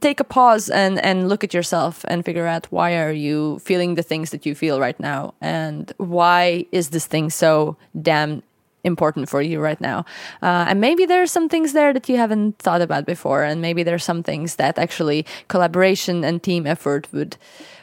take 0.00 0.20
a 0.20 0.24
pause 0.24 0.70
and 0.70 1.00
and 1.04 1.28
look 1.28 1.42
at 1.42 1.52
yourself 1.52 2.04
and 2.08 2.24
figure 2.24 2.46
out 2.46 2.66
why 2.70 2.96
are 2.96 3.12
you 3.12 3.58
feeling 3.58 3.94
the 3.94 4.02
things 4.02 4.30
that 4.30 4.46
you 4.46 4.54
feel 4.54 4.78
right 4.78 5.00
now 5.00 5.34
and 5.40 5.92
why 5.96 6.64
is 6.70 6.90
this 6.90 7.06
thing 7.06 7.30
so 7.30 7.76
damn 8.00 8.42
important 8.84 9.28
for 9.28 9.40
you 9.42 9.60
right 9.60 9.80
now. 9.80 10.04
Uh, 10.42 10.66
and 10.68 10.80
maybe 10.80 11.06
there 11.06 11.22
are 11.22 11.26
some 11.26 11.48
things 11.48 11.72
there 11.72 11.92
that 11.92 12.08
you 12.08 12.16
haven't 12.16 12.58
thought 12.58 12.80
about 12.80 13.06
before 13.06 13.42
and 13.42 13.60
maybe 13.60 13.82
there 13.82 13.94
are 13.94 13.98
some 13.98 14.22
things 14.22 14.56
that 14.56 14.78
actually 14.78 15.24
collaboration 15.48 16.24
and 16.24 16.42
team 16.42 16.66
effort 16.66 17.06
would 17.12 17.36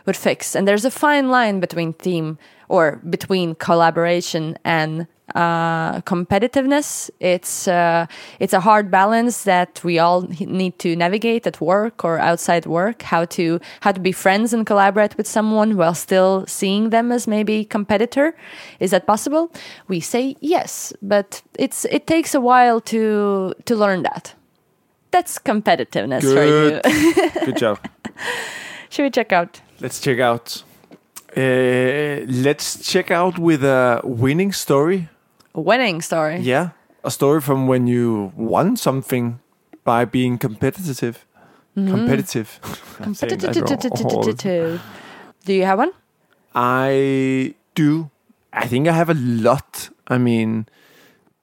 would 0.06 0.18
fix. 0.18 0.56
And 0.56 0.68
there's 0.68 0.86
a 0.86 0.92
fine 0.92 1.30
line 1.30 1.60
between 1.60 1.94
team 1.94 2.38
or 2.68 2.98
between 3.10 3.56
collaboration 3.56 4.58
and 4.64 5.08
uh, 5.36 6.02
competitiveness. 6.02 7.10
It's 7.20 7.68
uh, 7.68 8.06
it's 8.40 8.54
a 8.54 8.60
hard 8.60 8.90
balance 8.90 9.44
that 9.44 9.84
we 9.84 10.00
all 10.00 10.22
need 10.40 10.80
to 10.80 10.96
navigate 10.96 11.48
at 11.48 11.60
work 11.62 12.04
or 12.04 12.20
outside 12.20 12.66
work. 12.66 13.02
How 13.04 13.26
to 13.26 13.60
how 13.82 13.92
to 13.92 14.00
be 14.00 14.12
friends 14.12 14.54
and 14.54 14.66
collaborate 14.66 15.18
with 15.18 15.28
someone 15.28 15.78
while 15.78 15.96
still 15.96 16.46
seeing 16.48 16.90
them 16.90 17.12
as 17.12 17.28
maybe 17.28 17.66
competitor. 17.66 18.36
Is 18.80 18.92
that 18.92 19.06
possible? 19.06 19.52
We 19.88 20.00
say 20.00 20.36
yes, 20.42 20.94
but 21.02 21.42
it's 21.58 21.86
it 21.86 22.08
takes 22.08 22.36
a 22.36 22.42
while 22.42 22.82
to 22.82 23.54
to 23.66 23.76
learn 23.76 24.04
that. 24.04 24.36
That's 25.12 25.40
competitiveness 25.40 26.22
for 26.22 26.46
you. 26.46 26.82
good 26.82 27.34
good 27.46 27.58
job 27.58 27.80
Should 28.90 29.04
we 29.04 29.10
check 29.12 29.32
out? 29.32 29.62
Let's 29.80 30.00
check 30.00 30.20
out. 30.20 30.64
Uh, 31.38 32.26
let's 32.28 32.84
check 32.84 33.12
out 33.12 33.38
with 33.38 33.64
a 33.64 34.02
winning 34.04 34.52
story. 34.52 35.10
A 35.60 35.62
winning 35.62 36.02
story. 36.02 36.40
Yeah, 36.40 36.70
a 37.04 37.12
story 37.12 37.42
from 37.42 37.68
when 37.68 37.86
you 37.86 38.32
won 38.38 38.78
something 38.78 39.42
by 39.84 40.06
being 40.06 40.38
competitive. 40.38 41.26
Competitive. 41.76 42.60
I'm 43.02 43.14
saying 43.14 43.40
that 43.40 43.56
wrong 43.58 44.12
all 44.14 44.24
the 44.24 44.34
time. 44.34 44.80
Do 45.44 45.54
you 45.54 45.66
have 45.66 45.78
one? 45.80 45.92
I 46.56 47.56
do. 47.76 48.10
I 48.54 48.68
think 48.68 48.88
I 48.88 48.94
have 48.94 49.10
a 49.10 49.20
lot. 49.48 49.90
I 50.08 50.18
mean, 50.18 50.66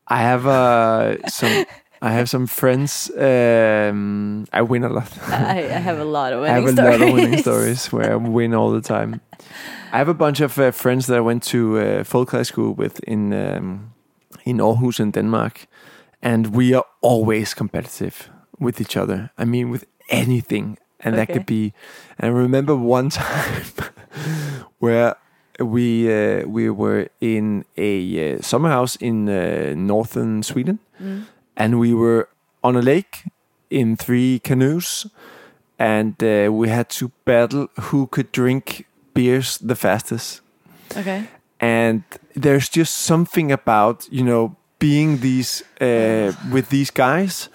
I 0.09 0.19
have 0.23 0.47
uh, 0.47 1.29
some. 1.29 1.67
I 2.01 2.13
have 2.13 2.31
some 2.31 2.47
friends. 2.47 3.11
Um, 3.11 4.47
I 4.55 4.63
win 4.63 4.83
a 4.85 4.89
lot. 4.89 5.13
I, 5.29 5.59
I 5.59 5.81
have 5.89 5.99
a 5.99 6.05
lot 6.05 6.33
of 6.33 6.41
winning. 6.43 6.53
I 6.53 6.61
have 6.61 6.65
winning 6.65 6.79
a 6.79 6.83
stories. 6.83 7.01
lot 7.01 7.09
of 7.09 7.15
winning 7.15 7.39
stories 7.47 7.93
where 7.93 8.13
I 8.13 8.17
win 8.17 8.55
all 8.55 8.71
the 8.71 8.81
time. 8.81 9.21
I 9.93 9.99
have 9.99 10.09
a 10.09 10.15
bunch 10.15 10.41
of 10.41 10.59
uh, 10.59 10.71
friends 10.71 11.07
that 11.07 11.19
I 11.19 11.21
went 11.21 11.43
to 11.53 11.79
uh, 11.79 12.05
folk 12.05 12.31
high 12.31 12.45
school 12.45 12.73
with 12.73 13.01
in 13.01 13.33
um, 13.33 13.93
in 14.47 14.59
Aarhus 14.59 15.01
in 15.01 15.11
Denmark, 15.11 15.67
and 16.23 16.55
we 16.55 16.73
are 16.75 16.85
always 17.03 17.55
competitive 17.55 18.31
with 18.59 18.81
each 18.81 18.97
other. 18.97 19.31
I 19.37 19.45
mean, 19.45 19.71
with 19.71 19.85
anything, 20.09 20.79
and 21.01 21.17
that 21.17 21.29
could 21.29 21.47
be. 21.47 21.73
And 22.19 22.35
I 22.35 22.39
remember 22.39 22.75
one 22.75 23.11
time 23.23 23.65
where 24.79 25.17
we 25.61 26.09
uh, 26.09 26.47
we 26.47 26.71
were 26.71 27.09
in 27.21 27.65
a 27.77 28.37
uh, 28.37 28.41
summer 28.41 28.71
house 28.71 28.97
in 28.97 29.29
uh, 29.29 29.75
northern 29.77 30.43
Sweden, 30.43 30.79
and 31.57 31.79
we 31.79 31.93
were 31.93 32.29
on 32.63 32.77
a 32.77 32.83
lake 32.83 33.25
in 33.69 33.97
three 33.97 34.39
canoes, 34.39 35.07
and 35.79 36.23
uh, 36.23 36.49
we 36.53 36.69
had 36.69 36.89
to 36.89 37.11
battle 37.25 37.69
who 37.91 38.07
could 38.07 38.33
drink 38.33 38.87
beers 39.15 39.59
the 39.59 39.75
fastest 39.75 40.43
Okay. 40.95 41.27
And 41.61 42.03
there's 42.35 42.69
just 42.69 42.95
something 42.95 43.51
about 43.53 44.07
you 44.11 44.23
know 44.25 44.57
being 44.79 45.19
these 45.21 45.63
uh, 45.81 46.33
with 46.53 46.69
these 46.69 46.91
guys 46.91 47.49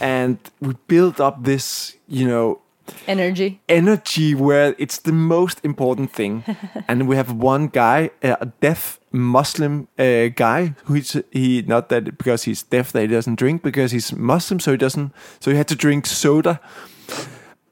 and 0.00 0.38
we 0.60 0.74
build 0.88 1.20
up 1.20 1.44
this 1.44 1.96
you 2.08 2.26
know 2.26 2.60
Energy. 3.06 3.60
energy 3.68 4.34
where 4.34 4.74
it's 4.78 4.98
the 4.98 5.12
most 5.12 5.58
important 5.64 6.12
thing 6.12 6.44
and 6.88 7.08
we 7.08 7.16
have 7.16 7.32
one 7.32 7.68
guy 7.68 8.10
a 8.22 8.46
deaf 8.60 8.98
muslim 9.10 9.88
uh, 9.98 10.26
guy 10.36 10.74
who's 10.84 11.16
he 11.30 11.62
not 11.66 11.88
that 11.88 12.18
because 12.18 12.42
he's 12.42 12.62
deaf 12.62 12.92
that 12.92 13.00
he 13.02 13.06
doesn't 13.06 13.36
drink 13.36 13.62
because 13.62 13.92
he's 13.92 14.12
muslim 14.12 14.60
so 14.60 14.72
he 14.72 14.76
doesn't 14.76 15.12
so 15.40 15.50
he 15.50 15.56
had 15.56 15.66
to 15.68 15.74
drink 15.76 16.04
soda 16.06 16.60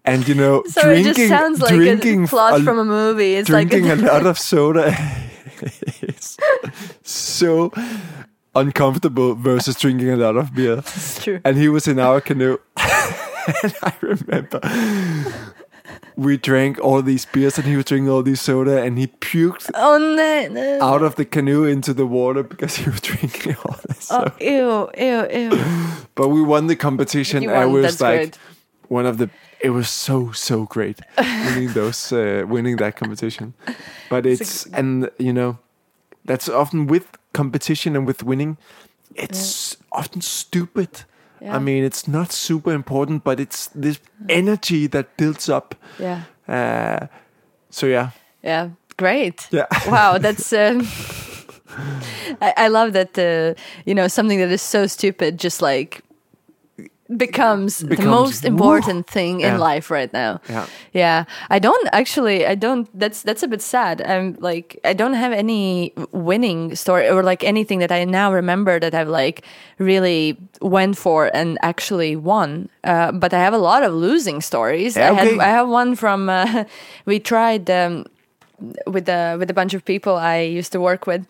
and 0.05 0.27
you 0.29 0.35
know 0.35 0.63
So 0.69 0.83
drinking 0.83 1.11
it 1.11 1.15
just 1.17 1.29
sounds 1.29 1.61
like 1.61 1.75
drinking 1.75 2.25
a 2.25 2.29
plot 2.29 2.61
a- 2.61 2.65
from 2.65 2.79
a 2.79 2.85
movie. 2.85 3.35
It's 3.35 3.51
like 3.51 3.69
drinking 3.69 3.91
a 4.01 4.03
lot 4.13 4.27
of 4.27 4.39
soda 4.39 4.95
is 5.63 6.37
so 7.03 7.73
uncomfortable 8.55 9.35
versus 9.35 9.77
drinking 9.77 10.11
a 10.11 10.17
lot 10.17 10.37
of 10.37 10.55
beer. 10.55 10.79
It's 10.79 11.23
true. 11.25 11.41
And 11.45 11.57
he 11.57 11.69
was 11.69 11.89
in 11.89 11.99
our 11.99 12.21
canoe. 12.21 12.59
and 12.77 13.75
I 13.83 13.95
remember 14.01 14.61
we 16.17 16.37
drank 16.37 16.79
all 16.81 17.01
these 17.03 17.25
beers 17.27 17.57
and 17.59 17.67
he 17.67 17.75
was 17.77 17.87
drinking 17.87 18.09
all 18.11 18.23
these 18.23 18.41
soda 18.41 18.83
and 18.83 18.99
he 18.99 19.07
puked 19.07 19.71
Oh 19.75 19.97
no! 19.99 20.49
no. 20.49 20.79
out 20.85 21.03
of 21.03 21.17
the 21.17 21.25
canoe 21.25 21.65
into 21.65 21.95
the 21.95 22.07
water 22.07 22.43
because 22.43 22.77
he 22.77 22.89
was 22.91 23.01
drinking 23.01 23.57
all 23.65 23.77
this 23.89 24.09
Oh, 24.11 24.25
soda. 24.25 24.35
ew, 24.41 24.91
ew, 24.99 25.51
ew. 25.51 25.65
But 26.15 26.29
we 26.29 26.43
won 26.43 26.67
the 26.67 26.77
competition 26.77 27.43
You 27.43 27.51
and 27.51 27.71
it 27.71 27.73
was 27.73 28.01
like 28.01 28.17
great. 28.19 28.39
one 28.89 29.07
of 29.07 29.17
the 29.19 29.31
it 29.63 29.71
was 29.71 29.89
so 29.89 30.33
so 30.33 30.65
great 30.67 30.99
winning 31.47 31.73
those 31.75 32.13
uh, 32.13 32.45
winning 32.49 32.77
that 32.79 32.97
competition 32.97 33.55
but 34.11 34.27
it's 34.27 34.67
and 34.73 35.09
you 35.19 35.33
know 35.33 35.57
that's 36.25 36.49
often 36.49 36.87
with 36.87 37.07
competition 37.33 37.97
and 37.97 38.07
with 38.07 38.23
winning 38.23 38.57
it's 39.15 39.77
often 39.91 40.21
stupid 40.23 40.89
Yeah. 41.43 41.57
i 41.57 41.59
mean 41.61 41.85
it's 41.85 42.07
not 42.07 42.33
super 42.33 42.73
important 42.75 43.25
but 43.25 43.39
it's 43.41 43.69
this 43.83 43.99
energy 44.29 44.89
that 44.89 45.07
builds 45.17 45.49
up 45.49 45.75
Yeah. 45.99 46.21
uh, 46.49 47.07
so 47.71 47.87
yeah 47.87 48.11
Yeah, 48.45 48.69
great. 48.97 49.49
Yeah. 49.53 49.67
Wow, 49.87 50.19
that's. 50.19 50.53
Um, 50.63 50.87
I, 52.41 52.53
I 52.57 52.69
love 52.69 52.93
that. 52.93 53.17
Uh, 53.19 53.55
you 53.87 53.95
know, 53.95 54.09
something 54.09 54.39
that 54.41 54.51
is 54.51 54.63
so 54.63 54.87
stupid 54.87 55.39
just 55.39 55.63
like 55.63 56.03
becomes, 57.17 57.79
the 57.79 57.97
most 58.03 58.45
important 58.45 59.07
thing 59.07 59.41
in 59.41 59.53
Yeah. 59.55 59.59
life 59.59 59.91
right 59.91 60.13
now. 60.13 60.41
Yeah. 60.49 60.67
Yeah. 60.93 61.25
I 61.51 61.59
don't 61.59 61.89
actually. 61.93 62.47
I 62.47 62.55
don't. 62.55 62.89
That's 62.99 63.23
that's 63.23 63.43
a 63.43 63.49
bit 63.49 63.63
sad. 63.63 64.01
I'm 64.03 64.37
like 64.41 64.79
I 64.85 64.93
don't 64.95 65.15
have 65.15 65.33
any 65.33 65.93
winning 66.13 66.75
story 66.77 67.09
or 67.09 67.23
like 67.23 67.45
anything 67.45 67.81
that 67.81 67.93
I 67.93 68.05
now 68.05 68.33
remember 68.33 68.79
that 68.81 68.95
I've 68.95 69.09
like 69.09 69.45
really 69.79 70.37
went 70.61 70.97
for 70.97 71.31
and 71.35 71.59
actually 71.63 72.17
won. 72.17 72.69
Uh, 72.85 73.13
but 73.13 73.33
I 73.35 73.39
have 73.39 73.55
a 73.55 73.59
lot 73.59 73.83
of 73.83 73.93
losing 73.95 74.41
stories. 74.41 74.97
I 74.97 75.13
had 75.13 75.39
I 75.39 75.49
have 75.49 75.69
one 75.69 75.97
from. 75.97 76.29
Uh, 76.29 76.65
we 77.07 77.19
tried. 77.21 77.71
Um, 77.71 78.05
with 78.87 79.09
a 79.09 79.37
with 79.39 79.51
a 79.51 79.55
bunch 79.55 79.75
of 79.75 79.85
people 79.85 80.15
I 80.15 80.39
used 80.59 80.71
to 80.73 80.81
work 80.81 81.07
with 81.07 81.27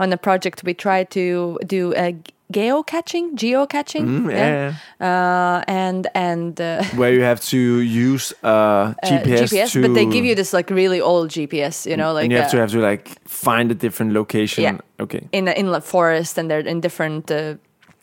on 0.00 0.12
a 0.12 0.16
project. 0.16 0.64
We 0.64 0.74
tried 0.74 1.10
to 1.10 1.58
do 1.64 1.94
a 1.96 2.16
geocaching, 2.52 3.34
geocaching, 3.34 4.06
Mm, 4.08 4.30
yeah, 4.30 4.74
Uh, 5.00 5.62
and 5.68 6.06
and 6.14 6.60
uh, 6.60 6.82
where 6.96 7.12
you 7.12 7.22
have 7.24 7.40
to 7.50 7.56
use 7.56 8.34
uh, 8.44 8.48
uh, 8.48 8.94
gps, 9.02 9.42
GPS, 9.52 9.72
to 9.72 9.82
but 9.82 9.94
they 9.94 10.06
give 10.06 10.24
you 10.24 10.34
this 10.34 10.52
like 10.52 10.70
really 10.74 11.00
old 11.00 11.30
GPS, 11.30 11.86
you 11.86 11.96
know, 11.96 12.12
like 12.14 12.24
and 12.24 12.32
you 12.32 12.38
have 12.38 12.46
uh, 12.48 12.50
to 12.50 12.58
have 12.58 12.70
to 12.72 12.80
like 12.90 13.08
find 13.28 13.70
a 13.70 13.74
different 13.74 14.12
location 14.12 14.64
Yeah. 14.64 14.78
okay 15.00 15.28
in 15.32 15.48
in 15.48 15.66
the 15.72 15.80
forest, 15.80 16.38
and 16.38 16.48
they're 16.50 16.68
in 16.70 16.80
different. 16.80 17.30
Uh, 17.30 17.54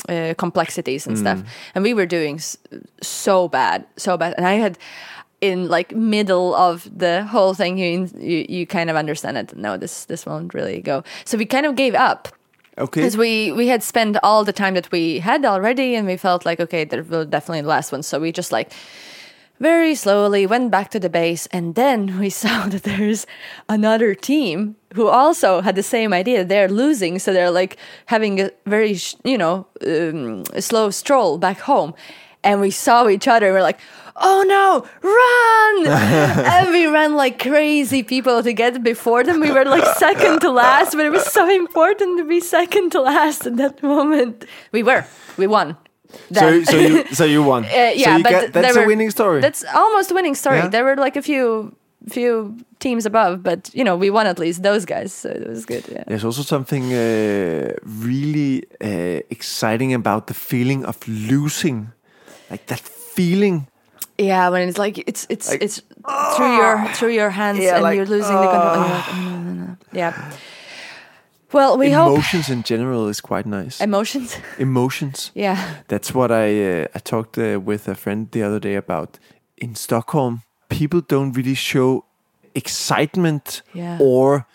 uh, 0.09 0.33
complexities 0.37 1.07
and 1.07 1.17
Mm. 1.17 1.19
stuff, 1.19 1.39
and 1.75 1.83
we 1.83 1.93
were 1.93 2.07
doing 2.07 2.39
so 3.01 3.47
bad, 3.49 3.83
so 3.97 4.17
bad, 4.17 4.33
and 4.37 4.45
I 4.47 4.53
had 4.61 4.77
in 5.41 5.67
like 5.69 5.95
middle 5.95 6.53
of 6.55 6.87
the 6.99 7.23
whole 7.31 7.53
thing, 7.53 7.77
you 7.77 8.07
you, 8.17 8.45
you 8.49 8.65
kind 8.65 8.89
of 8.89 8.95
understand 8.95 9.37
it. 9.37 9.55
No, 9.55 9.77
this 9.77 10.05
this 10.05 10.25
won't 10.25 10.53
really 10.53 10.81
go. 10.81 11.03
So 11.25 11.37
we 11.37 11.45
kind 11.45 11.65
of 11.65 11.75
gave 11.75 11.95
up, 11.95 12.27
okay. 12.79 13.01
Because 13.01 13.17
we 13.17 13.51
we 13.51 13.67
had 13.67 13.83
spent 13.83 14.17
all 14.23 14.43
the 14.43 14.53
time 14.53 14.73
that 14.73 14.91
we 14.91 15.19
had 15.19 15.45
already 15.45 15.95
and 15.95 16.07
we 16.07 16.17
felt 16.17 16.45
like 16.45 16.59
okay 16.59 16.83
there 16.85 17.03
will 17.03 17.25
definitely 17.25 17.61
the 17.61 17.67
last 17.67 17.91
one. 17.91 18.03
So 18.03 18.19
we 18.19 18.31
just 18.31 18.51
like 18.51 18.71
very 19.59 19.93
slowly 19.93 20.47
went 20.47 20.71
back 20.71 20.89
to 20.91 20.99
the 20.99 21.09
base 21.09 21.45
and 21.47 21.75
then 21.75 22.17
we 22.19 22.29
saw 22.43 22.67
that 22.67 22.83
there's 22.83 23.27
another 23.67 24.15
team 24.15 24.75
who 24.93 25.07
also 25.07 25.61
had 25.61 25.75
the 25.75 25.83
same 25.83 26.13
idea. 26.13 26.43
They're 26.43 26.69
losing 26.69 27.19
so 27.19 27.33
they're 27.33 27.51
like 27.51 27.77
having 28.07 28.39
a 28.39 28.51
very 28.65 28.97
you 29.23 29.37
know 29.37 29.67
um, 29.85 30.45
slow 30.59 30.89
stroll 30.89 31.37
back 31.37 31.59
home. 31.59 31.93
And 32.41 32.61
we 32.61 32.71
saw 32.71 33.09
each 33.09 33.27
other 33.27 33.47
and 33.47 33.53
we're 33.53 33.61
like 33.61 33.81
oh 34.19 34.43
no 34.47 34.85
run 35.17 35.87
and 36.53 36.69
we 36.71 36.85
ran 36.87 37.15
like 37.15 37.39
crazy 37.39 38.03
people 38.03 38.43
to 38.43 38.53
get 38.53 38.83
before 38.83 39.23
them 39.23 39.39
we 39.39 39.51
were 39.51 39.65
like 39.65 39.85
second 39.97 40.39
to 40.41 40.49
last 40.51 40.91
but 40.93 41.05
it 41.05 41.11
was 41.11 41.25
so 41.25 41.49
important 41.49 42.17
to 42.17 42.25
be 42.25 42.39
second 42.39 42.91
to 42.91 43.01
last 43.01 43.45
in 43.45 43.55
that 43.55 43.81
moment 43.81 44.45
we 44.71 44.83
were 44.83 45.03
we 45.37 45.47
won 45.47 45.75
so, 46.11 46.17
Then. 46.31 46.65
so 46.65 46.77
you 46.77 47.05
so 47.19 47.23
you 47.25 47.43
won 47.43 47.65
Uh, 47.65 47.69
yeah, 47.95 48.05
so 48.05 48.17
you 48.17 48.23
but 48.23 48.29
get, 48.31 48.53
that's 48.53 48.73
there 48.73 48.83
a 48.83 48.87
winning 48.87 49.11
story 49.11 49.41
That's 49.41 49.63
almost 49.75 50.11
a 50.11 50.13
winning 50.13 50.35
story. 50.35 50.57
Yeah. 50.57 50.69
There 50.69 50.83
were 50.83 50.95
like 50.95 51.15
a 51.15 51.21
few 51.21 51.75
few 52.07 52.55
teams 52.79 53.05
above, 53.05 53.43
but 53.43 53.69
you 53.73 53.83
know 53.83 53.95
we 53.95 54.09
won 54.09 54.25
at 54.25 54.39
least 54.39 54.63
those 54.63 54.85
guys, 54.85 55.13
so 55.13 55.29
it 55.29 55.47
was 55.47 55.65
good. 55.65 55.83
Yeah. 55.91 56.03
There's 56.07 56.23
also 56.25 56.41
something 56.41 56.83
uh, 56.93 57.73
really 57.83 58.63
uh, 58.81 59.21
exciting 59.29 59.93
about 59.93 60.25
the 60.27 60.33
feeling 60.33 60.85
of 60.85 60.95
losing, 61.07 61.91
like 62.49 62.65
that 62.67 62.79
feeling. 63.15 63.67
Yeah, 64.19 64.49
when 64.51 64.67
it's 64.69 64.77
like 64.77 64.97
it's 65.07 65.25
it's 65.29 65.49
Like, 65.49 65.63
it's 65.63 65.81
through 66.35 66.55
your 66.57 66.85
through 66.93 67.13
your 67.13 67.29
hands 67.31 67.59
Yeah, 67.59 67.75
and 67.75 67.83
like, 67.83 67.95
you're 67.95 68.05
losing 68.17 68.35
the 68.35 68.47
control. 68.51 68.89
like, 68.89 69.13
oh, 69.13 69.21
no, 69.21 69.39
no, 69.39 69.53
no. 69.65 69.77
Yeah. 69.93 70.13
Well, 71.51 71.77
we 71.79 71.89
hope 71.91 72.09
Emotions 72.13 72.49
in 72.49 72.61
general 72.63 73.07
is 73.09 73.21
quite 73.21 73.45
nice. 73.47 73.81
emotions. 73.83 74.37
Emotions. 74.59 75.31
Yeah. 75.35 75.57
That's 75.87 76.13
what 76.13 76.29
I 76.31 76.47
uh, 76.83 76.85
I 76.95 76.99
talked 76.99 77.37
uh, 77.37 77.59
with 77.65 77.87
a 77.87 77.95
friend 77.95 78.27
the 78.31 78.43
other 78.43 78.59
day 78.59 78.75
about. 78.75 79.19
In 79.57 79.75
Stockholm, 79.75 80.41
people 80.69 81.01
don't 81.07 81.35
really 81.37 81.55
show 81.55 82.03
excitement 82.53 83.61
Yeah. 83.73 83.97
or 84.01 84.45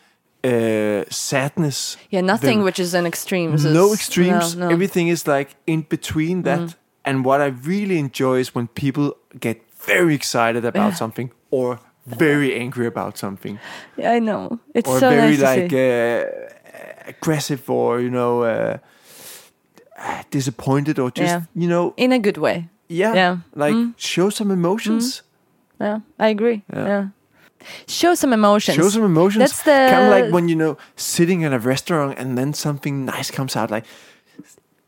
uh, 0.44 1.04
sadness. 1.10 1.96
Yeah, 2.10 2.22
nothing 2.24 2.62
which 2.64 2.78
is 2.78 2.94
an 2.94 3.06
extreme. 3.06 3.56
no 3.72 3.92
extremes. 3.92 4.54
No, 4.56 4.66
no. 4.68 4.72
Everything 4.72 5.08
is 5.08 5.26
like 5.26 5.56
in 5.66 5.82
between 5.88 6.42
that. 6.42 6.60
Mm. 6.60 6.74
And 7.06 7.24
what 7.24 7.40
I 7.40 7.46
really 7.46 7.98
enjoy 7.98 8.38
is 8.40 8.54
when 8.54 8.68
people 8.68 9.16
get 9.40 9.56
very 9.86 10.14
excited 10.14 10.64
about 10.64 10.88
Yeah. 10.90 10.94
something 10.96 11.30
or 11.50 11.78
very 12.06 12.54
angry 12.60 12.86
about 12.86 13.18
something 13.18 13.58
Yeah, 13.98 14.16
I 14.16 14.20
know. 14.20 14.58
It's 14.74 14.88
or 14.88 14.98
so 15.00 15.10
very 15.10 15.36
nice 15.36 15.42
like 15.42 15.72
uh, 15.72 16.24
aggressive 17.08 17.68
or 17.70 18.00
you 18.00 18.10
know 18.10 18.42
uh, 18.42 18.76
disappointed 20.30 20.98
or 20.98 21.10
just 21.10 21.28
Yeah. 21.32 21.42
you 21.54 21.68
know 21.68 21.92
in 21.96 22.12
a 22.12 22.18
good 22.18 22.36
way. 22.38 22.68
yeah, 22.88 23.14
Yeah. 23.14 23.32
Mm. 23.36 23.42
like 23.56 23.76
show 23.96 24.30
some 24.30 24.52
emotions 24.52 25.22
Yeah, 25.80 26.00
I 26.18 26.28
agree. 26.28 26.62
Yeah. 26.72 26.86
Yeah. 26.86 27.04
Show 27.88 28.14
some 28.14 28.32
emotions. 28.34 28.76
show 28.76 28.88
some 28.90 29.04
emotions 29.04 29.40
That's 29.40 29.62
the 29.62 29.88
kind 29.90 30.04
of 30.04 30.10
like 30.10 30.32
when 30.32 30.48
you 30.48 30.56
know 30.56 30.76
sitting 30.96 31.42
in 31.42 31.52
a 31.52 31.58
restaurant 31.58 32.18
and 32.18 32.36
then 32.38 32.52
something 32.54 33.04
nice 33.06 33.30
comes 33.30 33.56
out 33.56 33.70
like 33.70 33.84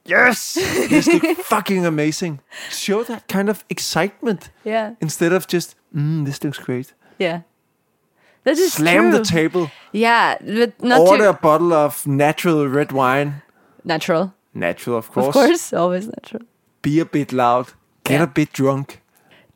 yes 0.09 0.55
this 0.91 1.07
looks 1.07 1.43
fucking 1.49 1.85
amazing 1.87 2.41
show 2.71 3.03
that 3.05 3.27
kind 3.29 3.49
of 3.49 3.65
excitement 3.69 4.51
Yeah. 4.65 4.95
instead 5.01 5.33
of 5.33 5.47
just 5.47 5.75
mm, 5.95 6.25
this 6.25 6.43
looks 6.45 6.59
great 6.59 6.95
Yeah. 7.19 7.41
That 8.45 8.59
is 8.59 8.73
slam 8.75 9.11
true. 9.11 9.19
the 9.19 9.25
table 9.25 9.71
Yeah, 9.93 10.37
but 10.41 10.73
not 10.83 11.01
order 11.01 11.25
too 11.25 11.31
a 11.31 11.33
bottle 11.33 11.73
of 11.73 12.07
natural 12.07 12.69
red 12.69 12.93
wine 12.93 13.43
natural. 13.85 14.33
natural 14.55 14.97
of 14.99 15.11
course, 15.11 15.27
Of 15.27 15.33
course, 15.33 15.73
always 15.73 16.07
natural. 16.07 16.43
be 16.83 17.01
a 17.01 17.05
bit 17.05 17.33
loud 17.33 17.67
get 18.05 18.19
Yeah. 18.21 18.23
a 18.25 18.27
bit 18.27 18.53
drunk 18.53 19.01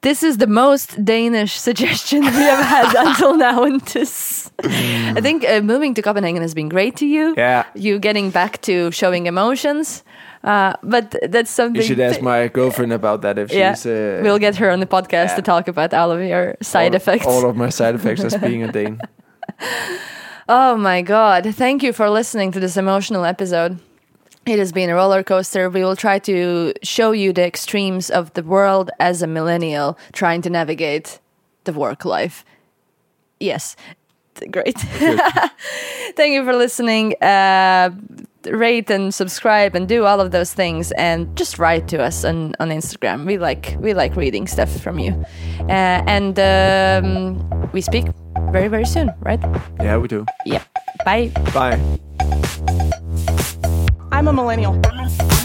this 0.03 0.23
is 0.23 0.39
the 0.39 0.47
most 0.47 1.05
Danish 1.05 1.59
suggestion 1.59 2.21
we 2.21 2.27
have 2.27 2.65
had 2.65 2.95
until 3.07 3.37
now 3.37 3.65
in 3.65 3.79
this. 3.93 4.51
I 4.65 5.21
think 5.21 5.45
uh, 5.45 5.61
moving 5.61 5.95
to 5.95 6.03
Copenhagen 6.03 6.43
has 6.43 6.55
been 6.55 6.69
great 6.69 6.97
to 6.97 7.07
you. 7.07 7.35
Yeah. 7.37 7.65
You 7.75 7.99
getting 7.99 8.31
back 8.31 8.61
to 8.63 8.91
showing 8.93 9.27
emotions. 9.27 10.03
Uh, 10.43 10.73
but 10.83 11.15
that's 11.29 11.51
something. 11.51 11.83
You 11.83 11.87
should 11.87 12.01
ask 12.01 12.23
my 12.23 12.49
girlfriend 12.49 12.95
about 12.95 13.21
that 13.23 13.39
if 13.39 13.53
yeah, 13.53 13.75
she's. 13.75 13.87
Uh, 13.87 14.21
we'll 14.23 14.39
get 14.39 14.57
her 14.57 14.71
on 14.71 14.81
the 14.81 14.87
podcast 14.87 15.37
to 15.37 15.43
talk 15.43 15.69
about 15.69 15.93
all 15.93 16.11
of 16.11 16.23
your 16.23 16.57
side 16.63 16.93
all, 16.93 16.97
effects. 16.97 17.27
All 17.27 17.49
of 17.49 17.57
my 17.57 17.69
side 17.69 17.95
effects 17.95 18.25
as 18.25 18.37
being 18.39 18.63
a 18.63 18.73
Dane. 18.73 19.01
Oh 20.49 20.77
my 20.77 21.03
God. 21.03 21.55
Thank 21.55 21.83
you 21.83 21.93
for 21.93 22.09
listening 22.09 22.53
to 22.53 22.61
this 22.61 22.79
emotional 22.79 23.27
episode. 23.27 23.79
It 24.51 24.59
has 24.59 24.73
been 24.73 24.91
a 24.91 24.97
roller 24.97 25.23
coaster. 25.23 25.71
We 25.71 25.85
will 25.85 25.95
try 25.95 26.19
to 26.19 26.75
show 26.83 27.13
you 27.13 27.33
the 27.33 27.47
extremes 27.47 28.11
of 28.11 28.33
the 28.33 28.43
world 28.43 28.91
as 28.99 29.23
a 29.23 29.29
millennial 29.29 29.97
trying 30.13 30.43
to 30.43 30.51
navigate 30.51 31.21
the 31.63 31.73
work 31.73 32.05
life. 32.05 32.45
Yes. 33.39 33.77
Great. 34.51 34.77
Thank 36.17 36.35
you 36.35 36.45
for 36.45 36.57
listening. 36.57 37.15
Uh, 37.23 37.91
rate 38.47 38.91
and 38.91 39.15
subscribe 39.15 39.77
and 39.77 39.87
do 39.87 40.05
all 40.05 40.21
of 40.21 40.33
those 40.33 40.53
things 40.53 40.91
and 40.99 41.37
just 41.37 41.61
write 41.61 41.87
to 41.87 42.03
us 42.03 42.25
on, 42.25 42.57
on 42.59 42.71
Instagram. 42.71 43.27
We 43.27 43.39
like 43.39 43.77
we 43.79 43.95
like 43.95 44.17
reading 44.17 44.49
stuff 44.49 44.81
from 44.81 44.99
you. 44.99 45.13
Uh, 45.69 46.03
and 46.09 46.37
um, 46.41 47.71
we 47.71 47.81
speak 47.83 48.07
very 48.51 48.67
very 48.67 48.85
soon, 48.85 49.13
right? 49.21 49.41
Yeah, 49.79 49.99
we 49.99 50.09
do. 50.09 50.27
Yeah. 50.45 50.65
Bye. 51.05 51.31
Bye. 51.55 53.01
I'm 54.21 54.29
a 54.29 54.33
millennial. 54.35 55.40